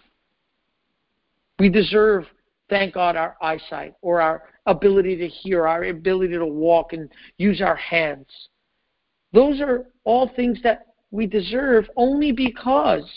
We 1.59 1.69
deserve, 1.69 2.25
thank 2.69 2.93
God, 2.93 3.15
our 3.15 3.35
eyesight 3.41 3.95
or 4.01 4.21
our 4.21 4.43
ability 4.67 5.17
to 5.17 5.27
hear, 5.27 5.67
our 5.67 5.85
ability 5.85 6.33
to 6.33 6.45
walk 6.45 6.93
and 6.93 7.09
use 7.37 7.61
our 7.61 7.75
hands. 7.75 8.27
Those 9.33 9.59
are 9.59 9.87
all 10.03 10.29
things 10.35 10.59
that 10.63 10.87
we 11.09 11.25
deserve 11.25 11.89
only 11.95 12.31
because 12.31 13.09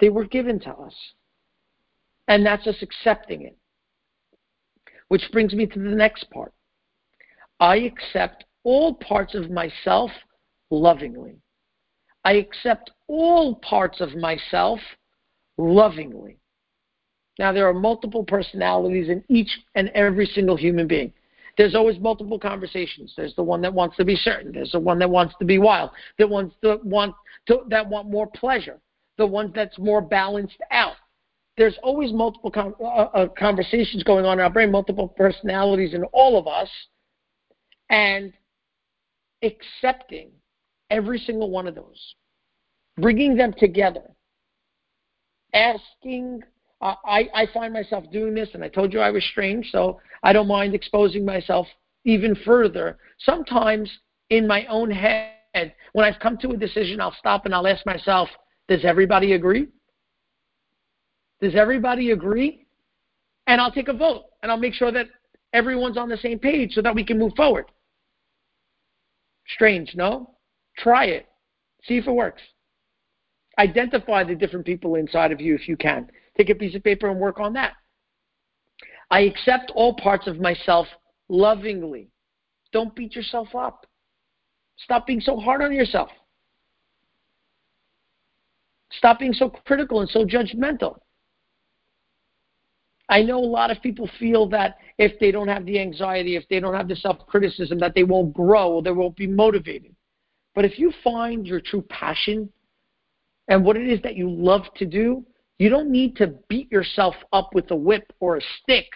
they 0.00 0.10
were 0.10 0.24
given 0.24 0.60
to 0.60 0.70
us. 0.70 0.94
And 2.28 2.44
that's 2.44 2.66
us 2.66 2.76
accepting 2.82 3.42
it. 3.42 3.56
Which 5.08 5.22
brings 5.32 5.54
me 5.54 5.64
to 5.64 5.78
the 5.78 5.96
next 5.96 6.30
part. 6.30 6.52
I 7.58 7.76
accept 7.76 8.44
all 8.64 8.94
parts 8.94 9.34
of 9.34 9.50
myself 9.50 10.10
lovingly. 10.70 11.38
I 12.28 12.32
accept 12.32 12.90
all 13.06 13.54
parts 13.54 14.02
of 14.02 14.14
myself 14.14 14.80
lovingly. 15.56 16.36
Now, 17.38 17.52
there 17.52 17.66
are 17.66 17.72
multiple 17.72 18.22
personalities 18.22 19.08
in 19.08 19.24
each 19.28 19.48
and 19.74 19.88
every 19.94 20.26
single 20.26 20.54
human 20.54 20.86
being. 20.86 21.10
There's 21.56 21.74
always 21.74 21.98
multiple 21.98 22.38
conversations. 22.38 23.14
There's 23.16 23.34
the 23.34 23.42
one 23.42 23.62
that 23.62 23.72
wants 23.72 23.96
to 23.96 24.04
be 24.04 24.14
certain. 24.14 24.52
There's 24.52 24.72
the 24.72 24.78
one 24.78 24.98
that 24.98 25.08
wants 25.08 25.36
to 25.38 25.46
be 25.46 25.56
wild. 25.56 25.88
That 26.18 26.28
wants 26.28 26.54
to 26.64 26.78
want 26.84 27.14
to, 27.46 27.62
that 27.70 27.88
want 27.88 28.10
more 28.10 28.26
pleasure. 28.26 28.78
The 29.16 29.26
one 29.26 29.50
that's 29.54 29.78
more 29.78 30.02
balanced 30.02 30.60
out. 30.70 30.96
There's 31.56 31.78
always 31.82 32.12
multiple 32.12 32.50
com- 32.50 32.74
uh, 32.78 32.84
uh, 32.84 33.28
conversations 33.38 34.02
going 34.02 34.26
on 34.26 34.34
in 34.34 34.44
our 34.44 34.50
brain, 34.50 34.70
multiple 34.70 35.08
personalities 35.08 35.94
in 35.94 36.04
all 36.12 36.38
of 36.38 36.46
us, 36.46 36.68
and 37.88 38.34
accepting 39.42 40.28
every 40.90 41.18
single 41.18 41.50
one 41.50 41.66
of 41.66 41.74
those, 41.74 42.14
bringing 42.96 43.36
them 43.36 43.54
together, 43.58 44.02
asking 45.54 46.42
I, 46.80 47.28
I 47.34 47.46
find 47.52 47.72
myself 47.72 48.04
doing 48.12 48.34
this, 48.34 48.50
and 48.54 48.62
I 48.62 48.68
told 48.68 48.92
you 48.92 49.00
I 49.00 49.10
was 49.10 49.24
strange, 49.32 49.68
so 49.72 50.00
I 50.22 50.32
don't 50.32 50.46
mind 50.46 50.74
exposing 50.74 51.24
myself 51.24 51.66
even 52.04 52.36
further. 52.44 52.98
Sometimes 53.18 53.90
in 54.30 54.46
my 54.46 54.64
own 54.66 54.90
head, 54.90 55.74
when 55.92 56.04
I've 56.04 56.20
come 56.20 56.38
to 56.38 56.50
a 56.50 56.56
decision, 56.56 57.00
I'll 57.00 57.14
stop 57.18 57.46
and 57.46 57.54
I'll 57.54 57.66
ask 57.66 57.84
myself, 57.84 58.28
does 58.68 58.84
everybody 58.84 59.32
agree? 59.32 59.68
Does 61.40 61.54
everybody 61.54 62.12
agree? 62.12 62.66
And 63.46 63.60
I'll 63.60 63.72
take 63.72 63.88
a 63.88 63.92
vote 63.92 64.24
and 64.42 64.52
I'll 64.52 64.58
make 64.58 64.74
sure 64.74 64.92
that 64.92 65.06
everyone's 65.52 65.96
on 65.96 66.08
the 66.08 66.16
same 66.18 66.38
page 66.38 66.74
so 66.74 66.82
that 66.82 66.94
we 66.94 67.02
can 67.02 67.18
move 67.18 67.32
forward. 67.36 67.64
Strange, 69.48 69.94
no? 69.96 70.34
Try 70.82 71.06
it. 71.06 71.26
See 71.84 71.96
if 71.96 72.06
it 72.06 72.12
works. 72.12 72.42
Identify 73.58 74.24
the 74.24 74.34
different 74.34 74.66
people 74.66 74.94
inside 74.94 75.32
of 75.32 75.40
you 75.40 75.54
if 75.54 75.68
you 75.68 75.76
can. 75.76 76.10
Take 76.36 76.50
a 76.50 76.54
piece 76.54 76.74
of 76.74 76.84
paper 76.84 77.10
and 77.10 77.18
work 77.18 77.40
on 77.40 77.52
that. 77.54 77.72
I 79.10 79.20
accept 79.20 79.72
all 79.74 79.94
parts 79.94 80.26
of 80.26 80.38
myself 80.38 80.86
lovingly. 81.28 82.10
Don't 82.72 82.94
beat 82.94 83.16
yourself 83.16 83.54
up. 83.54 83.86
Stop 84.76 85.06
being 85.06 85.20
so 85.20 85.38
hard 85.38 85.62
on 85.62 85.72
yourself. 85.72 86.10
Stop 88.92 89.18
being 89.18 89.32
so 89.32 89.50
critical 89.66 90.00
and 90.00 90.08
so 90.08 90.24
judgmental. 90.24 90.98
I 93.08 93.22
know 93.22 93.38
a 93.38 93.40
lot 93.40 93.70
of 93.70 93.82
people 93.82 94.08
feel 94.18 94.48
that 94.50 94.76
if 94.98 95.18
they 95.18 95.30
don't 95.30 95.48
have 95.48 95.64
the 95.64 95.80
anxiety, 95.80 96.36
if 96.36 96.46
they 96.48 96.60
don't 96.60 96.74
have 96.74 96.88
the 96.88 96.96
self 96.96 97.26
criticism, 97.26 97.78
that 97.78 97.94
they 97.94 98.04
won't 98.04 98.34
grow 98.34 98.74
or 98.74 98.82
they 98.82 98.90
won't 98.90 99.16
be 99.16 99.26
motivated. 99.26 99.94
But 100.54 100.64
if 100.64 100.78
you 100.78 100.92
find 101.04 101.46
your 101.46 101.60
true 101.60 101.82
passion 101.82 102.50
and 103.48 103.64
what 103.64 103.76
it 103.76 103.88
is 103.88 104.00
that 104.02 104.16
you 104.16 104.30
love 104.30 104.62
to 104.76 104.86
do, 104.86 105.24
you 105.58 105.68
don't 105.68 105.90
need 105.90 106.16
to 106.16 106.34
beat 106.48 106.70
yourself 106.70 107.14
up 107.32 107.54
with 107.54 107.70
a 107.70 107.76
whip 107.76 108.12
or 108.20 108.36
a 108.36 108.42
stick 108.62 108.86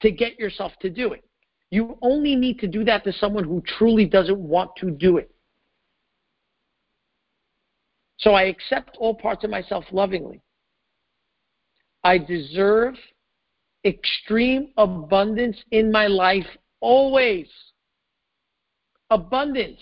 to 0.00 0.10
get 0.10 0.38
yourself 0.38 0.72
to 0.80 0.90
do 0.90 1.12
it. 1.12 1.24
You 1.70 1.98
only 2.02 2.34
need 2.34 2.58
to 2.60 2.66
do 2.66 2.84
that 2.84 3.04
to 3.04 3.12
someone 3.12 3.44
who 3.44 3.62
truly 3.78 4.06
doesn't 4.06 4.38
want 4.38 4.70
to 4.76 4.90
do 4.90 5.18
it. 5.18 5.30
So 8.18 8.32
I 8.32 8.44
accept 8.44 8.96
all 8.98 9.14
parts 9.14 9.44
of 9.44 9.50
myself 9.50 9.84
lovingly. 9.92 10.42
I 12.02 12.18
deserve 12.18 12.94
extreme 13.84 14.70
abundance 14.76 15.56
in 15.70 15.92
my 15.92 16.06
life 16.06 16.46
always. 16.80 17.48
Abundance, 19.10 19.80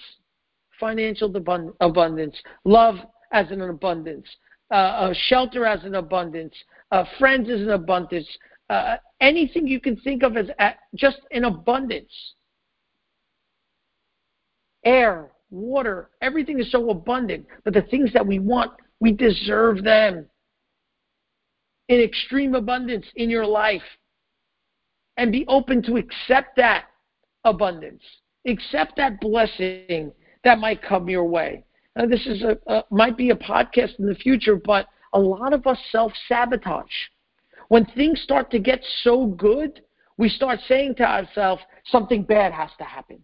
financial 0.79 1.35
abundance, 1.81 2.37
love 2.65 2.97
as 3.33 3.51
an 3.51 3.61
abundance, 3.63 4.27
uh, 4.71 4.75
uh, 4.75 5.15
shelter 5.29 5.65
as 5.67 5.85
an 5.85 5.95
abundance, 5.95 6.55
uh, 6.91 7.05
friends 7.19 7.49
as 7.49 7.61
an 7.61 7.71
abundance, 7.71 8.27
uh, 8.69 8.97
anything 9.21 9.67
you 9.67 9.81
can 9.81 9.97
think 9.99 10.23
of 10.23 10.37
as 10.37 10.51
just 10.95 11.19
an 11.31 11.45
abundance. 11.45 12.11
Air, 14.85 15.31
water, 15.51 16.11
everything 16.21 16.59
is 16.61 16.71
so 16.71 16.91
abundant. 16.91 17.47
But 17.65 17.75
the 17.75 17.83
things 17.83 18.13
that 18.13 18.27
we 18.27 18.39
want, 18.39 18.73
we 19.01 19.13
deserve 19.13 19.85
them 19.85 20.27
in 21.89 22.01
extreme 22.01 22.55
abundance 22.55 23.07
in 23.17 23.31
your 23.31 23.47
life. 23.47 23.83
And 25.17 25.33
be 25.33 25.47
open 25.49 25.83
to 25.85 25.97
accept 25.97 26.57
that 26.57 26.87
abundance, 27.45 28.03
accept 28.47 28.97
that 28.97 29.19
blessing 29.21 30.13
that 30.47 30.61
might 30.61 30.81
come 30.81 31.09
your 31.11 31.25
way. 31.25 31.65
Now, 31.97 32.07
this 32.07 32.25
is 32.25 32.43
a, 32.43 32.57
a 32.73 32.85
might 32.91 33.17
be 33.17 33.31
a 33.31 33.35
podcast 33.35 33.99
in 33.99 34.07
the 34.07 34.15
future, 34.15 34.55
but 34.55 34.87
a 35.13 35.19
lot 35.19 35.53
of 35.53 35.67
us 35.67 35.79
self 35.91 36.13
sabotage. 36.29 36.87
When 37.69 37.85
things 37.85 38.21
start 38.21 38.53
to 38.53 38.61
get 38.61 38.81
so 39.03 39.27
good, 39.27 39.83
we 40.19 40.29
start 40.29 40.61
saying 40.69 40.95
to 40.97 41.03
ourselves, 41.03 41.63
something 41.87 42.23
bad 42.23 42.53
has 42.53 42.71
to 42.79 42.85
happen. 42.85 43.19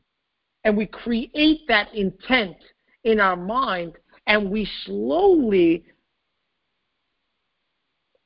And 0.65 0.77
we 0.77 0.87
create 0.87 1.61
that 1.69 1.95
intent 1.95 2.57
in 3.05 3.21
our 3.21 3.37
mind, 3.37 3.93
and 4.27 4.51
we 4.51 4.69
slowly 4.85 5.85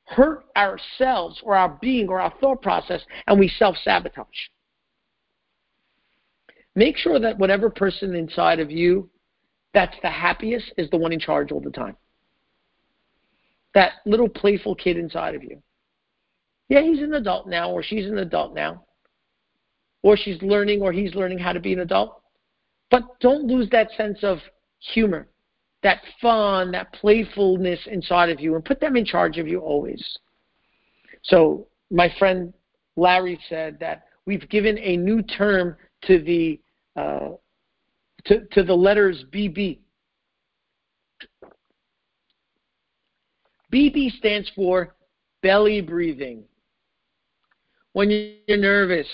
hurt 0.05 0.45
ourselves 0.55 1.39
or 1.43 1.55
our 1.55 1.77
being 1.81 2.09
or 2.09 2.19
our 2.19 2.33
thought 2.41 2.63
process, 2.63 3.01
and 3.27 3.39
we 3.39 3.47
self 3.47 3.75
sabotage. 3.83 4.25
Make 6.77 6.95
sure 6.95 7.17
that 7.19 7.39
whatever 7.39 7.71
person 7.71 8.13
inside 8.13 8.59
of 8.59 8.69
you 8.69 9.09
that's 9.73 9.95
the 10.01 10.09
happiest 10.09 10.73
is 10.77 10.89
the 10.91 10.97
one 10.97 11.11
in 11.11 11.19
charge 11.19 11.51
all 11.51 11.59
the 11.59 11.71
time. 11.71 11.95
That 13.73 13.93
little 14.05 14.29
playful 14.29 14.75
kid 14.75 14.95
inside 14.95 15.33
of 15.33 15.43
you. 15.43 15.61
Yeah, 16.69 16.81
he's 16.81 17.01
an 17.01 17.15
adult 17.15 17.47
now, 17.47 17.71
or 17.71 17.81
she's 17.81 18.05
an 18.05 18.19
adult 18.19 18.53
now, 18.53 18.85
or 20.03 20.17
she's 20.17 20.39
learning, 20.41 20.81
or 20.81 20.91
he's 20.91 21.15
learning 21.15 21.39
how 21.39 21.51
to 21.51 21.59
be 21.59 21.73
an 21.73 21.79
adult. 21.79 22.21
But 22.91 23.19
don't 23.19 23.45
lose 23.45 23.69
that 23.71 23.89
sense 23.97 24.19
of 24.23 24.37
humor, 24.79 25.27
that 25.81 26.01
fun, 26.21 26.71
that 26.71 26.93
playfulness 26.93 27.79
inside 27.87 28.29
of 28.29 28.39
you, 28.39 28.53
and 28.53 28.63
put 28.63 28.79
them 28.79 28.95
in 28.95 29.05
charge 29.05 29.39
of 29.39 29.47
you 29.47 29.59
always. 29.59 30.17
So, 31.23 31.67
my 31.89 32.13
friend 32.19 32.53
Larry 32.95 33.39
said 33.49 33.79
that 33.79 34.03
we've 34.25 34.47
given 34.49 34.77
a 34.77 34.95
new 34.95 35.23
term 35.23 35.75
to 36.03 36.19
the 36.19 36.59
uh, 36.97 37.29
to, 38.25 38.45
to 38.51 38.63
the 38.63 38.73
letters 38.73 39.23
BB. 39.31 39.79
BB 43.71 44.17
stands 44.17 44.49
for 44.55 44.95
belly 45.43 45.81
breathing. 45.81 46.43
When 47.93 48.09
you're 48.09 48.57
nervous, 48.57 49.07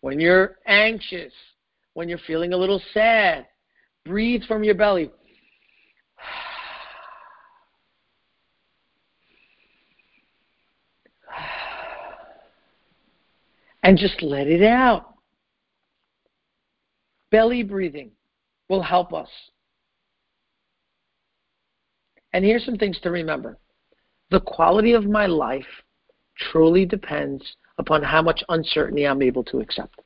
when 0.00 0.18
you're 0.18 0.58
anxious, 0.66 1.32
when 1.94 2.08
you're 2.08 2.18
feeling 2.26 2.52
a 2.52 2.56
little 2.56 2.80
sad, 2.92 3.46
breathe 4.04 4.42
from 4.48 4.64
your 4.64 4.74
belly. 4.74 5.10
And 13.82 13.96
just 13.96 14.20
let 14.20 14.46
it 14.46 14.62
out. 14.62 15.09
Belly 17.30 17.62
breathing 17.62 18.10
will 18.68 18.82
help 18.82 19.12
us. 19.12 19.28
And 22.32 22.44
here's 22.44 22.64
some 22.64 22.76
things 22.76 22.98
to 23.00 23.10
remember 23.10 23.58
the 24.30 24.40
quality 24.40 24.92
of 24.92 25.04
my 25.04 25.26
life 25.26 25.66
truly 26.52 26.86
depends 26.86 27.56
upon 27.78 28.02
how 28.02 28.22
much 28.22 28.42
uncertainty 28.48 29.06
I'm 29.06 29.22
able 29.22 29.44
to 29.44 29.60
accept. 29.60 30.00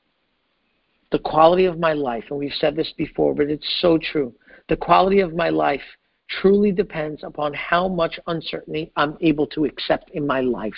The 1.12 1.18
quality 1.18 1.66
of 1.66 1.78
my 1.78 1.92
life, 1.92 2.24
and 2.30 2.38
we've 2.38 2.52
said 2.58 2.74
this 2.74 2.92
before, 2.96 3.34
but 3.34 3.50
it's 3.50 3.78
so 3.80 3.98
true. 3.98 4.34
The 4.68 4.76
quality 4.76 5.20
of 5.20 5.34
my 5.34 5.50
life 5.50 5.82
truly 6.28 6.72
depends 6.72 7.22
upon 7.22 7.52
how 7.52 7.86
much 7.86 8.18
uncertainty 8.26 8.90
I'm 8.96 9.16
able 9.20 9.46
to 9.48 9.66
accept 9.66 10.10
in 10.10 10.26
my 10.26 10.40
life. 10.40 10.72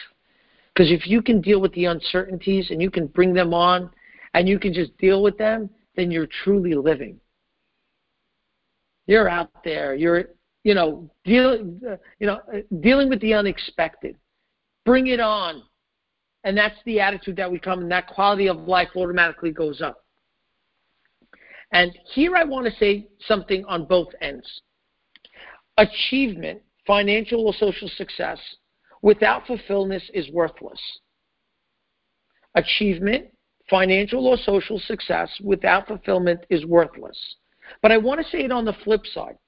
Because 0.75 0.91
if 0.91 1.07
you 1.07 1.23
can 1.23 1.41
deal 1.41 1.61
with 1.61 1.73
the 1.73 1.87
uncertainties 1.87 2.71
and 2.71 2.83
you 2.83 2.91
can 2.91 3.07
bring 3.07 3.33
them 3.33 3.55
on 3.55 3.91
and 4.35 4.49
you 4.49 4.59
can 4.59 4.75
just 4.75 4.97
deal 4.99 5.23
with 5.23 5.39
them, 5.39 5.71
then 5.97 6.11
you're 6.11 6.29
truly 6.45 6.75
living. 6.75 7.19
You're 9.07 9.29
out 9.29 9.51
there. 9.65 9.95
You're, 9.95 10.27
you 10.65 10.75
know, 10.75 11.11
dealing, 11.25 11.81
uh, 11.89 11.97
you 12.19 12.27
know, 12.27 12.41
uh, 12.53 12.59
dealing 12.81 13.09
with 13.09 13.21
the 13.21 13.35
unexpected. 13.35 14.17
Bring 14.85 15.09
it 15.09 15.21
on, 15.21 15.63
and 16.45 16.57
that's 16.57 16.77
the 16.85 17.01
attitude 17.01 17.37
that 17.37 17.51
we 17.51 17.59
come, 17.59 17.81
and 17.81 17.91
that 17.91 18.07
quality 18.09 18.49
of 18.49 18.59
life 18.69 18.89
automatically 18.97 19.51
goes 19.51 19.81
up. 19.81 20.05
And 21.73 21.97
here 22.15 22.37
I 22.37 22.45
want 22.45 22.67
to 22.67 22.73
say 22.79 23.09
something 23.27 23.65
on 23.65 23.85
both 23.85 24.09
ends. 24.21 24.47
Achievement, 25.79 26.63
financial 26.87 27.47
or 27.47 27.55
social 27.55 27.89
success, 27.97 28.39
without 29.03 29.47
fulfillment 29.47 30.03
is 30.15 30.31
worthless. 30.31 30.81
Achievement, 32.55 33.27
financial 33.69 34.27
or 34.27 34.37
social 34.37 34.79
success, 34.81 35.31
without 35.43 35.89
fulfillment 35.89 36.41
is 36.51 36.65
worthless. 36.65 37.19
But 37.83 37.93
I 37.93 37.99
want 37.99 38.21
to 38.21 38.31
say 38.31 38.45
it 38.45 38.53
on 38.53 38.65
the 38.65 38.77
flip 38.85 39.05
side 39.07 39.39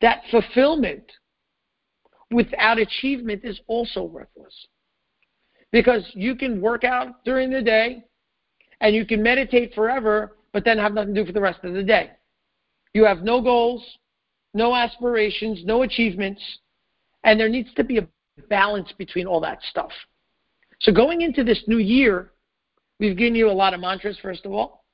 that 0.00 0.22
fulfillment 0.30 1.04
without 2.30 2.78
achievement 2.78 3.42
is 3.44 3.60
also 3.66 4.02
worthless. 4.02 4.54
Because 5.72 6.04
you 6.12 6.36
can 6.36 6.60
work 6.60 6.84
out 6.84 7.24
during 7.24 7.50
the 7.50 7.62
day 7.62 8.04
and 8.80 8.94
you 8.94 9.06
can 9.06 9.22
meditate 9.22 9.74
forever, 9.74 10.36
but 10.52 10.64
then 10.64 10.78
have 10.78 10.92
nothing 10.92 11.14
to 11.14 11.22
do 11.22 11.26
for 11.26 11.32
the 11.32 11.40
rest 11.40 11.60
of 11.64 11.74
the 11.74 11.82
day. 11.82 12.10
You 12.94 13.04
have 13.04 13.22
no 13.22 13.40
goals, 13.40 13.84
no 14.54 14.74
aspirations, 14.74 15.62
no 15.64 15.82
achievements, 15.82 16.42
and 17.24 17.38
there 17.38 17.48
needs 17.48 17.72
to 17.74 17.84
be 17.84 17.98
a 17.98 18.08
balance 18.48 18.92
between 18.96 19.26
all 19.26 19.40
that 19.40 19.58
stuff. 19.70 19.90
So 20.80 20.92
going 20.92 21.22
into 21.22 21.42
this 21.42 21.62
new 21.66 21.78
year, 21.78 22.32
we've 22.98 23.16
given 23.16 23.34
you 23.34 23.50
a 23.50 23.52
lot 23.52 23.74
of 23.74 23.80
mantras, 23.80 24.18
first 24.20 24.44
of 24.46 24.52
all, 24.52 24.84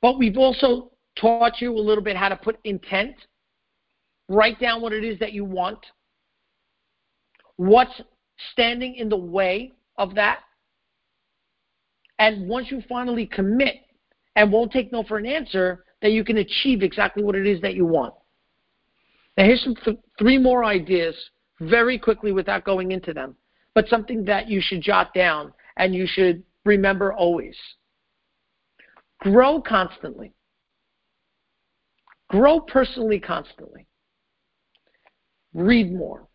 but 0.00 0.18
we've 0.18 0.36
also 0.36 0.90
taught 1.16 1.60
you 1.60 1.72
a 1.72 1.78
little 1.80 2.02
bit 2.02 2.16
how 2.16 2.28
to 2.28 2.36
put 2.36 2.58
intent, 2.64 3.14
write 4.28 4.60
down 4.60 4.80
what 4.80 4.92
it 4.92 5.04
is 5.04 5.18
that 5.18 5.32
you 5.32 5.44
want, 5.44 5.78
what's 7.56 8.00
standing 8.52 8.94
in 8.94 9.08
the 9.08 9.16
way 9.16 9.72
of 9.96 10.14
that, 10.14 10.40
and 12.18 12.48
once 12.48 12.70
you 12.70 12.82
finally 12.88 13.26
commit 13.26 13.76
and 14.36 14.52
won't 14.52 14.72
take 14.72 14.92
no 14.92 15.02
for 15.02 15.18
an 15.18 15.26
answer, 15.26 15.84
then 16.02 16.12
you 16.12 16.24
can 16.24 16.38
achieve 16.38 16.82
exactly 16.82 17.22
what 17.22 17.34
it 17.34 17.46
is 17.46 17.60
that 17.60 17.74
you 17.74 17.84
want. 17.84 18.14
Now, 19.36 19.44
here's 19.44 19.62
some 19.62 19.76
th- 19.84 19.98
three 20.18 20.38
more 20.38 20.64
ideas 20.64 21.14
very 21.60 21.98
quickly 21.98 22.32
without 22.32 22.64
going 22.64 22.92
into 22.92 23.12
them, 23.12 23.36
but 23.74 23.88
something 23.88 24.24
that 24.24 24.48
you 24.48 24.60
should 24.60 24.80
jot 24.80 25.14
down 25.14 25.52
and 25.76 25.94
you 25.94 26.06
should 26.08 26.42
remember 26.68 27.12
always. 27.12 27.56
Grow 29.20 29.60
constantly. 29.60 30.32
Grow 32.28 32.60
personally 32.60 33.18
constantly. 33.18 33.86
Read 35.54 35.92
more. 35.92 36.28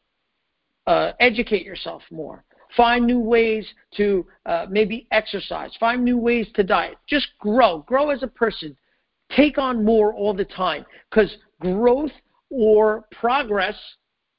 Uh, 0.86 1.12
educate 1.22 1.66
yourself 1.66 2.02
more. 2.12 2.44
Find 2.76 3.06
new 3.06 3.20
ways 3.20 3.66
to 3.96 4.26
uh, 4.46 4.66
maybe 4.70 5.08
exercise. 5.12 5.72
Find 5.80 6.04
new 6.04 6.18
ways 6.18 6.48
to 6.56 6.64
diet. 6.64 6.98
Just 7.08 7.28
grow. 7.40 7.80
Grow 7.88 8.10
as 8.10 8.24
a 8.24 8.28
person. 8.28 8.76
Take 9.36 9.58
on 9.58 9.86
more 9.86 10.14
all 10.14 10.34
the 10.34 10.46
time 10.46 10.86
because 11.10 11.38
growth 11.62 12.12
or 12.50 13.06
progress 13.12 13.76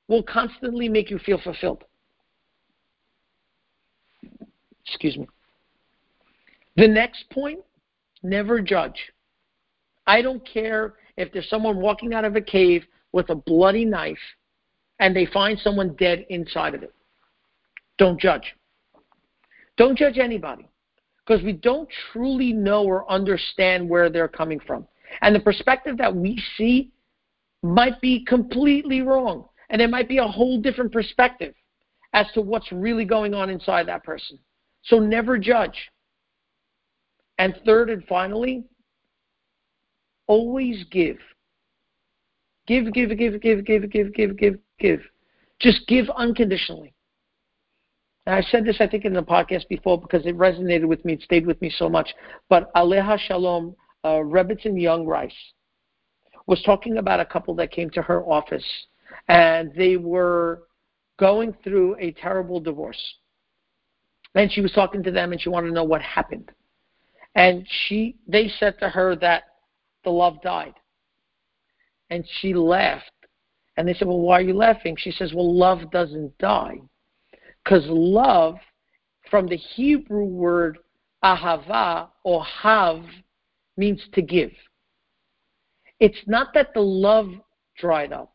will 0.09 0.23
constantly 0.25 0.89
make 0.89 1.11
you 1.11 1.19
feel 1.19 1.41
fulfilled. 1.43 1.85
Excuse 4.87 5.17
me. 5.17 5.27
The 6.77 6.89
next 6.89 7.29
point 7.31 7.61
never 8.23 8.61
judge. 8.61 9.13
I 10.07 10.23
don't 10.23 10.47
care 10.47 10.95
if 11.17 11.33
there's 11.33 11.49
someone 11.49 11.77
walking 11.77 12.15
out 12.15 12.25
of 12.25 12.37
a 12.37 12.41
cave 12.41 12.85
with 13.13 13.31
a 13.31 13.35
bloody 13.35 13.85
knife 13.85 14.19
and 14.99 15.15
they 15.15 15.27
find 15.27 15.59
someone 15.59 15.95
dead 15.95 16.27
inside 16.31 16.75
of 16.75 16.83
it. 16.83 16.95
Don't 17.99 18.21
judge. 18.21 18.55
Don't 19.77 19.97
judge 19.97 20.19
anybody 20.19 20.69
because 21.27 21.43
we 21.43 21.53
don't 21.53 21.89
truly 22.13 22.53
know 22.53 22.85
or 22.85 23.11
understand 23.11 23.89
where 23.89 24.11
they're 24.11 24.29
coming 24.29 24.61
from. 24.61 24.87
And 25.23 25.35
the 25.35 25.41
perspective 25.41 25.97
that 25.99 26.15
we 26.15 26.43
see 26.57 26.91
might 27.63 28.01
be 28.01 28.25
completely 28.25 29.01
wrong. 29.03 29.47
And 29.71 29.81
it 29.81 29.91
might 29.91 30.09
be 30.09 30.19
a 30.19 30.27
whole 30.27 30.61
different 30.61 30.93
perspective 30.93 31.55
as 32.13 32.27
to 32.35 32.41
what's 32.41 32.71
really 32.71 33.05
going 33.05 33.35
on 33.35 33.51
inside 33.51 33.89
that 33.89 34.05
person. 34.05 34.39
So 34.83 34.99
never 34.99 35.39
judge. 35.39 35.91
And 37.39 37.55
third 37.65 37.91
and 37.91 38.05
finally, 38.05 38.65
always 40.27 40.85
give. 40.91 41.19
Give, 42.67 42.93
give, 42.93 43.11
give, 43.17 43.41
give, 43.41 43.65
give, 43.65 43.91
give, 43.91 44.15
give, 44.15 44.37
give, 44.37 44.59
give. 44.79 45.01
Just 45.61 45.87
give 45.87 46.09
unconditionally. 46.17 46.95
And 48.27 48.35
I 48.35 48.43
said 48.43 48.65
this, 48.65 48.77
I 48.81 48.87
think, 48.87 49.05
in 49.05 49.13
the 49.13 49.23
podcast 49.23 49.69
before 49.69 50.01
because 50.01 50.25
it 50.25 50.37
resonated 50.39 50.87
with 50.87 51.05
me. 51.05 51.15
It 51.15 51.23
stayed 51.23 51.47
with 51.47 51.61
me 51.61 51.71
so 51.71 51.89
much. 51.89 52.15
But 52.49 52.73
Aleha 52.75 53.19
Shalom, 53.19 53.77
uh, 54.03 54.21
Rebbetzin 54.21 54.75
Jungreis, 54.75 55.33
was 56.47 56.63
talking 56.63 56.99
about 56.99 57.21
a 57.21 57.25
couple 57.25 57.55
that 57.57 57.71
came 57.71 57.91
to 57.91 58.03
her 58.03 58.23
office, 58.23 58.65
and 59.29 59.73
they 59.75 59.97
were 59.97 60.63
going 61.19 61.55
through 61.63 61.97
a 61.99 62.13
terrible 62.13 62.61
divorce. 62.61 63.03
And 64.35 64.51
she 64.51 64.61
was 64.63 64.73
talking 64.73 65.03
to 65.03 65.11
them, 65.11 65.33
and 65.33 65.41
she 65.41 65.49
wanted 65.49 65.69
to 65.69 65.75
know 65.75 65.85
what 65.85 66.03
happened. 66.03 66.51
And 67.35 67.67
she, 67.87 68.17
they 68.29 68.49
said 68.49 68.79
to 68.81 68.89
her 68.89 69.17
that 69.17 69.45
the 70.05 70.11
love 70.11 70.41
died. 70.43 70.75
And 72.11 72.25
she 72.41 72.55
laughed. 72.55 73.11
And 73.77 73.89
they 73.89 73.95
said, 73.95 74.07
Well, 74.07 74.21
why 74.21 74.39
are 74.39 74.43
you 74.43 74.55
laughing? 74.55 74.97
She 74.99 75.11
says, 75.11 75.33
Well, 75.35 75.53
love 75.53 75.91
doesn't 75.91 76.37
die. 76.39 76.81
Because 77.65 77.85
love, 77.89 78.57
from 79.31 79.47
the 79.47 79.57
Hebrew 79.57 80.27
word 80.27 80.79
ahava 81.25 82.09
or 82.23 82.45
hav, 82.45 83.05
means 83.77 84.03
to 84.13 84.23
give. 84.23 84.53
It's 85.99 86.23
not 86.27 86.55
that 86.55 86.75
the 86.75 86.81
love 86.81 87.31
dried 87.79 88.13
up 88.13 88.33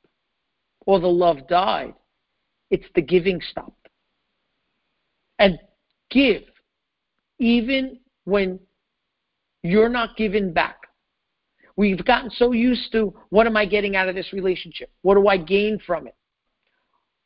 or 0.85 0.99
the 0.99 1.07
love 1.07 1.47
died, 1.47 1.93
it's 2.71 2.87
the 2.95 3.01
giving 3.01 3.39
stopped. 3.51 3.89
And 5.37 5.57
give, 6.09 6.43
even 7.37 7.99
when 8.25 8.59
you're 9.63 9.89
not 9.89 10.15
giving 10.17 10.53
back. 10.53 10.77
We've 11.75 12.03
gotten 12.03 12.29
so 12.29 12.51
used 12.51 12.91
to 12.91 13.13
what 13.29 13.47
am 13.47 13.55
I 13.55 13.65
getting 13.65 13.95
out 13.95 14.09
of 14.09 14.15
this 14.15 14.33
relationship? 14.33 14.89
What 15.01 15.15
do 15.15 15.27
I 15.27 15.37
gain 15.37 15.79
from 15.85 16.07
it? 16.07 16.15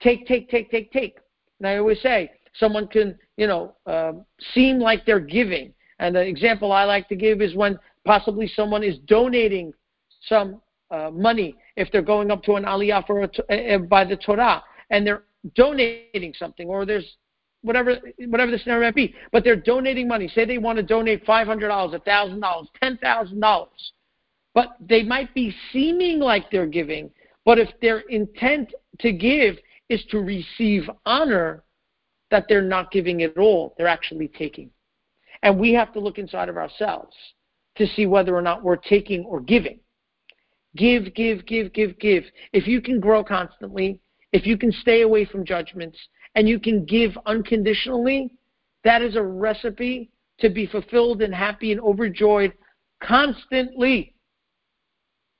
Take, 0.01 0.27
take, 0.27 0.49
take, 0.49 0.69
take, 0.69 0.91
take. 0.91 1.17
And 1.59 1.67
I 1.67 1.77
always 1.77 2.01
say, 2.01 2.31
someone 2.55 2.88
can, 2.88 3.17
you 3.38 3.47
know, 3.47 3.75
uh, 3.86 4.13
seem 4.53 4.79
like 4.79 5.05
they're 5.05 5.19
giving. 5.19 5.73
And 5.99 6.15
the 6.15 6.21
example 6.21 6.71
I 6.71 6.84
like 6.84 7.07
to 7.09 7.15
give 7.15 7.41
is 7.41 7.55
when 7.55 7.79
possibly 8.05 8.47
someone 8.47 8.84
is 8.84 8.97
donating 9.07 9.73
some 10.27 10.61
uh, 10.91 11.09
money 11.11 11.55
if 11.75 11.91
they're 11.91 12.01
going 12.01 12.29
up 12.29 12.43
to 12.43 12.53
an 12.53 12.63
aliyah 12.65 13.05
for 13.07 13.23
a, 13.23 13.75
uh, 13.75 13.77
by 13.79 14.03
the 14.05 14.17
Torah 14.17 14.63
and 14.89 15.07
they're 15.07 15.23
donating 15.55 16.34
something, 16.38 16.67
or 16.67 16.86
there's 16.86 17.17
whatever 17.64 17.97
whatever 18.28 18.51
the 18.51 18.59
scenario 18.59 18.88
might 18.88 18.95
be, 18.95 19.16
but 19.32 19.43
they're 19.43 19.55
donating 19.55 20.07
money. 20.07 20.28
Say 20.28 20.45
they 20.45 20.59
want 20.59 20.78
to 20.78 20.84
donate 20.84 21.26
five 21.26 21.47
hundred 21.47 21.70
dollars, 21.70 21.93
a 21.93 21.99
thousand 21.99 22.41
dollars, 22.41 22.68
ten 22.80 22.97
thousand 22.97 23.39
dollars 23.39 23.93
but 24.53 24.76
they 24.80 25.03
might 25.03 25.34
be 25.34 25.55
seeming 25.72 26.20
like 26.20 26.49
they're 26.51 26.68
giving, 26.68 27.09
but 27.45 27.57
if 27.57 27.70
their 27.82 27.99
intent 28.01 28.74
to 28.99 29.11
give 29.11 29.57
is 29.89 30.03
to 30.11 30.20
receive 30.20 30.89
honor, 31.05 31.64
that 32.32 32.45
they're 32.47 32.61
not 32.61 32.91
giving 32.91 33.22
at 33.24 33.38
all, 33.38 33.76
they're 33.78 33.88
actually 33.88 34.28
taking. 34.28 34.70
And 35.41 35.59
we 35.59 35.74
have 35.74 35.91
to 35.93 35.99
look 35.99 36.18
inside 36.18 36.49
of 36.49 36.57
ourselves 36.57 37.16
to 37.76 37.88
see 37.88 38.05
whether 38.05 38.36
or 38.36 38.41
not 38.41 38.64
we're 38.64 38.76
taking 38.76 39.26
or 39.26 39.39
giving. 39.39 39.80
Give, 40.76 41.14
give, 41.14 41.45
give, 41.45 41.74
give, 41.74 41.99
give. 41.99 42.24
If 42.51 42.68
you 42.68 42.82
can 42.82 42.99
grow 42.99 43.24
constantly, 43.24 43.99
if 44.32 44.47
you 44.47 44.57
can 44.57 44.72
stay 44.72 45.01
away 45.01 45.26
from 45.26 45.45
judgments, 45.45 45.97
and 46.36 46.47
you 46.47 46.59
can 46.59 46.86
give 46.86 47.17
unconditionally, 47.25 48.34
that 48.84 49.01
is 49.01 49.15
a 49.15 49.23
recipe 49.23 50.09
to 50.39 50.49
be 50.49 50.65
fulfilled 50.65 51.21
and 51.21 51.34
happy 51.34 51.71
and 51.71 51.81
overjoyed 51.81 52.53
constantly. 53.01 54.13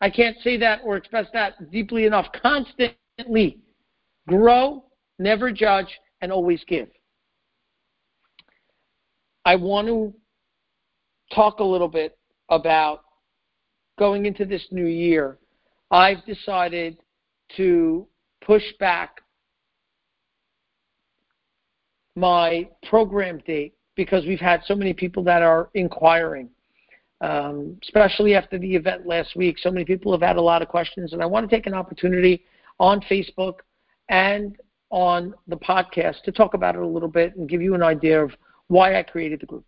I 0.02 0.10
can't 0.10 0.38
say 0.44 0.58
that 0.58 0.82
or 0.84 0.98
express 0.98 1.28
that 1.34 1.72
deeply 1.72 2.06
enough. 2.06 2.28
Constantly 2.42 3.60
grow, 4.28 4.86
never 5.20 5.52
judge, 5.52 6.00
and 6.22 6.32
always 6.32 6.64
give. 6.68 6.90
I 9.46 9.56
want 9.56 9.88
to 9.88 10.14
talk 11.34 11.60
a 11.60 11.64
little 11.64 11.88
bit 11.88 12.18
about 12.50 13.02
going 13.98 14.26
into 14.26 14.46
this 14.46 14.66
new 14.72 14.86
year. 14.86 15.38
I've 15.92 16.26
decided 16.26 16.98
to 17.58 18.08
push 18.42 18.64
back 18.80 19.23
my 22.16 22.68
program 22.88 23.40
date 23.46 23.74
because 23.96 24.26
we've 24.26 24.40
had 24.40 24.62
so 24.66 24.76
many 24.76 24.94
people 24.94 25.24
that 25.24 25.42
are 25.42 25.70
inquiring, 25.74 26.50
um, 27.22 27.78
especially 27.84 28.36
after 28.36 28.58
the 28.58 28.76
event 28.76 29.06
last 29.06 29.36
week. 29.36 29.58
So 29.60 29.72
many 29.72 29.86
people 29.86 30.12
have 30.12 30.22
had 30.22 30.38
a 30.38 30.42
lot 30.42 30.62
of 30.62 30.68
questions, 30.68 31.14
and 31.14 31.22
I 31.22 31.26
want 31.26 31.50
to 31.50 31.56
take 31.56 31.68
an 31.68 31.74
opportunity 31.74 32.44
on 32.80 33.02
Facebook 33.02 33.60
and 34.10 34.58
on 34.90 35.34
the 35.48 35.58
podcast 35.58 36.22
to 36.24 36.32
talk 36.32 36.54
about 36.54 36.76
it 36.76 36.82
a 36.82 36.88
little 36.88 37.10
bit 37.10 37.36
and 37.36 37.50
give 37.50 37.62
you 37.62 37.74
an 37.74 37.84
idea 37.84 38.24
of 38.24 38.32
why 38.68 38.98
I 38.98 39.04
created 39.04 39.40
the 39.40 39.46
group. 39.46 39.66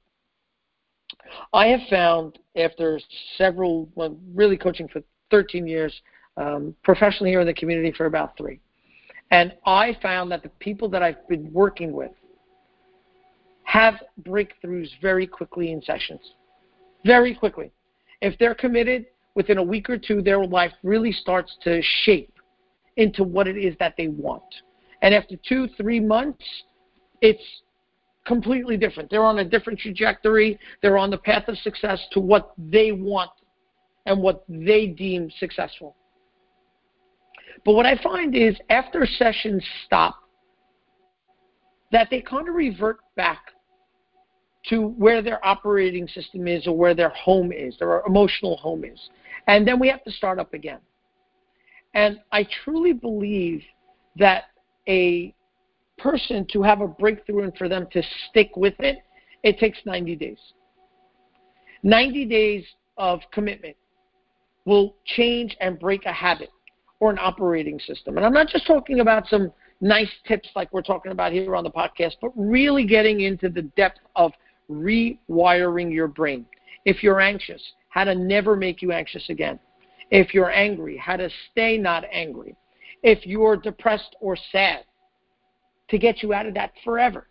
I 1.54 1.68
have 1.68 1.82
found 1.90 2.40
after 2.56 3.00
several, 3.38 3.90
well, 3.96 4.18
really 4.34 4.58
coaching 4.58 4.88
for 4.88 5.02
13 5.32 5.66
years, 5.66 5.94
um, 6.38 6.76
professionally 6.84 7.32
here 7.32 7.42
in 7.42 7.48
the 7.48 7.54
community 7.54 7.92
for 7.92 8.06
about 8.06 8.38
three. 8.38 8.60
And 9.32 9.54
I 9.66 9.98
found 10.02 10.32
that 10.32 10.44
the 10.44 10.50
people 10.50 10.90
that 10.90 11.02
I've 11.02 11.28
been 11.28 11.52
working 11.52 11.92
with 11.92 12.12
have 13.76 13.96
breakthroughs 14.22 14.88
very 15.02 15.28
quickly 15.28 15.74
in 15.74 15.82
sessions. 15.82 16.22
Very 17.06 17.36
quickly. 17.36 17.72
If 18.22 18.40
they're 18.40 18.56
committed, 18.56 19.08
within 19.36 19.58
a 19.58 19.64
week 19.64 19.90
or 19.90 19.98
two, 19.98 20.22
their 20.22 20.46
life 20.46 20.72
really 20.82 21.12
starts 21.12 21.58
to 21.64 21.82
shape 22.04 22.32
into 22.96 23.26
what 23.26 23.50
it 23.50 23.58
is 23.58 23.76
that 23.80 23.96
they 23.98 24.08
want. 24.08 24.44
And 25.02 25.14
after 25.14 25.36
two, 25.46 25.68
three 25.76 26.00
months, 26.00 26.46
it's 27.20 27.44
completely 28.26 28.78
different. 28.78 29.10
They're 29.10 29.26
on 29.26 29.40
a 29.40 29.44
different 29.44 29.78
trajectory. 29.78 30.58
They're 30.82 30.98
on 30.98 31.10
the 31.10 31.18
path 31.18 31.50
of 31.50 31.58
success 31.58 32.00
to 32.14 32.22
what 32.22 32.54
they 32.58 32.94
want 32.94 33.32
and 34.06 34.22
what 34.22 34.46
they 34.48 34.88
deem 34.88 35.30
successful. 35.38 35.98
But 37.66 37.74
what 37.74 37.86
I 37.86 38.02
find 38.02 38.38
is 38.38 38.56
after 38.70 39.06
sessions 39.06 39.66
stop, 39.86 40.16
that 41.92 42.08
they 42.10 42.22
kind 42.22 42.48
of 42.48 42.56
revert 42.56 43.00
back 43.18 43.52
to 44.70 44.88
where 44.90 45.22
their 45.22 45.46
operating 45.46 46.08
system 46.08 46.48
is 46.48 46.68
or 46.68 46.78
where 46.78 46.94
their 46.94 47.10
home 47.10 47.52
is, 47.52 47.78
their 47.78 48.02
emotional 48.08 48.58
home 48.58 48.84
is. 48.84 49.10
And 49.48 49.68
then 49.68 49.80
we 49.80 49.88
have 49.90 50.04
to 50.04 50.12
start 50.12 50.40
up 50.40 50.54
again. 50.54 50.80
And 51.94 52.20
I 52.32 52.48
truly 52.64 52.94
believe 52.94 53.64
that 54.18 54.46
a 54.88 55.34
person 55.98 56.46
to 56.52 56.62
have 56.62 56.82
a 56.82 56.88
breakthrough 56.88 57.44
and 57.44 57.56
for 57.58 57.70
them 57.70 57.88
to 57.92 58.02
stick 58.30 58.52
with 58.56 58.74
it, 58.80 58.98
it 59.44 59.60
takes 59.60 59.80
90 59.86 60.16
days. 60.16 60.40
90 61.84 62.26
days 62.26 62.66
of 62.98 63.22
commitment 63.32 63.76
will 64.66 64.96
change 65.06 65.56
and 65.62 65.80
break 65.80 66.06
a 66.06 66.12
habit 66.12 66.50
or 67.00 67.12
an 67.12 67.20
operating 67.22 67.80
system. 67.80 68.18
And 68.18 68.26
I'm 68.26 68.34
not 68.34 68.48
just 68.48 68.66
talking 68.66 69.00
about 69.00 69.28
some 69.28 69.52
nice 69.82 70.10
tips 70.28 70.50
like 70.56 70.72
we're 70.74 70.82
talking 70.82 71.12
about 71.12 71.32
here 71.32 71.56
on 71.56 71.64
the 71.64 71.70
podcast, 71.70 72.14
but 72.22 72.32
really 72.36 72.86
getting 72.86 73.22
into 73.22 73.50
the 73.50 73.62
depth 73.62 74.00
of 74.16 74.32
rewiring 74.70 75.94
your 75.94 76.08
brain. 76.08 76.46
If 76.86 77.04
you're 77.04 77.22
anxious, 77.22 77.62
how 77.90 78.04
to 78.04 78.16
never 78.16 78.56
make 78.56 78.82
you 78.82 78.92
anxious 78.92 79.30
again. 79.30 79.60
If 80.12 80.34
you're 80.34 80.52
angry, 80.52 80.98
how 80.98 81.18
to 81.18 81.30
stay 81.52 81.78
not 81.78 82.04
angry. 82.12 82.56
If 83.04 83.26
you're 83.26 83.58
depressed 83.58 84.16
or 84.20 84.38
sad, 84.52 84.84
to 85.90 85.98
get 85.98 86.24
you 86.24 86.34
out 86.34 86.46
of 86.46 86.54
that 86.56 86.72
forever. 86.84 87.28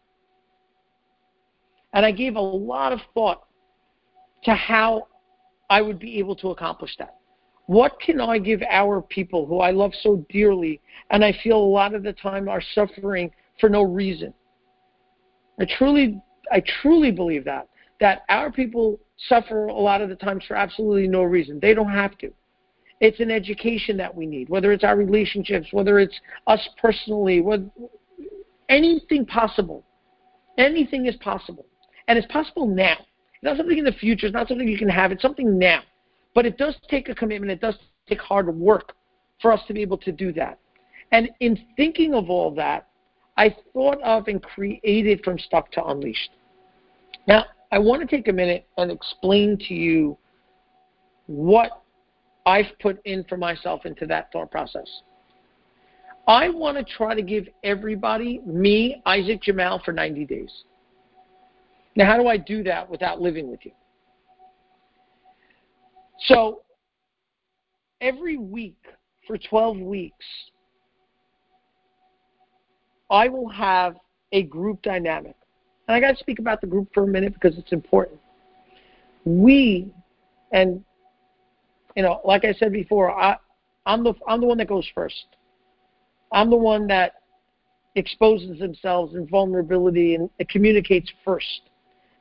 And 1.93 2.05
I 2.05 2.12
gave 2.12 2.37
a 2.37 2.41
lot 2.41 2.93
of 2.93 3.01
thought 3.14 3.45
to 4.45 4.55
how 4.55 5.09
I 5.70 5.80
would 5.80 5.99
be 5.99 6.18
able 6.18 6.37
to 6.37 6.51
accomplish 6.51 6.97
that. 6.99 7.16
What 7.66 7.99
can 8.01 8.20
I 8.20 8.39
give 8.39 8.62
our 8.68 9.01
people 9.01 9.47
who 9.47 9.61
I 9.61 9.70
love 9.70 9.93
so 10.03 10.24
dearly 10.28 10.80
and 11.11 11.24
I 11.24 11.32
feel 11.43 11.57
a 11.57 11.64
lot 11.64 11.95
of 11.95 12.03
the 12.03 12.12
time 12.12 12.49
are 12.49 12.62
suffering 12.74 13.30
for 13.59 13.68
no 13.68 13.82
reason? 13.82 14.35
I 15.59 15.66
truly 15.78 16.20
I 16.53 16.62
truly 16.82 17.11
believe 17.11 17.45
that 17.45 17.68
that 18.01 18.22
our 18.28 18.51
people 18.51 19.01
suffer 19.28 19.66
a 19.66 19.72
lot 19.72 20.01
of 20.01 20.09
the 20.09 20.16
times 20.16 20.45
for 20.47 20.57
absolutely 20.57 21.09
no 21.09 21.22
reason. 21.22 21.59
They 21.61 21.74
don't 21.74 21.90
have 21.90 22.18
to. 22.18 22.32
It's 23.01 23.20
an 23.20 23.30
education 23.30 23.97
that 23.99 24.14
we 24.14 24.26
need, 24.26 24.49
whether 24.49 24.72
it's 24.72 24.84
our 24.84 24.97
relationships, 24.97 25.68
whether 25.72 25.99
it's 25.99 26.18
us 26.47 26.68
personally, 26.80 27.40
whether, 27.40 27.64
anything 28.68 29.26
possible. 29.26 29.84
Anything 30.59 31.07
is 31.07 31.16
possible. 31.16 31.66
And 32.09 32.18
it's 32.18 32.30
possible 32.32 32.66
now. 32.66 32.97
It's 33.34 33.42
not 33.42 33.57
something 33.57 33.78
in 33.78 33.84
the 33.84 33.92
future. 33.92 34.26
It's 34.26 34.34
not 34.34 34.49
something 34.49 34.68
you 34.68 34.78
can 34.78 34.88
have. 34.88 35.11
It's 35.11 35.22
something 35.22 35.59
now. 35.59 35.82
But 36.34 36.47
it 36.47 36.57
does 36.57 36.76
take 36.88 37.09
a 37.09 37.14
commitment. 37.14 37.53
It 37.53 37.61
does 37.61 37.76
take 38.09 38.20
hard 38.20 38.55
work 38.55 38.95
for 39.40 39.53
us 39.53 39.61
to 39.66 39.74
be 39.74 39.82
able 39.82 39.99
to 39.99 40.12
do 40.12 40.32
that. 40.34 40.59
And 41.12 41.30
in 41.40 41.59
thinking 41.76 42.14
of 42.14 42.30
all 42.30 42.55
that, 42.55 42.88
I 43.37 43.55
thought 43.72 44.01
of 44.03 44.28
and 44.28 44.43
created 44.43 45.22
from 45.24 45.39
Stuck 45.39 45.70
to 45.72 45.85
Unleashed. 45.85 46.30
Now, 47.26 47.45
I 47.72 47.78
want 47.78 48.03
to 48.03 48.16
take 48.16 48.28
a 48.28 48.32
minute 48.32 48.66
and 48.78 48.91
explain 48.91 49.59
to 49.68 49.74
you 49.74 50.16
what 51.26 51.82
I've 52.47 52.78
put 52.80 53.01
in 53.05 53.24
for 53.24 53.37
myself 53.37 53.87
into 53.87 54.07
that 54.07 54.30
thought 54.32 54.51
process. 54.51 54.89
I 56.26 56.49
want 56.49 56.78
to 56.78 56.85
try 56.85 57.14
to 57.14 57.22
give 57.22 57.49
everybody, 57.64 58.41
me, 58.47 59.03
Isaac 59.05 59.43
Jamal, 59.43 59.82
for 59.85 59.93
90 59.93 60.24
days. 60.24 60.51
Now, 61.97 62.07
how 62.07 62.16
do 62.16 62.28
I 62.28 62.37
do 62.37 62.62
that 62.64 62.89
without 62.89 63.20
living 63.20 63.51
with 63.51 63.61
you? 63.64 63.72
So, 66.26 66.62
every 68.01 68.37
week 68.37 68.78
for 69.26 69.37
12 69.37 69.78
weeks, 69.78 70.24
I 73.11 73.29
will 73.29 73.49
have 73.49 73.97
a 74.33 74.43
group 74.43 74.83
dynamic. 74.83 75.37
And 75.87 75.95
I 75.95 76.01
got 76.01 76.13
to 76.13 76.17
speak 76.17 76.39
about 76.39 76.61
the 76.61 76.67
group 76.67 76.89
for 76.95 77.05
a 77.05 77.07
minute 77.07 77.35
because 77.35 77.59
it's 77.59 77.73
important. 77.73 78.21
We, 79.25 79.93
and 80.53 80.85
you 81.97 82.03
know, 82.03 82.21
like 82.25 82.45
I 82.45 82.53
said 82.55 82.73
before, 82.73 83.11
I, 83.11 83.37
I'm 83.87 84.03
the 84.03 84.15
I'm 84.27 84.41
the 84.41 84.47
one 84.47 84.59
that 84.59 84.69
goes 84.69 84.89
first. 84.95 85.27
I'm 86.33 86.51
the 86.51 86.57
one 86.57 86.87
that 86.89 87.13
exposes 87.95 88.59
themselves 88.59 89.15
in 89.15 89.27
vulnerability 89.27 90.17
and 90.17 90.31
communicates 90.49 91.11
first. 91.25 91.63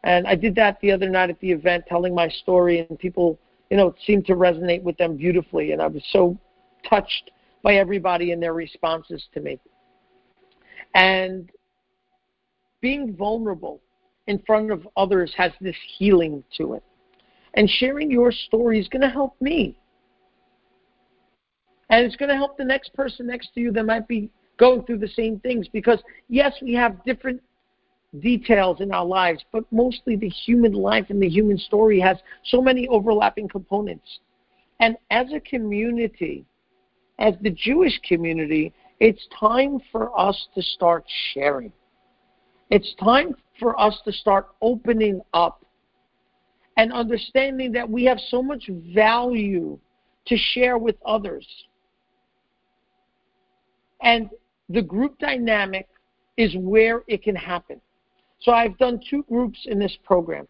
And 0.04 0.28
I 0.28 0.36
did 0.36 0.54
that 0.56 0.80
the 0.82 0.92
other 0.92 1.10
night 1.10 1.30
at 1.30 1.40
the 1.40 1.52
event, 1.52 1.86
telling 1.88 2.14
my 2.14 2.28
story, 2.28 2.86
and 2.88 3.00
people, 3.00 3.40
you 3.70 3.78
know, 3.78 3.96
seemed 4.06 4.26
to 4.28 4.34
resonate 4.34 4.84
with 4.84 4.98
them 4.98 5.16
beautifully. 5.16 5.72
And 5.72 5.82
I 5.82 5.88
was 5.88 6.04
so 6.12 6.38
touched 6.88 7.32
by 7.64 7.76
everybody 7.76 8.34
and 8.34 8.44
their 8.44 8.54
responses 8.54 9.26
to 9.34 9.40
me. 9.40 9.60
And 10.94 11.50
being 12.82 13.16
vulnerable 13.16 13.82
in 14.28 14.40
front 14.46 14.72
of 14.72 14.88
others 14.96 15.34
has 15.38 15.52
this 15.60 15.76
healing 15.98 16.44
to 16.58 16.74
it. 16.74 16.84
And 17.56 17.70
sharing 17.70 18.10
your 18.10 18.32
story 18.32 18.80
is 18.80 18.88
going 18.88 19.02
to 19.02 19.10
help 19.10 19.36
me. 19.42 19.78
And 21.90 22.06
it's 22.06 22.16
going 22.16 22.30
to 22.30 22.36
help 22.36 22.58
the 22.58 22.66
next 22.66 22.94
person 22.94 23.28
next 23.28 23.54
to 23.54 23.62
you 23.62 23.72
that 23.74 23.86
might 23.86 24.08
be 24.08 24.30
going 24.58 24.84
through 24.84 25.00
the 25.00 25.08
same 25.08 25.40
things 25.40 25.68
because, 25.68 26.02
yes, 26.30 26.54
we 26.62 26.74
have 26.74 27.04
different 27.04 27.42
details 28.20 28.82
in 28.82 28.92
our 28.92 29.06
lives, 29.06 29.44
but 29.52 29.64
mostly 29.72 30.16
the 30.16 30.30
human 30.30 30.74
life 30.74 31.08
and 31.10 31.22
the 31.22 31.30
human 31.30 31.58
story 31.58 32.00
has 32.00 32.18
so 32.46 32.62
many 32.62 32.88
overlapping 32.88 33.48
components. 33.48 34.20
And 34.80 34.98
as 35.12 35.32
a 35.34 35.40
community, 35.40 36.46
as 37.20 37.34
the 37.42 37.50
Jewish 37.50 38.00
community, 38.08 38.74
it's 39.04 39.28
time 39.38 39.82
for 39.92 40.18
us 40.18 40.48
to 40.56 40.62
start 40.62 41.04
sharing. 41.34 41.74
It's 42.70 42.96
time 43.04 43.36
for 43.60 43.78
us 43.78 44.00
to 44.06 44.14
start 44.14 44.48
opening 44.62 45.20
up 45.34 45.66
and 46.78 46.94
understanding 46.94 47.74
that 47.74 47.90
we 47.90 48.06
have 48.06 48.18
so 48.30 48.42
much 48.42 48.70
value 48.96 49.78
to 50.28 50.38
share 50.38 50.78
with 50.78 50.96
others. 51.06 51.46
And 54.02 54.30
the 54.70 54.82
group 54.82 55.20
dynamic 55.20 55.90
is 56.38 56.56
where 56.58 57.04
it 57.08 57.24
can 57.24 57.36
happen. 57.36 57.82
So 58.40 58.54
I've 58.54 58.78
done 58.78 59.02
two 59.10 59.24
groups 59.24 59.60
in 59.66 59.80
this 59.80 59.98
program. 60.06 60.48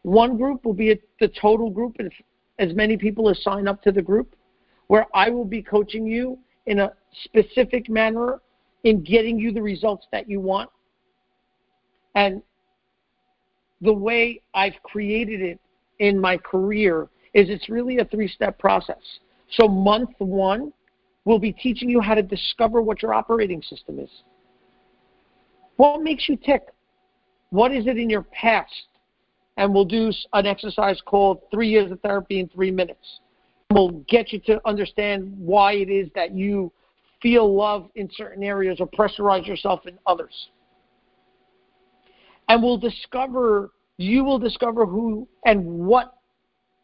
One 0.00 0.38
group 0.38 0.64
will 0.64 0.72
be 0.72 0.98
the 1.20 1.28
total 1.28 1.68
group, 1.68 1.96
and 1.98 2.10
as 2.58 2.74
many 2.74 2.96
people 2.96 3.28
as 3.28 3.42
sign 3.42 3.68
up 3.68 3.82
to 3.82 3.92
the 3.92 4.02
group, 4.02 4.34
where 4.86 5.06
I 5.14 5.28
will 5.28 5.44
be 5.44 5.62
coaching 5.62 6.06
you 6.06 6.38
in 6.64 6.78
a 6.78 6.92
specific 7.24 7.88
manner 7.88 8.40
in 8.84 9.02
getting 9.02 9.38
you 9.38 9.52
the 9.52 9.62
results 9.62 10.06
that 10.12 10.28
you 10.28 10.40
want. 10.40 10.70
And 12.14 12.42
the 13.80 13.92
way 13.92 14.40
I've 14.54 14.80
created 14.82 15.40
it 15.40 15.60
in 15.98 16.18
my 16.18 16.36
career 16.36 17.08
is 17.34 17.48
it's 17.48 17.68
really 17.68 17.98
a 17.98 18.04
three 18.04 18.28
step 18.28 18.58
process. 18.58 19.00
So, 19.52 19.68
month 19.68 20.10
one, 20.18 20.72
we'll 21.24 21.38
be 21.38 21.52
teaching 21.52 21.88
you 21.88 22.00
how 22.00 22.14
to 22.14 22.22
discover 22.22 22.80
what 22.82 23.02
your 23.02 23.14
operating 23.14 23.62
system 23.62 23.98
is. 23.98 24.10
What 25.76 26.02
makes 26.02 26.28
you 26.28 26.36
tick? 26.36 26.62
What 27.50 27.72
is 27.72 27.86
it 27.86 27.98
in 27.98 28.08
your 28.08 28.22
past? 28.22 28.70
And 29.56 29.74
we'll 29.74 29.84
do 29.84 30.10
an 30.32 30.46
exercise 30.46 31.00
called 31.04 31.40
Three 31.50 31.68
Years 31.68 31.90
of 31.92 32.00
Therapy 32.00 32.40
in 32.40 32.48
Three 32.48 32.70
Minutes. 32.70 33.20
We'll 33.70 33.90
get 34.08 34.32
you 34.32 34.38
to 34.40 34.60
understand 34.66 35.34
why 35.38 35.74
it 35.74 35.90
is 35.90 36.08
that 36.14 36.34
you 36.34 36.72
feel 37.22 37.54
love 37.54 37.88
in 37.94 38.10
certain 38.12 38.42
areas 38.42 38.80
or 38.80 38.88
pressurize 38.88 39.46
yourself 39.46 39.86
in 39.86 39.98
others. 40.06 40.48
And 42.48 42.62
we'll 42.62 42.78
discover, 42.78 43.70
you 43.96 44.24
will 44.24 44.38
discover 44.38 44.84
who 44.84 45.28
and 45.46 45.64
what 45.64 46.14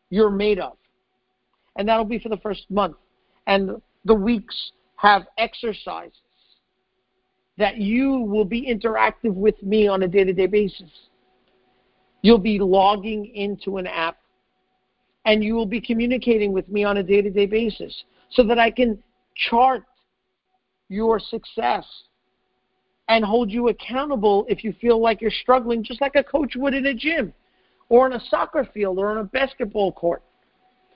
you're 0.09 0.31
made 0.31 0.59
of. 0.59 0.77
And 1.77 1.89
that'll 1.89 2.05
be 2.05 2.19
for 2.19 2.29
the 2.29 2.39
first 2.39 2.71
month. 2.71 2.97
And 3.47 3.83
the 4.05 4.15
weeks 4.15 4.73
have 4.97 5.27
exercises 5.37 6.13
that 7.59 7.77
you 7.77 8.21
will 8.21 8.45
be 8.45 8.73
interactive 8.73 9.35
with 9.35 9.61
me 9.63 9.89
on 9.89 10.05
a 10.05 10.09
day 10.09 10.25
to 10.25 10.33
day 10.33 10.47
basis. 10.47 10.91
You'll 12.23 12.39
be 12.39 12.59
logging 12.59 13.27
into 13.27 13.79
an 13.79 13.87
app 13.87 14.19
and 15.25 15.43
you 15.43 15.55
will 15.55 15.67
be 15.67 15.81
communicating 15.81 16.53
with 16.53 16.69
me 16.69 16.85
on 16.85 16.99
a 16.99 17.03
day 17.03 17.21
to 17.21 17.31
day 17.31 17.47
basis 17.47 18.05
so 18.31 18.43
that 18.45 18.59
I 18.59 18.71
can 18.71 19.03
chart 19.35 19.85
your 20.89 21.19
success 21.19 21.85
and 23.09 23.25
hold 23.25 23.51
you 23.51 23.69
accountable 23.69 24.45
if 24.49 24.63
you 24.65 24.73
feel 24.81 25.01
like 25.01 25.21
you're 25.21 25.31
struggling, 25.31 25.83
just 25.83 26.01
like 26.01 26.15
a 26.15 26.23
coach 26.23 26.55
would 26.57 26.75
in 26.75 26.87
a 26.87 26.95
gym 26.95 27.33
or 27.89 28.07
in 28.07 28.13
a 28.13 28.21
soccer 28.29 28.69
field 28.75 28.99
or 28.99 29.11
on 29.11 29.19
a 29.19 29.25
basketball 29.25 29.93
court, 29.93 30.23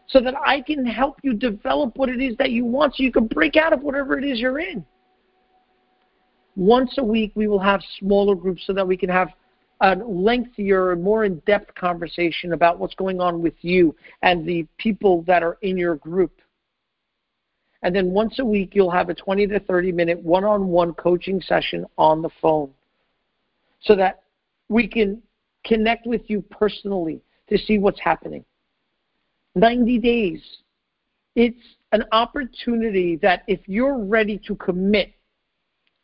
so 0.09 0.20
that 0.20 0.34
I 0.45 0.61
can 0.61 0.84
help 0.84 1.18
you 1.22 1.32
develop 1.32 1.97
what 1.97 2.11
it 2.11 2.20
is 2.20 2.36
that 2.36 2.51
you 2.51 2.66
want 2.66 2.95
so 2.95 3.03
you 3.03 3.12
can 3.12 3.26
break 3.26 3.57
out 3.57 3.72
of 3.72 3.82
whatever 3.82 4.18
it 4.18 4.24
is 4.24 4.40
you're 4.40 4.59
in. 4.59 4.84
Once 6.55 6.95
a 6.99 7.05
week, 7.05 7.32
we 7.34 7.47
will 7.47 7.59
have 7.59 7.80
smaller 7.99 8.34
groups 8.34 8.62
so 8.66 8.74
that 8.74 8.86
we 8.86 8.97
can 8.97 9.09
have 9.09 9.28
a 9.80 9.97
lengthier, 9.97 10.95
more 10.97 11.24
in 11.24 11.38
depth 11.47 11.74
conversation 11.74 12.53
about 12.53 12.78
what's 12.78 12.95
going 12.95 13.20
on 13.20 13.40
with 13.40 13.55
you 13.62 13.97
and 14.22 14.47
the 14.47 14.66
people 14.76 15.22
that 15.22 15.43
are 15.43 15.57
in 15.62 15.78
your 15.78 15.97
group. 15.97 16.41
And 17.82 17.94
then 17.94 18.10
once 18.10 18.38
a 18.38 18.44
week, 18.44 18.74
you'll 18.74 18.90
have 18.90 19.08
a 19.08 19.14
20 19.14 19.46
to 19.48 19.60
30 19.60 19.92
minute 19.92 20.22
one 20.22 20.44
on 20.44 20.68
one 20.68 20.94
coaching 20.94 21.40
session 21.40 21.84
on 21.98 22.22
the 22.22 22.30
phone 22.40 22.70
so 23.80 23.96
that 23.96 24.22
we 24.68 24.86
can 24.86 25.20
connect 25.64 26.06
with 26.06 26.22
you 26.28 26.42
personally 26.42 27.20
to 27.48 27.58
see 27.58 27.78
what's 27.78 28.00
happening. 28.00 28.44
90 29.54 29.98
days. 29.98 30.42
It's 31.34 31.76
an 31.92 32.04
opportunity 32.12 33.16
that 33.16 33.42
if 33.46 33.60
you're 33.66 33.98
ready 33.98 34.40
to 34.46 34.54
commit 34.56 35.12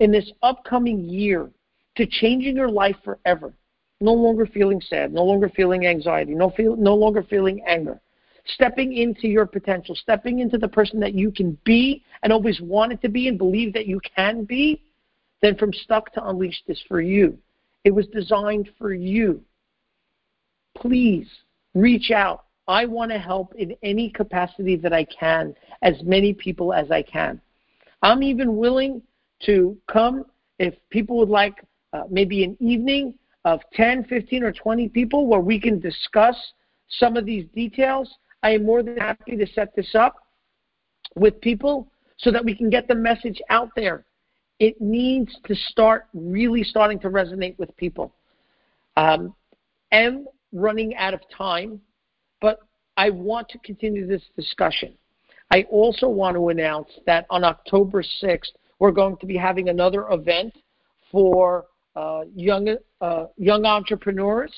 in 0.00 0.10
this 0.10 0.30
upcoming 0.42 1.04
year 1.04 1.50
to 1.96 2.06
changing 2.06 2.56
your 2.56 2.70
life 2.70 2.96
forever, 3.04 3.52
no 4.00 4.12
longer 4.12 4.46
feeling 4.46 4.80
sad, 4.80 5.12
no 5.12 5.24
longer 5.24 5.48
feeling 5.48 5.86
anxiety, 5.86 6.34
no, 6.34 6.50
feel, 6.50 6.76
no 6.76 6.94
longer 6.94 7.22
feeling 7.22 7.62
anger, 7.66 8.00
stepping 8.54 8.94
into 8.94 9.28
your 9.28 9.46
potential, 9.46 9.94
stepping 9.94 10.40
into 10.40 10.58
the 10.58 10.68
person 10.68 11.00
that 11.00 11.14
you 11.14 11.30
can 11.30 11.58
be 11.64 12.02
and 12.22 12.32
always 12.32 12.60
wanted 12.60 13.00
to 13.02 13.08
be 13.08 13.28
and 13.28 13.38
believe 13.38 13.72
that 13.72 13.86
you 13.86 14.00
can 14.16 14.44
be, 14.44 14.82
then 15.42 15.56
From 15.56 15.72
Stuck 15.72 16.12
to 16.14 16.26
Unleashed 16.26 16.64
is 16.68 16.82
for 16.88 17.00
you. 17.00 17.38
It 17.84 17.90
was 17.90 18.06
designed 18.08 18.70
for 18.78 18.92
you. 18.92 19.42
Please 20.76 21.28
reach 21.74 22.10
out. 22.10 22.44
I 22.66 22.84
want 22.84 23.10
to 23.12 23.18
help 23.18 23.54
in 23.54 23.74
any 23.82 24.10
capacity 24.10 24.76
that 24.76 24.92
I 24.92 25.04
can, 25.04 25.54
as 25.82 25.94
many 26.02 26.34
people 26.34 26.72
as 26.72 26.90
I 26.90 27.02
can. 27.02 27.40
I'm 28.02 28.22
even 28.22 28.56
willing 28.56 29.02
to 29.46 29.76
come 29.86 30.26
if 30.58 30.74
people 30.90 31.16
would 31.18 31.30
like 31.30 31.64
uh, 31.92 32.02
maybe 32.10 32.44
an 32.44 32.56
evening 32.60 33.14
of 33.44 33.60
10, 33.72 34.04
15, 34.04 34.42
or 34.42 34.52
20 34.52 34.88
people 34.88 35.26
where 35.26 35.40
we 35.40 35.58
can 35.58 35.80
discuss 35.80 36.36
some 36.88 37.16
of 37.16 37.24
these 37.24 37.46
details 37.54 38.16
I 38.42 38.50
am 38.50 38.64
more 38.64 38.82
than 38.82 38.96
happy 38.96 39.36
to 39.36 39.46
set 39.46 39.74
this 39.74 39.94
up 39.94 40.16
with 41.16 41.40
people 41.40 41.90
so 42.18 42.30
that 42.30 42.44
we 42.44 42.54
can 42.54 42.70
get 42.70 42.88
the 42.88 42.94
message 42.94 43.40
out 43.50 43.70
there. 43.76 44.04
It 44.58 44.80
needs 44.80 45.34
to 45.46 45.54
start 45.54 46.06
really 46.14 46.64
starting 46.64 46.98
to 47.00 47.10
resonate 47.10 47.58
with 47.58 47.76
people. 47.76 48.12
Um, 48.96 49.34
am 49.92 50.26
running 50.52 50.96
out 50.96 51.14
of 51.14 51.20
time, 51.36 51.80
but 52.40 52.60
I 52.96 53.10
want 53.10 53.48
to 53.50 53.58
continue 53.58 54.06
this 54.06 54.22
discussion. 54.36 54.94
I 55.50 55.62
also 55.70 56.08
want 56.08 56.36
to 56.36 56.48
announce 56.48 56.90
that 57.06 57.26
on 57.30 57.44
October 57.44 58.02
6th, 58.02 58.52
we're 58.80 58.90
going 58.90 59.16
to 59.18 59.26
be 59.26 59.36
having 59.36 59.68
another 59.68 60.06
event 60.10 60.52
for 61.10 61.66
uh, 61.96 62.22
young 62.34 62.76
uh, 63.00 63.26
young 63.36 63.64
entrepreneurs, 63.64 64.52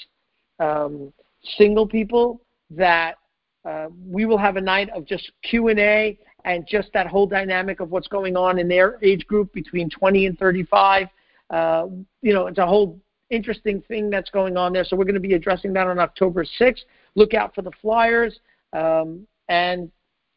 um, 0.58 1.12
single 1.56 1.86
people 1.86 2.40
that 2.70 3.16
uh, 3.64 3.88
we 4.06 4.24
will 4.24 4.38
have 4.38 4.56
a 4.56 4.60
night 4.60 4.88
of 4.90 5.04
just 5.04 5.30
Q&A 5.42 6.18
and 6.44 6.66
just 6.66 6.90
that 6.94 7.06
whole 7.06 7.26
dynamic 7.26 7.80
of 7.80 7.90
what's 7.90 8.08
going 8.08 8.36
on 8.36 8.58
in 8.58 8.68
their 8.68 8.98
age 9.02 9.26
group 9.26 9.52
between 9.52 9.90
20 9.90 10.26
and 10.26 10.38
35. 10.38 11.08
Uh, 11.50 11.86
you 12.22 12.32
know, 12.32 12.46
it's 12.46 12.58
a 12.58 12.66
whole 12.66 12.98
interesting 13.28 13.82
thing 13.82 14.10
that's 14.10 14.30
going 14.30 14.56
on 14.56 14.72
there. 14.72 14.84
So 14.84 14.96
we're 14.96 15.04
going 15.04 15.14
to 15.14 15.20
be 15.20 15.34
addressing 15.34 15.72
that 15.74 15.86
on 15.86 15.98
October 15.98 16.44
6th. 16.44 16.80
Look 17.14 17.34
out 17.34 17.54
for 17.54 17.62
the 17.62 17.72
flyers. 17.82 18.40
Um, 18.72 19.26
and 19.48 19.90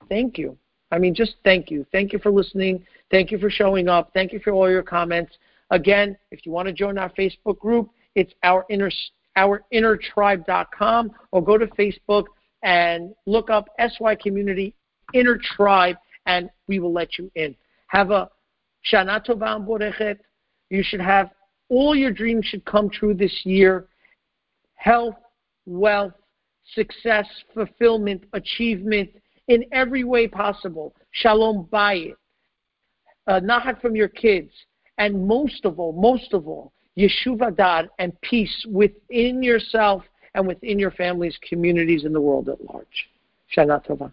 thank 0.09 0.37
you. 0.37 0.57
I 0.91 0.99
mean, 0.99 1.15
just 1.15 1.35
thank 1.43 1.71
you. 1.71 1.85
Thank 1.91 2.13
you 2.13 2.19
for 2.19 2.31
listening. 2.31 2.85
Thank 3.09 3.31
you 3.31 3.37
for 3.37 3.49
showing 3.49 3.87
up. 3.87 4.11
Thank 4.13 4.33
you 4.33 4.39
for 4.39 4.51
all 4.51 4.69
your 4.69 4.83
comments. 4.83 5.37
Again, 5.71 6.17
if 6.31 6.45
you 6.45 6.51
want 6.51 6.67
to 6.67 6.73
join 6.73 6.97
our 6.97 7.09
Facebook 7.11 7.57
group, 7.59 7.89
it's 8.15 8.33
our 8.43 8.65
inner 8.69 8.91
our 9.35 9.63
innertribe.com 9.73 11.11
or 11.31 11.43
go 11.43 11.57
to 11.57 11.65
Facebook 11.67 12.25
and 12.63 13.13
look 13.25 13.49
up 13.49 13.69
SY 13.79 14.15
Community 14.15 14.73
Inner 15.13 15.37
Tribe, 15.37 15.97
and 16.25 16.49
we 16.67 16.79
will 16.79 16.93
let 16.93 17.17
you 17.17 17.29
in. 17.35 17.55
Have 17.87 18.11
a 18.11 18.29
Shana 18.91 19.23
Tova 19.25 19.65
Borechet. 19.65 20.17
You 20.69 20.81
should 20.83 21.01
have 21.01 21.29
all 21.69 21.95
your 21.95 22.11
dreams 22.11 22.45
should 22.45 22.65
come 22.65 22.89
true 22.89 23.13
this 23.13 23.41
year. 23.43 23.87
Health, 24.75 25.15
wealth, 25.65 26.13
success, 26.73 27.27
fulfillment, 27.53 28.23
achievement 28.33 29.09
in 29.47 29.65
every 29.71 30.03
way 30.03 30.27
possible. 30.27 30.95
Shalom 31.11 31.67
bayit. 31.71 32.15
Uh, 33.27 33.39
nahat 33.39 33.79
from 33.81 33.95
your 33.95 34.07
kids. 34.07 34.51
And 34.97 35.27
most 35.27 35.65
of 35.65 35.79
all, 35.79 35.93
most 35.93 36.33
of 36.33 36.47
all, 36.47 36.73
yishuv 36.97 37.39
hadaat 37.39 37.87
and 37.99 38.19
peace 38.21 38.65
within 38.69 39.41
yourself 39.41 40.03
and 40.35 40.47
within 40.47 40.79
your 40.79 40.91
families, 40.91 41.37
communities, 41.47 42.03
and 42.03 42.13
the 42.13 42.21
world 42.21 42.49
at 42.49 42.63
large. 42.65 43.09
Shana 43.55 43.85
Tova. 43.85 44.11